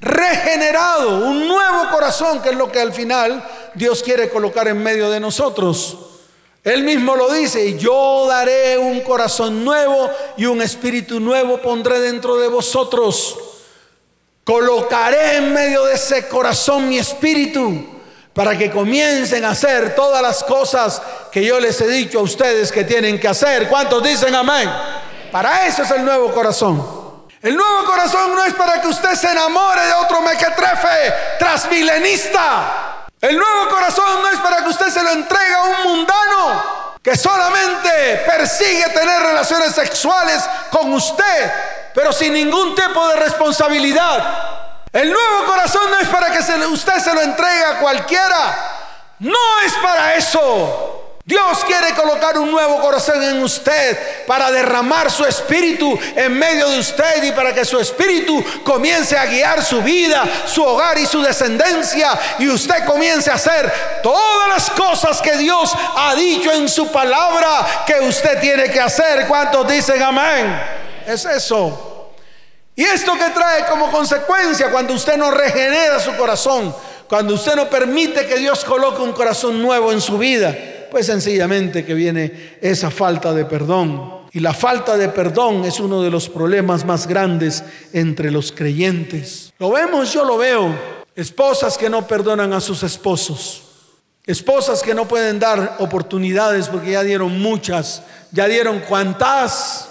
regenerado, 0.00 1.24
un 1.26 1.48
nuevo 1.48 1.88
corazón, 1.90 2.42
que 2.42 2.50
es 2.50 2.56
lo 2.56 2.70
que 2.70 2.80
al 2.80 2.92
final 2.92 3.42
Dios 3.74 4.02
quiere 4.02 4.28
colocar 4.28 4.68
en 4.68 4.82
medio 4.82 5.08
de 5.08 5.18
nosotros. 5.18 6.11
Él 6.64 6.84
mismo 6.84 7.16
lo 7.16 7.32
dice, 7.32 7.76
yo 7.76 8.26
daré 8.28 8.78
un 8.78 9.00
corazón 9.00 9.64
nuevo 9.64 10.08
y 10.36 10.46
un 10.46 10.62
espíritu 10.62 11.18
nuevo 11.18 11.60
pondré 11.60 11.98
dentro 11.98 12.36
de 12.36 12.46
vosotros. 12.46 13.36
Colocaré 14.44 15.38
en 15.38 15.52
medio 15.52 15.84
de 15.84 15.94
ese 15.94 16.28
corazón 16.28 16.88
mi 16.88 16.98
espíritu 16.98 17.84
para 18.32 18.56
que 18.56 18.70
comiencen 18.70 19.44
a 19.44 19.50
hacer 19.50 19.94
todas 19.96 20.22
las 20.22 20.44
cosas 20.44 21.02
que 21.32 21.44
yo 21.44 21.58
les 21.58 21.80
he 21.80 21.88
dicho 21.88 22.20
a 22.20 22.22
ustedes 22.22 22.70
que 22.70 22.84
tienen 22.84 23.18
que 23.18 23.26
hacer. 23.28 23.68
¿Cuántos 23.68 24.00
dicen 24.02 24.32
amén? 24.32 24.70
Para 25.32 25.66
eso 25.66 25.82
es 25.82 25.90
el 25.90 26.04
nuevo 26.04 26.32
corazón. 26.32 27.02
El 27.42 27.56
nuevo 27.56 27.84
corazón 27.84 28.36
no 28.36 28.44
es 28.44 28.54
para 28.54 28.80
que 28.80 28.86
usted 28.86 29.14
se 29.14 29.32
enamore 29.32 29.84
de 29.84 29.92
otro 29.94 30.22
mequetrefe 30.22 31.12
transmilenista. 31.40 32.91
El 33.22 33.38
nuevo 33.38 33.68
corazón 33.68 34.20
no 34.20 34.28
es 34.30 34.40
para 34.40 34.64
que 34.64 34.68
usted 34.68 34.88
se 34.88 35.00
lo 35.00 35.10
entregue 35.10 35.54
a 35.54 35.62
un 35.62 35.82
mundano 35.84 36.92
que 37.00 37.16
solamente 37.16 38.24
persigue 38.26 38.88
tener 38.88 39.22
relaciones 39.22 39.72
sexuales 39.72 40.42
con 40.72 40.92
usted, 40.92 41.52
pero 41.94 42.12
sin 42.12 42.32
ningún 42.32 42.74
tipo 42.74 43.08
de 43.08 43.16
responsabilidad. 43.20 44.88
El 44.92 45.12
nuevo 45.12 45.44
corazón 45.46 45.88
no 45.88 45.98
es 45.98 46.08
para 46.08 46.32
que 46.32 46.40
usted 46.66 46.98
se 46.98 47.14
lo 47.14 47.20
entregue 47.20 47.64
a 47.64 47.78
cualquiera. 47.78 48.58
No 49.20 49.60
es 49.64 49.72
para 49.74 50.16
eso. 50.16 50.91
Dios 51.32 51.64
quiere 51.66 51.94
colocar 51.94 52.36
un 52.36 52.50
nuevo 52.50 52.78
corazón 52.78 53.22
en 53.22 53.42
usted 53.42 54.26
para 54.26 54.50
derramar 54.50 55.10
su 55.10 55.24
espíritu 55.24 55.98
en 56.14 56.38
medio 56.38 56.68
de 56.68 56.78
usted 56.78 57.22
y 57.22 57.32
para 57.32 57.54
que 57.54 57.64
su 57.64 57.78
espíritu 57.78 58.44
comience 58.62 59.16
a 59.16 59.24
guiar 59.24 59.64
su 59.64 59.80
vida, 59.80 60.24
su 60.44 60.62
hogar 60.62 60.98
y 60.98 61.06
su 61.06 61.22
descendencia 61.22 62.20
y 62.38 62.50
usted 62.50 62.84
comience 62.84 63.30
a 63.30 63.36
hacer 63.36 63.72
todas 64.02 64.46
las 64.50 64.68
cosas 64.72 65.22
que 65.22 65.38
Dios 65.38 65.72
ha 65.96 66.14
dicho 66.16 66.52
en 66.52 66.68
su 66.68 66.92
palabra 66.92 67.84
que 67.86 68.00
usted 68.00 68.38
tiene 68.38 68.70
que 68.70 68.80
hacer. 68.80 69.26
¿Cuántos 69.26 69.66
dicen 69.66 70.02
amén? 70.02 70.62
Es 71.06 71.24
eso. 71.24 72.10
Y 72.76 72.84
esto 72.84 73.14
que 73.14 73.30
trae 73.30 73.64
como 73.64 73.90
consecuencia 73.90 74.70
cuando 74.70 74.92
usted 74.92 75.16
no 75.16 75.30
regenera 75.30 75.98
su 75.98 76.14
corazón, 76.14 76.76
cuando 77.08 77.32
usted 77.32 77.54
no 77.54 77.70
permite 77.70 78.26
que 78.26 78.36
Dios 78.36 78.66
coloque 78.66 79.00
un 79.00 79.14
corazón 79.14 79.62
nuevo 79.62 79.92
en 79.92 80.02
su 80.02 80.18
vida 80.18 80.54
pues 80.92 81.06
sencillamente 81.06 81.86
que 81.86 81.94
viene 81.94 82.58
esa 82.60 82.90
falta 82.90 83.32
de 83.32 83.46
perdón. 83.46 84.26
Y 84.30 84.40
la 84.40 84.52
falta 84.52 84.98
de 84.98 85.08
perdón 85.08 85.64
es 85.64 85.80
uno 85.80 86.02
de 86.02 86.10
los 86.10 86.28
problemas 86.28 86.84
más 86.84 87.06
grandes 87.06 87.64
entre 87.94 88.30
los 88.30 88.52
creyentes. 88.52 89.54
Lo 89.58 89.70
vemos, 89.70 90.12
yo 90.12 90.22
lo 90.22 90.36
veo. 90.36 90.78
Esposas 91.16 91.78
que 91.78 91.88
no 91.88 92.06
perdonan 92.06 92.52
a 92.52 92.60
sus 92.60 92.82
esposos. 92.82 93.62
Esposas 94.26 94.82
que 94.82 94.92
no 94.94 95.08
pueden 95.08 95.40
dar 95.40 95.76
oportunidades 95.78 96.68
porque 96.68 96.90
ya 96.90 97.02
dieron 97.02 97.40
muchas. 97.40 98.02
Ya 98.30 98.46
dieron 98.46 98.80
cuantas. 98.80 99.88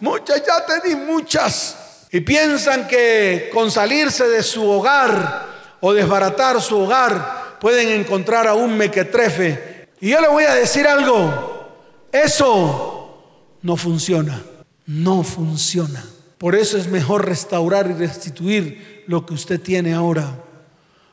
Muchas, 0.00 0.42
ya 0.46 0.66
te 0.66 0.86
di 0.86 0.96
muchas. 0.96 1.78
Y 2.10 2.20
piensan 2.20 2.86
que 2.86 3.48
con 3.54 3.70
salirse 3.70 4.28
de 4.28 4.42
su 4.42 4.70
hogar 4.70 5.46
o 5.80 5.94
desbaratar 5.94 6.60
su 6.60 6.78
hogar 6.78 7.56
pueden 7.58 7.88
encontrar 7.88 8.46
a 8.46 8.52
un 8.52 8.76
mequetrefe 8.76 9.71
y 10.02 10.10
yo 10.10 10.20
le 10.20 10.26
voy 10.28 10.44
a 10.44 10.54
decir 10.54 10.86
algo, 10.86 11.70
eso 12.10 13.56
no 13.62 13.76
funciona, 13.78 14.42
no 14.84 15.22
funciona. 15.22 16.04
Por 16.36 16.56
eso 16.56 16.76
es 16.76 16.88
mejor 16.88 17.24
restaurar 17.24 17.88
y 17.88 17.94
restituir 17.94 19.04
lo 19.06 19.24
que 19.24 19.32
usted 19.32 19.60
tiene 19.60 19.94
ahora, 19.94 20.42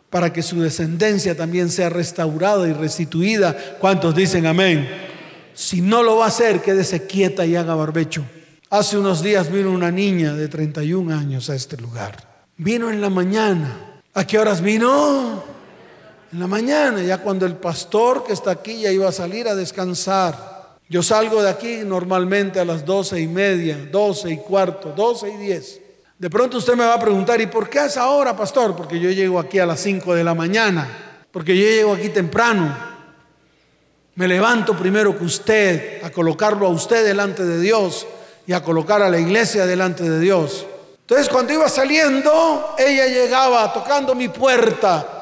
para 0.09 0.33
que 0.33 0.41
su 0.41 0.59
descendencia 0.59 1.37
también 1.37 1.69
sea 1.69 1.89
restaurada 1.89 2.67
y 2.67 2.73
restituida. 2.73 3.55
¿Cuántos 3.79 4.15
dicen 4.15 4.47
amén? 4.47 4.89
Si 5.53 5.81
no 5.81 6.03
lo 6.03 6.17
va 6.17 6.25
a 6.25 6.29
hacer, 6.29 6.61
quédese 6.61 7.05
quieta 7.05 7.45
y 7.45 7.55
haga 7.55 7.75
barbecho. 7.75 8.25
Hace 8.71 8.97
unos 8.97 9.21
días 9.21 9.51
vino 9.51 9.71
una 9.71 9.91
niña 9.91 10.33
de 10.33 10.47
31 10.47 11.15
años 11.15 11.49
a 11.49 11.55
este 11.55 11.77
lugar. 11.77 12.43
Vino 12.57 12.89
en 12.89 12.99
la 12.99 13.09
mañana 13.09 13.89
¿A 14.13 14.25
qué 14.25 14.39
horas 14.39 14.61
vino? 14.61 15.43
En 16.32 16.39
la 16.39 16.47
mañana, 16.47 17.01
ya 17.01 17.17
cuando 17.17 17.47
el 17.47 17.55
pastor 17.55 18.23
que 18.23 18.34
está 18.34 18.51
aquí 18.51 18.82
ya 18.82 18.91
iba 18.91 19.09
a 19.09 19.11
salir 19.11 19.47
a 19.47 19.55
descansar. 19.55 20.77
Yo 20.88 21.01
salgo 21.01 21.41
de 21.41 21.49
aquí 21.49 21.77
normalmente 21.84 22.59
a 22.59 22.65
las 22.65 22.86
doce 22.86 23.19
y 23.19 23.27
media, 23.27 23.77
doce 23.91 24.30
y 24.32 24.38
cuarto, 24.38 24.93
doce 24.95 25.30
y 25.30 25.38
diez. 25.38 25.80
De 26.19 26.30
pronto 26.30 26.57
usted 26.57 26.75
me 26.75 26.86
va 26.86 26.95
a 26.95 26.99
preguntar, 26.99 27.39
¿y 27.41 27.47
por 27.47 27.69
qué 27.69 27.80
a 27.80 27.86
esa 27.86 28.07
hora, 28.09 28.36
pastor? 28.36 28.75
Porque 28.75 28.99
yo 28.99 29.09
llego 29.09 29.39
aquí 29.39 29.57
a 29.57 29.65
las 29.65 29.80
cinco 29.80 30.13
de 30.13 30.23
la 30.23 30.36
mañana, 30.36 30.88
porque 31.32 31.57
yo 31.57 31.63
llego 31.63 31.93
aquí 31.93 32.09
temprano. 32.09 32.75
Me 34.15 34.27
levanto 34.27 34.77
primero 34.77 35.17
que 35.17 35.23
usted, 35.23 36.03
a 36.03 36.11
colocarlo 36.11 36.67
a 36.67 36.69
usted 36.69 37.05
delante 37.05 37.43
de 37.43 37.59
Dios 37.59 38.05
y 38.45 38.53
a 38.53 38.63
colocar 38.63 39.01
a 39.01 39.09
la 39.09 39.19
iglesia 39.19 39.65
delante 39.65 40.07
de 40.07 40.19
Dios. 40.19 40.65
Entonces 41.01 41.30
cuando 41.30 41.53
iba 41.53 41.67
saliendo, 41.69 42.75
ella 42.77 43.07
llegaba 43.07 43.71
tocando 43.73 44.13
mi 44.13 44.27
puerta, 44.27 45.18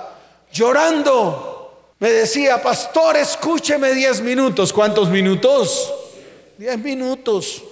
llorando. 0.51 1.93
Me 1.99 2.11
decía, 2.11 2.61
pastor, 2.61 3.17
escúcheme 3.17 3.93
diez 3.93 4.21
minutos. 4.21 4.71
¿Cuántos 4.71 5.09
minutos? 5.09 5.93
Diez 6.57 6.77
minutos. 6.77 7.63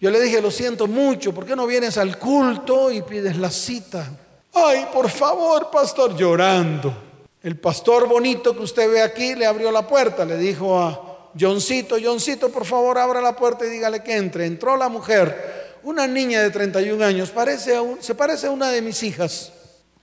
Yo 0.00 0.10
le 0.10 0.20
dije, 0.20 0.42
lo 0.42 0.50
siento 0.50 0.86
mucho, 0.86 1.32
¿por 1.32 1.46
qué 1.46 1.56
no 1.56 1.66
vienes 1.66 1.96
al 1.96 2.18
culto 2.18 2.90
y 2.90 3.00
pides 3.00 3.38
la 3.38 3.50
cita? 3.50 4.06
Ay, 4.52 4.86
por 4.92 5.08
favor, 5.08 5.70
pastor, 5.70 6.14
llorando. 6.14 6.94
El 7.42 7.58
pastor 7.58 8.06
bonito 8.06 8.54
que 8.54 8.62
usted 8.62 8.90
ve 8.90 9.00
aquí 9.00 9.34
le 9.34 9.46
abrió 9.46 9.70
la 9.70 9.86
puerta, 9.86 10.24
le 10.24 10.36
dijo 10.36 10.78
a 10.78 11.30
Johncito, 11.38 11.96
Johncito, 12.02 12.50
por 12.50 12.66
favor, 12.66 12.98
abra 12.98 13.20
la 13.22 13.36
puerta 13.36 13.64
y 13.64 13.70
dígale 13.70 14.02
que 14.02 14.16
entre. 14.16 14.44
Entró 14.44 14.76
la 14.76 14.88
mujer, 14.88 15.78
una 15.82 16.06
niña 16.06 16.42
de 16.42 16.50
31 16.50 17.02
años, 17.02 17.30
parece 17.30 17.78
se 18.00 18.14
parece 18.14 18.48
a 18.48 18.50
una 18.50 18.70
de 18.70 18.82
mis 18.82 19.02
hijas. 19.02 19.52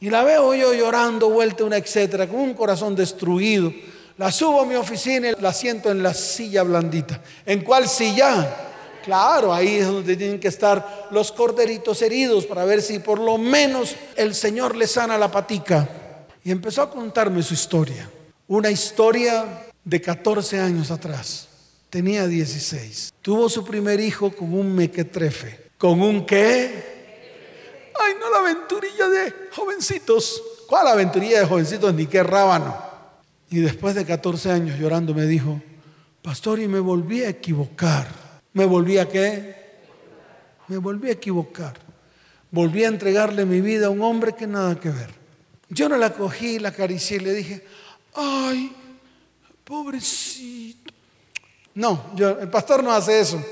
Y 0.04 0.10
la 0.10 0.22
veo 0.22 0.54
yo 0.54 0.74
llorando, 0.74 1.30
vuelta 1.30 1.64
una 1.64 1.78
etcétera, 1.78 2.28
con 2.28 2.38
un 2.42 2.54
corazón 2.54 2.94
destruido. 2.94 3.74
La 4.18 4.34
subo 4.34 4.60
a 4.60 4.66
mi 4.66 4.76
oficina 4.76 5.30
y 5.30 5.42
la 5.42 5.54
siento 5.54 5.90
en 5.90 6.04
la 6.04 6.14
silla 6.14 6.64
blandita. 6.64 7.22
¿En 7.46 7.62
cuál 7.62 7.88
silla? 7.88 8.54
Claro, 9.02 9.54
ahí 9.54 9.78
es 9.78 9.88
donde 9.88 10.18
tienen 10.18 10.42
que 10.42 10.50
estar 10.50 11.08
los 11.10 11.32
corderitos 11.32 12.02
heridos 12.02 12.46
para 12.46 12.66
ver 12.66 12.82
si 12.82 13.00
por 13.00 13.18
lo 13.18 13.38
menos 13.38 13.96
el 14.18 14.36
Señor 14.36 14.76
le 14.76 14.88
sana 14.88 15.18
la 15.18 15.32
patica. 15.32 15.88
Y 16.44 16.52
empezó 16.52 16.82
a 16.82 16.90
contarme 16.90 17.42
su 17.42 17.54
historia. 17.54 18.12
Una 18.50 18.70
historia 18.70 19.68
de 19.86 20.02
14 20.02 20.60
años 20.60 20.92
atrás. 20.92 21.48
Tenía 21.90 22.28
16. 22.28 23.14
Tuvo 23.22 23.48
su 23.48 23.64
primer 23.64 24.02
hijo 24.02 24.36
con 24.36 24.54
un 24.54 24.76
mequetrefe. 24.76 25.70
¿Con 25.78 26.02
un 26.02 26.26
qué? 26.26 26.93
Ay, 28.00 28.14
no 28.20 28.30
la 28.30 28.40
aventurilla 28.40 29.08
de 29.10 29.34
jovencitos. 29.52 30.42
¿Cuál 30.68 30.88
aventurilla 30.88 31.40
de 31.40 31.46
jovencitos? 31.46 31.94
Ni 31.94 32.08
qué 32.08 32.24
rábano. 32.24 32.76
Y 33.50 33.60
después 33.60 33.96
de 33.96 34.06
14 34.06 34.52
años 34.52 34.80
llorando 34.80 35.14
me 35.14 35.26
dijo, 35.26 35.62
pastor, 36.22 36.60
y 36.60 36.68
me 36.68 36.80
volví 36.80 37.24
a 37.24 37.30
equivocar. 37.30 38.08
¿Me 38.54 38.66
volví 38.66 38.98
a 38.98 39.08
qué? 39.08 39.56
Me 40.68 40.78
volví 40.78 41.10
a 41.10 41.14
equivocar. 41.14 41.74
Volví 42.50 42.84
a 42.84 42.88
entregarle 42.88 43.46
mi 43.46 43.62
vida 43.62 43.88
a 43.88 43.90
un 43.90 44.02
hombre 44.02 44.34
que 44.34 44.48
nada 44.48 44.80
que 44.80 44.90
ver. 44.90 45.10
Yo 45.70 45.90
no 45.90 45.98
la 45.98 46.14
cogí, 46.14 46.60
la 46.60 46.70
acaricié 46.70 47.18
y 47.18 47.22
le 47.22 47.34
dije, 47.34 47.66
ay, 48.14 48.76
pobrecito. 49.64 50.94
No, 51.76 52.12
yo, 52.16 52.40
el 52.40 52.50
pastor 52.50 52.84
no 52.84 52.92
hace 52.92 53.20
eso. 53.20 53.44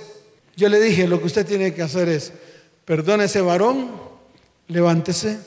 Yo 0.55 0.69
le 0.69 0.79
dije, 0.79 1.07
lo 1.07 1.19
que 1.19 1.25
usted 1.25 1.45
tiene 1.45 1.73
que 1.73 1.81
hacer 1.81 2.09
es, 2.09 2.31
perdone 2.85 3.25
ese 3.25 3.41
varón, 3.41 3.91
levántese, 4.71 5.39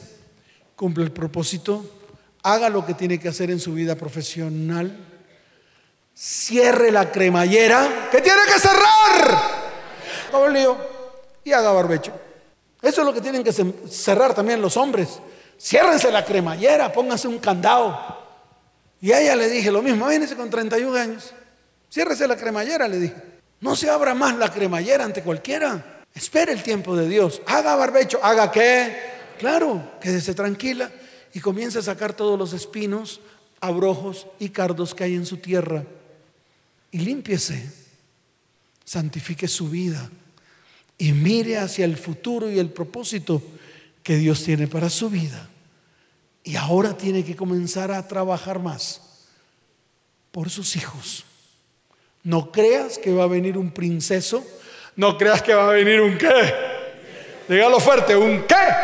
cumple 0.76 1.04
el 1.04 1.12
propósito, 1.12 1.84
haga 2.42 2.68
lo 2.68 2.84
que 2.84 2.94
tiene 2.94 3.18
que 3.18 3.28
hacer 3.28 3.50
en 3.50 3.58
su 3.58 3.72
vida 3.72 3.96
profesional, 3.96 4.96
cierre 6.14 6.92
la 6.92 7.10
cremallera, 7.10 8.08
que 8.10 8.20
tiene 8.20 8.40
que 8.46 8.60
cerrar. 8.60 9.64
Todo 10.30 10.46
el 10.46 10.52
lío 10.52 10.76
y 11.42 11.52
haga 11.52 11.72
barbecho. 11.72 12.12
Eso 12.82 13.00
es 13.00 13.06
lo 13.06 13.14
que 13.14 13.20
tienen 13.20 13.42
que 13.42 13.52
cerrar 13.52 14.34
también 14.34 14.60
los 14.60 14.76
hombres. 14.76 15.20
Ciérrense 15.58 16.10
la 16.10 16.24
cremallera, 16.24 16.92
pónganse 16.92 17.28
un 17.28 17.38
candado. 17.38 18.22
Y 19.00 19.12
a 19.12 19.20
ella 19.20 19.36
le 19.36 19.48
dije 19.48 19.70
lo 19.70 19.80
mismo, 19.80 20.06
vénese 20.06 20.36
con 20.36 20.50
31 20.50 20.96
años, 20.96 21.32
ciérrese 21.90 22.26
la 22.28 22.36
cremallera, 22.36 22.88
le 22.88 22.98
dije. 22.98 23.14
No 23.60 23.74
se 23.74 23.88
abra 23.88 24.14
más 24.14 24.36
la 24.36 24.52
cremallera 24.52 25.04
ante 25.04 25.22
cualquiera. 25.22 26.02
Espere 26.14 26.52
el 26.52 26.62
tiempo 26.62 26.94
de 26.94 27.08
Dios. 27.08 27.40
Haga 27.46 27.74
barbecho, 27.76 28.18
haga 28.22 28.52
qué. 28.52 29.13
Claro, 29.38 29.98
quédese 30.00 30.34
tranquila 30.34 30.90
y 31.32 31.40
comience 31.40 31.78
a 31.78 31.82
sacar 31.82 32.14
todos 32.14 32.38
los 32.38 32.52
espinos, 32.52 33.20
abrojos 33.60 34.26
y 34.38 34.50
cardos 34.50 34.94
que 34.94 35.04
hay 35.04 35.14
en 35.14 35.26
su 35.26 35.38
tierra. 35.38 35.84
Y 36.90 36.98
límpiese, 36.98 37.72
santifique 38.84 39.48
su 39.48 39.68
vida 39.68 40.10
y 40.96 41.12
mire 41.12 41.58
hacia 41.58 41.84
el 41.84 41.96
futuro 41.96 42.50
y 42.50 42.58
el 42.58 42.70
propósito 42.70 43.42
que 44.02 44.16
Dios 44.16 44.44
tiene 44.44 44.68
para 44.68 44.88
su 44.88 45.10
vida. 45.10 45.48
Y 46.44 46.56
ahora 46.56 46.96
tiene 46.96 47.24
que 47.24 47.34
comenzar 47.34 47.90
a 47.90 48.06
trabajar 48.06 48.58
más 48.58 49.00
por 50.30 50.50
sus 50.50 50.76
hijos. 50.76 51.24
No 52.22 52.52
creas 52.52 52.98
que 52.98 53.12
va 53.12 53.24
a 53.24 53.28
venir 53.28 53.58
un 53.58 53.70
princeso. 53.70 54.44
No 54.96 55.18
creas 55.18 55.42
que 55.42 55.54
va 55.54 55.68
a 55.68 55.72
venir 55.72 56.00
un 56.00 56.16
qué. 56.16 56.54
Dígalo 57.48 57.80
fuerte, 57.80 58.14
un 58.14 58.44
qué. 58.46 58.83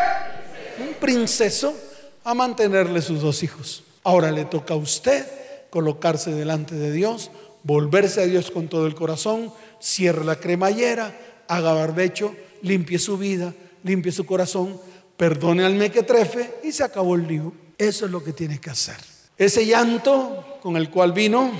Princeso 1.01 1.75
a 2.23 2.33
mantenerle 2.33 3.01
sus 3.01 3.19
dos 3.19 3.43
hijos. 3.43 3.83
Ahora 4.03 4.31
le 4.31 4.45
toca 4.45 4.75
a 4.75 4.77
usted 4.77 5.25
colocarse 5.69 6.31
delante 6.31 6.75
de 6.75 6.93
Dios, 6.93 7.31
volverse 7.63 8.21
a 8.21 8.25
Dios 8.25 8.51
con 8.51 8.69
todo 8.69 8.87
el 8.87 8.95
corazón, 8.95 9.51
cierre 9.81 10.23
la 10.23 10.37
cremallera, 10.37 11.13
haga 11.49 11.73
barbecho, 11.73 12.33
limpie 12.61 12.99
su 12.99 13.17
vida, 13.17 13.53
limpie 13.83 14.13
su 14.13 14.25
corazón 14.25 14.79
perdone 15.21 15.63
al 15.63 15.75
mequetrefe 15.75 16.61
y 16.63 16.71
se 16.71 16.83
acabó 16.83 17.13
el 17.13 17.27
lío. 17.27 17.53
Eso 17.77 18.05
es 18.05 18.11
lo 18.11 18.23
que 18.23 18.33
tiene 18.33 18.59
que 18.59 18.71
hacer. 18.71 18.95
Ese 19.37 19.67
llanto 19.67 20.57
con 20.63 20.75
el 20.77 20.89
cual 20.89 21.13
vino 21.13 21.51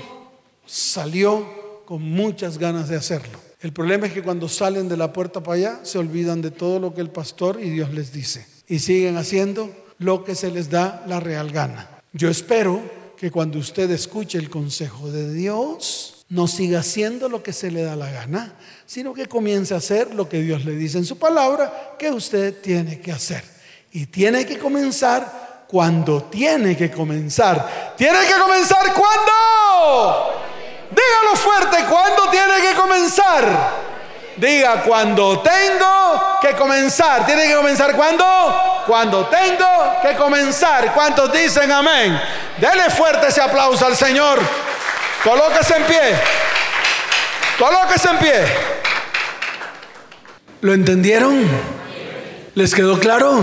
salió 0.66 1.84
con 1.84 2.02
muchas 2.02 2.58
ganas 2.58 2.88
de 2.88 2.96
hacerlo. 2.96 3.38
El 3.60 3.72
problema 3.72 4.08
es 4.08 4.14
que 4.14 4.22
cuando 4.24 4.48
salen 4.48 4.88
de 4.88 4.96
la 4.96 5.12
puerta 5.12 5.44
para 5.44 5.54
allá 5.54 5.80
se 5.84 5.98
olvidan 5.98 6.42
de 6.42 6.50
todo 6.50 6.80
lo 6.80 6.92
que 6.92 7.02
el 7.02 7.10
pastor 7.10 7.60
y 7.62 7.70
Dios 7.70 7.94
les 7.94 8.12
dice 8.12 8.44
y 8.66 8.78
siguen 8.78 9.16
haciendo 9.16 9.70
lo 9.98 10.24
que 10.24 10.34
se 10.34 10.50
les 10.50 10.70
da 10.70 11.04
la 11.06 11.20
real 11.20 11.50
gana. 11.50 11.88
Yo 12.12 12.28
espero 12.28 12.80
que 13.16 13.30
cuando 13.30 13.58
usted 13.58 13.90
escuche 13.90 14.38
el 14.38 14.50
consejo 14.50 15.10
de 15.10 15.32
Dios, 15.32 16.24
no 16.28 16.48
siga 16.48 16.80
haciendo 16.80 17.28
lo 17.28 17.42
que 17.42 17.52
se 17.52 17.70
le 17.70 17.82
da 17.82 17.94
la 17.94 18.10
gana, 18.10 18.54
sino 18.86 19.12
que 19.12 19.26
comience 19.26 19.74
a 19.74 19.76
hacer 19.78 20.14
lo 20.14 20.28
que 20.28 20.40
Dios 20.40 20.64
le 20.64 20.72
dice 20.72 20.98
en 20.98 21.04
su 21.04 21.18
palabra 21.18 21.94
que 21.98 22.10
usted 22.10 22.60
tiene 22.60 23.00
que 23.00 23.12
hacer. 23.12 23.44
Y 23.92 24.06
tiene 24.06 24.46
que 24.46 24.58
comenzar 24.58 25.66
cuando 25.68 26.24
tiene 26.24 26.76
que 26.76 26.90
comenzar. 26.90 27.94
¿Tiene 27.96 28.18
que 28.26 28.34
comenzar 28.40 28.94
cuándo? 28.94 30.42
Dígalo 30.90 31.36
fuerte, 31.36 31.84
¿cuándo 31.88 32.30
tiene 32.30 32.70
que 32.70 32.76
comenzar? 32.80 33.81
Diga, 34.36 34.82
cuando 34.82 35.40
tengo 35.40 36.38
que 36.40 36.52
comenzar. 36.52 37.26
¿Tiene 37.26 37.46
que 37.46 37.54
comenzar 37.54 37.94
cuándo? 37.94 38.24
Cuando 38.86 39.26
tengo 39.26 39.96
que 40.02 40.14
comenzar. 40.16 40.92
¿Cuántos 40.94 41.32
dicen 41.32 41.70
amén? 41.70 42.18
Dele 42.58 42.90
fuerte 42.90 43.28
ese 43.28 43.40
aplauso 43.40 43.86
al 43.86 43.96
Señor. 43.96 44.40
Colóquese 45.22 45.76
en 45.76 45.84
pie. 45.84 46.00
Colóquese 47.58 48.08
en 48.08 48.18
pie. 48.18 48.44
¿Lo 50.62 50.72
entendieron? 50.72 51.46
¿Les 52.54 52.74
quedó 52.74 52.98
claro? 52.98 53.42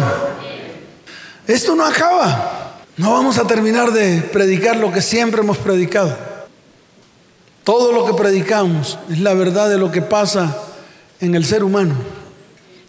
Esto 1.48 1.76
no 1.76 1.86
acaba. 1.86 2.78
No 2.98 3.14
vamos 3.14 3.38
a 3.38 3.48
terminar 3.48 3.92
de 3.92 4.22
predicar 4.22 4.76
lo 4.76 4.92
que 4.92 5.02
siempre 5.02 5.42
hemos 5.42 5.58
predicado. 5.58 6.18
Todo 7.64 7.92
lo 7.92 8.06
que 8.06 8.14
predicamos 8.14 8.98
es 9.10 9.20
la 9.20 9.34
verdad 9.34 9.70
de 9.70 9.78
lo 9.78 9.92
que 9.92 10.02
pasa 10.02 10.56
en 11.20 11.36
el 11.36 11.46
ser 11.46 11.64
humano, 11.64 11.96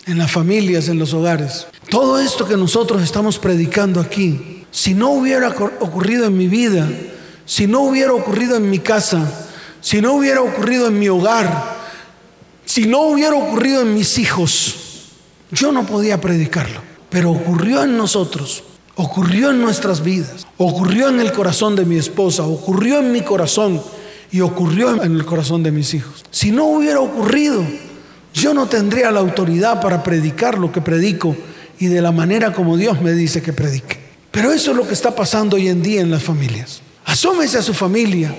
en 0.07 0.19
las 0.19 0.31
familias, 0.31 0.89
en 0.89 0.99
los 0.99 1.13
hogares. 1.15 1.67
Todo 1.91 2.21
esto 2.21 2.47
que 2.47 2.57
nosotros 2.57 3.03
estamos 3.03 3.39
predicando 3.39 4.01
aquí, 4.01 4.65
si 4.71 4.95
no 4.95 5.11
hubiera 5.11 5.49
ocurrido 5.49 6.27
en 6.27 6.37
mi 6.37 6.47
vida, 6.47 6.89
si 7.45 7.67
no 7.67 7.81
hubiera 7.81 8.13
ocurrido 8.13 8.57
en 8.57 8.71
mi 8.71 8.79
casa, 8.79 9.49
si 9.81 10.01
no 10.01 10.15
hubiera 10.15 10.41
ocurrido 10.41 10.87
en 10.87 10.99
mi 10.99 11.09
hogar, 11.09 11.79
si 12.65 12.87
no 12.87 13.03
hubiera 13.03 13.35
ocurrido 13.35 13.83
en 13.83 13.95
mis 13.95 14.19
hijos, 14.19 15.09
yo 15.51 15.73
no 15.73 15.87
podía 15.87 16.21
predicarlo. 16.21 16.81
Pero 17.09 17.33
ocurrió 17.33 17.83
en 17.83 17.97
nosotros, 17.97 18.63
ocurrió 18.95 19.51
en 19.51 19.61
nuestras 19.61 20.05
vidas, 20.05 20.47
ocurrió 20.57 21.09
en 21.09 21.19
el 21.19 21.33
corazón 21.33 21.75
de 21.75 21.85
mi 21.85 21.97
esposa, 21.97 22.45
ocurrió 22.45 23.01
en 23.01 23.11
mi 23.11 23.23
corazón 23.23 23.83
y 24.31 24.41
ocurrió 24.43 25.03
en 25.03 25.17
el 25.17 25.25
corazón 25.25 25.65
de 25.65 25.73
mis 25.73 25.93
hijos. 25.95 26.25
Si 26.31 26.53
no 26.53 26.67
hubiera 26.67 27.01
ocurrido, 27.01 27.65
yo 28.33 28.55
no 28.55 28.67
tendría 28.67 29.11
la 29.11 29.21
autoridad 29.21 29.81
para 29.81 30.03
predicar 30.03 30.59
lo 30.59 30.73
que 30.73 30.81
predico 30.81 31.37
y 31.79 31.87
de 31.87 32.01
la 32.01 32.13
manera 32.13 32.53
como 32.53 32.77
Dios 32.77 33.01
me 33.01 33.13
dice 33.13 33.43
que 33.43 33.53
predique. 33.53 33.99
Pero 34.31 34.53
eso 34.53 34.71
es 34.71 34.77
lo 34.77 34.87
que 34.87 34.95
está 34.95 35.15
pasando 35.15 35.57
hoy 35.57 35.69
en 35.69 35.83
día 35.83 36.01
en 36.01 36.11
las 36.11 36.23
familias. 36.23 36.83
Asómese 37.05 37.59
a 37.59 37.63
su 37.63 37.75
familia, 37.75 38.35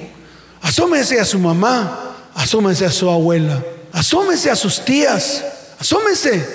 asómese 0.61 1.19
a 1.19 1.25
su 1.25 1.39
mamá, 1.39 2.29
asómese 2.33 2.85
a 2.85 2.91
su 2.91 3.09
abuela, 3.09 3.61
asómese 3.91 4.49
a 4.49 4.55
sus 4.55 4.85
tías, 4.85 5.43
asómese 5.79 6.45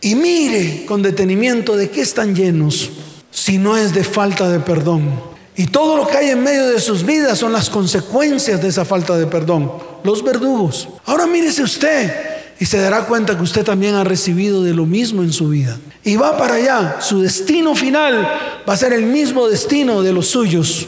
y 0.00 0.14
mire 0.14 0.86
con 0.86 1.02
detenimiento 1.02 1.76
de 1.76 1.90
qué 1.90 2.00
están 2.00 2.34
llenos 2.34 2.90
si 3.30 3.58
no 3.58 3.76
es 3.76 3.92
de 3.92 4.04
falta 4.04 4.48
de 4.48 4.60
perdón. 4.60 5.34
Y 5.56 5.66
todo 5.66 5.96
lo 5.96 6.06
que 6.06 6.16
hay 6.16 6.30
en 6.30 6.42
medio 6.42 6.68
de 6.68 6.80
sus 6.80 7.04
vidas 7.04 7.38
son 7.38 7.52
las 7.52 7.68
consecuencias 7.68 8.62
de 8.62 8.68
esa 8.68 8.84
falta 8.84 9.16
de 9.16 9.26
perdón, 9.26 9.72
los 10.02 10.24
verdugos. 10.24 10.88
Ahora 11.04 11.26
mírese 11.26 11.62
usted 11.62 12.33
y 12.58 12.66
se 12.66 12.78
dará 12.78 13.06
cuenta 13.06 13.36
que 13.36 13.42
usted 13.42 13.64
también 13.64 13.94
ha 13.94 14.04
recibido 14.04 14.62
de 14.62 14.74
lo 14.74 14.86
mismo 14.86 15.22
en 15.22 15.32
su 15.32 15.48
vida. 15.48 15.78
Y 16.04 16.16
va 16.16 16.36
para 16.36 16.54
allá, 16.54 16.96
su 17.00 17.22
destino 17.22 17.74
final 17.74 18.28
va 18.68 18.72
a 18.72 18.76
ser 18.76 18.92
el 18.92 19.06
mismo 19.06 19.48
destino 19.48 20.02
de 20.02 20.12
los 20.12 20.28
suyos. 20.28 20.86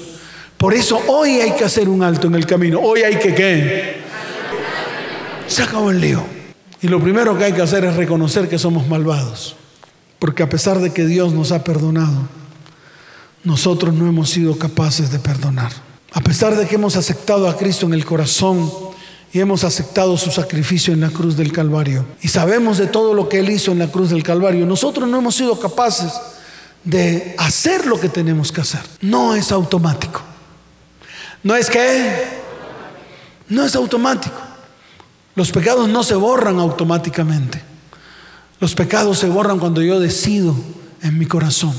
Por 0.57 0.75
eso 0.75 1.01
hoy 1.09 1.41
hay 1.41 1.53
que 1.53 1.65
hacer 1.65 1.89
un 1.89 2.03
alto 2.03 2.29
en 2.29 2.35
el 2.35 2.47
camino, 2.47 2.81
hoy 2.81 3.03
hay 3.03 3.19
que 3.19 3.35
qué. 3.35 3.97
Se 5.49 5.63
acabó 5.63 5.91
el 5.91 6.01
lío. 6.01 6.25
Y 6.83 6.89
lo 6.89 7.01
primero 7.01 7.37
que 7.37 7.45
hay 7.45 7.53
que 7.53 7.63
hacer 7.63 7.85
es 7.85 7.97
reconocer 7.97 8.49
que 8.49 8.59
somos 8.59 8.87
malvados. 8.87 9.57
Porque 10.19 10.43
a 10.43 10.49
pesar 10.49 10.81
de 10.81 10.93
que 10.93 11.05
Dios 11.05 11.33
nos 11.33 11.53
ha 11.53 11.65
perdonado, 11.65 12.29
nosotros 13.45 13.95
no 13.95 14.09
hemos 14.09 14.31
sido 14.31 14.59
capaces 14.59 15.11
de 15.11 15.19
perdonar. 15.19 15.73
A 16.13 16.21
pesar 16.21 16.57
de 16.57 16.67
que 16.67 16.77
hemos 16.77 16.97
aceptado 16.97 17.49
a 17.49 17.57
Cristo 17.57 17.87
en 17.87 17.95
el 17.95 18.05
corazón 18.05 18.71
y 19.37 19.41
hemos 19.41 19.65
aceptado 19.65 20.17
su 20.17 20.31
sacrificio 20.31 20.95
en 20.95 21.03
la 21.03 21.11
cruz 21.11 21.37
del 21.37 21.53
Calvario 21.53 22.07
y 22.23 22.29
sabemos 22.29 22.79
de 22.79 22.87
todo 22.87 23.13
lo 23.13 23.29
que 23.29 23.41
Él 23.41 23.51
hizo 23.51 23.71
en 23.71 23.79
la 23.79 23.89
cruz 23.89 24.09
del 24.09 24.23
Calvario, 24.23 24.65
nosotros 24.65 25.07
no 25.07 25.19
hemos 25.19 25.35
sido 25.35 25.61
capaces 25.61 26.11
de 26.83 27.35
hacer 27.37 27.85
lo 27.85 28.01
que 28.01 28.09
tenemos 28.09 28.51
que 28.51 28.63
hacer. 28.63 28.81
No 29.03 29.35
es 29.35 29.53
automático. 29.53 30.23
No 31.43 31.55
es 31.55 31.69
que, 31.69 32.25
no 33.51 33.67
es 33.67 33.77
automático. 33.77 34.41
Los 35.35 35.53
pecados 35.53 35.87
no 35.87 36.03
se 36.03 36.15
borran 36.15 36.59
automáticamente. 36.59 37.61
Los 38.59 38.75
pecados 38.75 39.19
se 39.19 39.29
borran 39.29 39.59
cuando 39.59 39.83
yo 39.83 40.01
decido 40.01 40.57
en 41.03 41.19
mi 41.19 41.27
corazón 41.27 41.75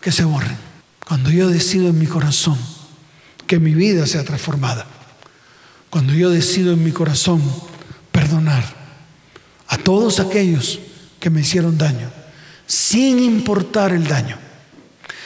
que 0.00 0.12
se 0.12 0.22
borren. 0.22 0.56
Cuando 1.04 1.30
yo 1.30 1.48
decido 1.48 1.88
en 1.88 1.98
mi 1.98 2.06
corazón 2.06 2.58
que 3.48 3.58
mi 3.58 3.74
vida 3.74 4.06
sea 4.06 4.22
transformada. 4.22 4.86
Cuando 5.92 6.14
yo 6.14 6.30
decido 6.30 6.72
en 6.72 6.82
mi 6.82 6.90
corazón 6.90 7.42
perdonar 8.12 8.64
a 9.68 9.76
todos 9.76 10.20
aquellos 10.20 10.80
que 11.20 11.28
me 11.28 11.42
hicieron 11.42 11.76
daño, 11.76 12.10
sin 12.66 13.18
importar 13.18 13.92
el 13.92 14.08
daño. 14.08 14.38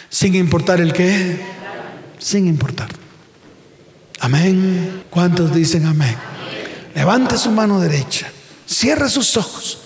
Sin 0.08 0.34
importar 0.34 0.80
el 0.80 0.92
qué. 0.92 1.40
Sin 2.18 2.48
importar. 2.48 2.88
Amén. 4.18 5.04
¿Cuántos 5.08 5.54
dicen 5.54 5.86
amén? 5.86 6.16
Levante 6.96 7.38
su 7.38 7.52
mano 7.52 7.78
derecha. 7.78 8.26
Cierre 8.66 9.08
sus 9.08 9.36
ojos. 9.36 9.78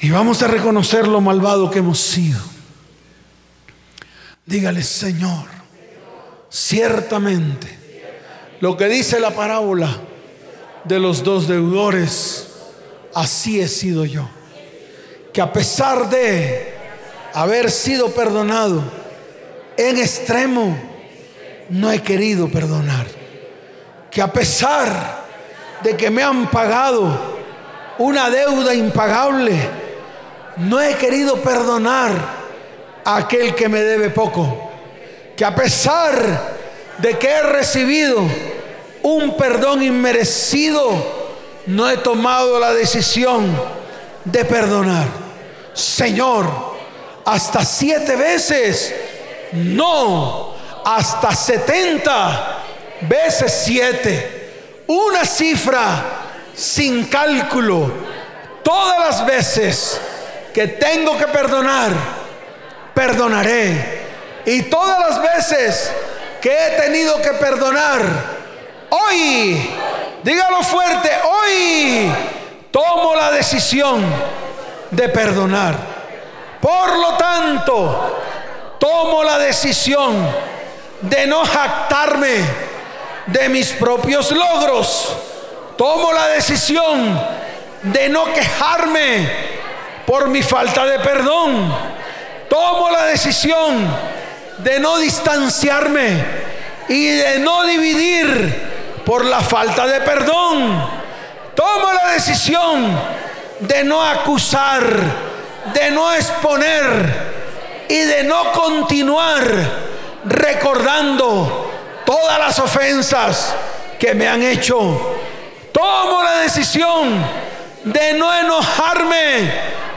Y 0.00 0.10
vamos 0.10 0.40
a 0.44 0.46
reconocer 0.46 1.08
lo 1.08 1.20
malvado 1.20 1.68
que 1.68 1.80
hemos 1.80 1.98
sido. 1.98 2.38
Dígale, 4.46 4.84
Señor, 4.84 5.46
ciertamente 6.48 7.77
lo 8.60 8.76
que 8.76 8.88
dice 8.88 9.20
la 9.20 9.30
parábola 9.30 9.88
de 10.84 10.98
los 10.98 11.22
dos 11.22 11.46
deudores, 11.46 12.48
así 13.14 13.60
he 13.60 13.68
sido 13.68 14.04
yo. 14.04 14.28
Que 15.32 15.40
a 15.40 15.52
pesar 15.52 16.10
de 16.10 16.74
haber 17.34 17.70
sido 17.70 18.10
perdonado 18.10 18.82
en 19.76 19.98
extremo, 19.98 20.76
no 21.68 21.92
he 21.92 22.02
querido 22.02 22.48
perdonar. 22.48 23.06
Que 24.10 24.22
a 24.22 24.32
pesar 24.32 25.26
de 25.82 25.96
que 25.96 26.10
me 26.10 26.22
han 26.22 26.50
pagado 26.50 27.38
una 27.98 28.30
deuda 28.30 28.74
impagable, 28.74 29.56
no 30.56 30.80
he 30.80 30.94
querido 30.96 31.36
perdonar 31.42 32.12
aquel 33.04 33.54
que 33.54 33.68
me 33.68 33.82
debe 33.82 34.10
poco. 34.10 34.70
Que 35.36 35.44
a 35.44 35.54
pesar 35.54 36.57
de 36.98 37.18
que 37.18 37.28
he 37.28 37.42
recibido 37.42 38.22
un 39.02 39.36
perdón 39.36 39.82
inmerecido, 39.82 40.90
no 41.66 41.88
he 41.88 41.96
tomado 41.98 42.58
la 42.58 42.72
decisión 42.74 43.50
de 44.24 44.44
perdonar. 44.44 45.06
Señor, 45.72 46.46
hasta 47.24 47.64
siete 47.64 48.16
veces, 48.16 48.94
no, 49.52 50.54
hasta 50.84 51.34
setenta 51.34 52.58
veces 53.02 53.62
siete. 53.64 54.84
Una 54.86 55.24
cifra 55.24 56.04
sin 56.54 57.04
cálculo. 57.04 57.92
Todas 58.62 58.98
las 58.98 59.26
veces 59.26 60.00
que 60.52 60.66
tengo 60.66 61.16
que 61.16 61.26
perdonar, 61.28 61.92
perdonaré. 62.94 63.98
Y 64.44 64.62
todas 64.62 64.98
las 64.98 65.22
veces 65.22 65.92
que 66.40 66.50
he 66.50 66.70
tenido 66.80 67.20
que 67.20 67.32
perdonar, 67.32 68.02
hoy, 68.90 69.70
dígalo 70.22 70.62
fuerte, 70.62 71.10
hoy 71.24 72.12
tomo 72.70 73.14
la 73.14 73.30
decisión 73.30 74.04
de 74.90 75.08
perdonar. 75.08 75.76
Por 76.60 76.98
lo 76.98 77.16
tanto, 77.16 78.22
tomo 78.78 79.22
la 79.22 79.38
decisión 79.38 80.16
de 81.00 81.26
no 81.26 81.44
jactarme 81.44 82.44
de 83.26 83.48
mis 83.48 83.72
propios 83.72 84.30
logros. 84.32 85.16
Tomo 85.76 86.12
la 86.12 86.28
decisión 86.28 87.20
de 87.82 88.08
no 88.08 88.24
quejarme 88.32 89.28
por 90.04 90.28
mi 90.28 90.42
falta 90.42 90.84
de 90.84 90.98
perdón 90.98 91.72
tomo 92.48 92.90
la 92.90 93.04
decisión 93.04 93.86
de 94.58 94.80
no 94.80 94.98
distanciarme 94.98 96.24
y 96.88 97.06
de 97.08 97.38
no 97.38 97.64
dividir 97.64 99.02
por 99.04 99.24
la 99.24 99.40
falta 99.40 99.86
de 99.86 100.00
perdón. 100.00 100.98
Tomo 101.54 101.92
la 101.92 102.12
decisión 102.12 102.98
de 103.60 103.84
no 103.84 104.02
acusar, 104.02 104.84
de 105.72 105.90
no 105.90 106.12
exponer 106.12 107.86
y 107.88 107.98
de 107.98 108.24
no 108.24 108.52
continuar 108.52 109.44
recordando 110.24 111.70
todas 112.04 112.38
las 112.38 112.58
ofensas 112.58 113.54
que 113.98 114.14
me 114.14 114.28
han 114.28 114.42
hecho. 114.42 115.16
Tomo 115.72 116.22
la 116.22 116.38
decisión 116.38 117.24
de 117.84 118.14
no 118.14 118.36
enojarme 118.36 119.52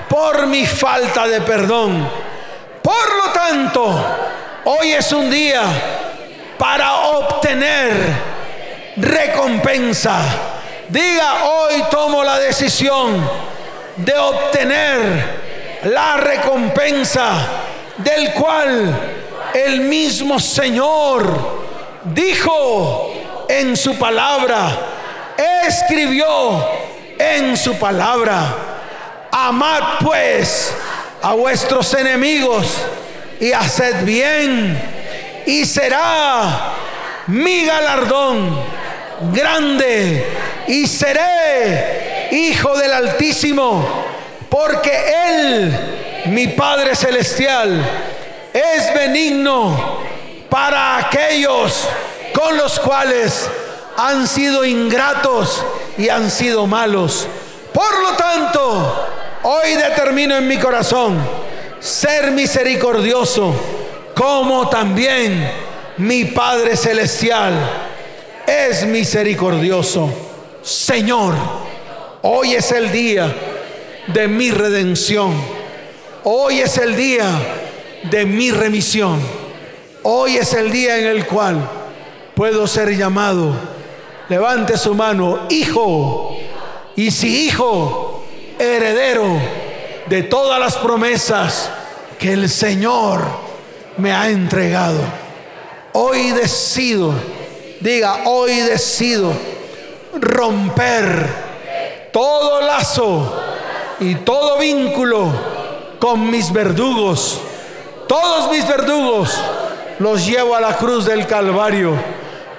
por 0.07 0.47
mi 0.47 0.65
falta 0.65 1.27
de 1.27 1.41
perdón 1.41 2.31
por 2.81 3.15
lo 3.15 3.31
tanto, 3.31 4.05
hoy 4.65 4.91
es 4.91 5.11
un 5.11 5.29
día 5.29 5.61
para 6.57 6.93
obtener 6.93 7.91
recompensa. 8.97 10.21
Diga, 10.89 11.45
hoy 11.45 11.83
tomo 11.89 12.23
la 12.23 12.39
decisión 12.39 13.27
de 13.95 14.13
obtener 14.13 14.99
la 15.83 16.17
recompensa 16.17 17.33
del 17.97 18.33
cual 18.33 18.93
el 19.53 19.81
mismo 19.81 20.39
Señor 20.39 21.61
dijo 22.03 23.11
en 23.47 23.75
su 23.75 23.97
palabra, 23.97 24.69
escribió 25.65 26.67
en 27.17 27.57
su 27.57 27.75
palabra. 27.75 28.55
Amad 29.31 29.99
pues 30.03 30.73
a 31.21 31.33
vuestros 31.33 31.93
enemigos 31.93 32.67
y 33.41 33.51
haced 33.51 34.05
bien 34.05 34.79
y 35.45 35.65
será 35.65 36.73
mi 37.27 37.65
galardón 37.65 38.57
grande 39.33 40.25
y 40.67 40.87
seré 40.87 42.29
hijo 42.31 42.77
del 42.77 42.93
Altísimo 42.93 44.05
porque 44.47 44.91
Él, 45.27 45.77
mi 46.27 46.47
Padre 46.47 46.95
Celestial, 46.95 47.83
es 48.53 48.93
benigno 48.93 49.99
para 50.49 50.97
aquellos 50.97 51.89
con 52.33 52.55
los 52.55 52.79
cuales 52.79 53.49
han 53.97 54.25
sido 54.27 54.63
ingratos 54.63 55.65
y 55.97 56.07
han 56.07 56.31
sido 56.31 56.67
malos. 56.67 57.27
Por 57.73 58.01
lo 58.01 58.11
tanto, 58.13 59.11
Hoy 59.43 59.73
determino 59.73 60.37
en 60.37 60.47
mi 60.47 60.59
corazón 60.59 61.17
ser 61.81 62.31
misericordioso, 62.31 63.53
como 64.15 64.69
también 64.69 65.51
mi 65.97 66.25
Padre 66.25 66.77
Celestial 66.77 67.53
es 68.45 68.85
misericordioso. 68.85 70.09
Señor, 70.61 71.33
hoy 72.21 72.53
es 72.53 72.71
el 72.71 72.91
día 72.91 73.33
de 74.07 74.27
mi 74.27 74.51
redención. 74.51 75.33
Hoy 76.23 76.59
es 76.59 76.77
el 76.77 76.95
día 76.95 77.25
de 78.03 78.25
mi 78.25 78.51
remisión. 78.51 79.19
Hoy 80.03 80.37
es 80.37 80.53
el 80.53 80.71
día 80.71 80.99
en 80.99 81.07
el 81.07 81.25
cual 81.25 81.67
puedo 82.35 82.67
ser 82.67 82.95
llamado. 82.95 83.55
Levante 84.29 84.77
su 84.77 84.93
mano, 84.93 85.47
hijo. 85.49 86.37
Y 86.95 87.09
si 87.09 87.47
hijo, 87.47 88.23
heredero 88.59 89.60
de 90.11 90.23
todas 90.23 90.59
las 90.59 90.75
promesas 90.75 91.69
que 92.19 92.33
el 92.33 92.49
Señor 92.49 93.21
me 93.95 94.11
ha 94.11 94.27
entregado. 94.27 94.99
Hoy 95.93 96.31
decido, 96.31 97.13
diga, 97.79 98.23
hoy 98.25 98.57
decido 98.57 99.31
romper 100.19 102.09
todo 102.11 102.59
lazo 102.59 103.41
y 104.01 104.15
todo 104.15 104.59
vínculo 104.59 105.31
con 105.97 106.29
mis 106.29 106.51
verdugos. 106.51 107.39
Todos 108.09 108.51
mis 108.51 108.67
verdugos 108.67 109.33
los 109.99 110.27
llevo 110.27 110.57
a 110.57 110.59
la 110.59 110.75
cruz 110.75 111.05
del 111.05 111.25
Calvario. 111.25 111.93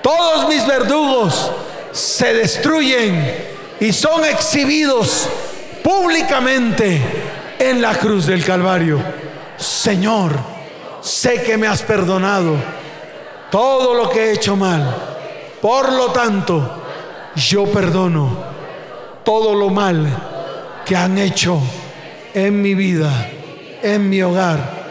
Todos 0.03 0.49
mis 0.49 0.67
verdugos 0.67 1.51
se 1.93 2.33
destruyen 2.33 3.47
y 3.79 3.93
son 3.93 4.25
exhibidos 4.25 5.29
públicamente 5.85 7.22
en 7.71 7.81
la 7.81 7.95
cruz 7.95 8.27
del 8.27 8.45
Calvario. 8.45 9.01
Señor, 9.57 10.33
sé 11.01 11.43
que 11.43 11.57
me 11.57 11.67
has 11.67 11.83
perdonado 11.83 12.57
todo 13.51 13.95
lo 13.95 14.11
que 14.11 14.25
he 14.25 14.33
hecho 14.33 14.57
mal. 14.57 14.95
Por 15.61 15.93
lo 15.93 16.11
tanto, 16.11 16.83
yo 17.37 17.65
perdono 17.67 18.37
todo 19.25 19.55
lo 19.55 19.71
mal 19.71 20.07
que 20.85 20.97
han 20.97 21.19
hecho 21.19 21.61
en 22.35 22.61
mi 22.61 22.75
vida, 22.75 23.29
en 23.83 24.09
mi 24.09 24.23
hogar 24.23 24.83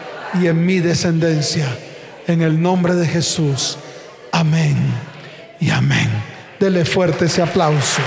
y 0.41 0.47
en 0.47 0.65
mi 0.65 0.79
descendencia. 0.79 1.67
En 2.27 2.41
el 2.41 2.61
nombre 2.61 2.93
de 2.93 3.07
Jesús. 3.07 3.77
Amén 4.31 4.77
y 5.59 5.71
amén. 5.71 6.09
Dele 6.59 6.85
fuerte 6.85 7.25
ese 7.25 7.41
aplauso. 7.41 8.01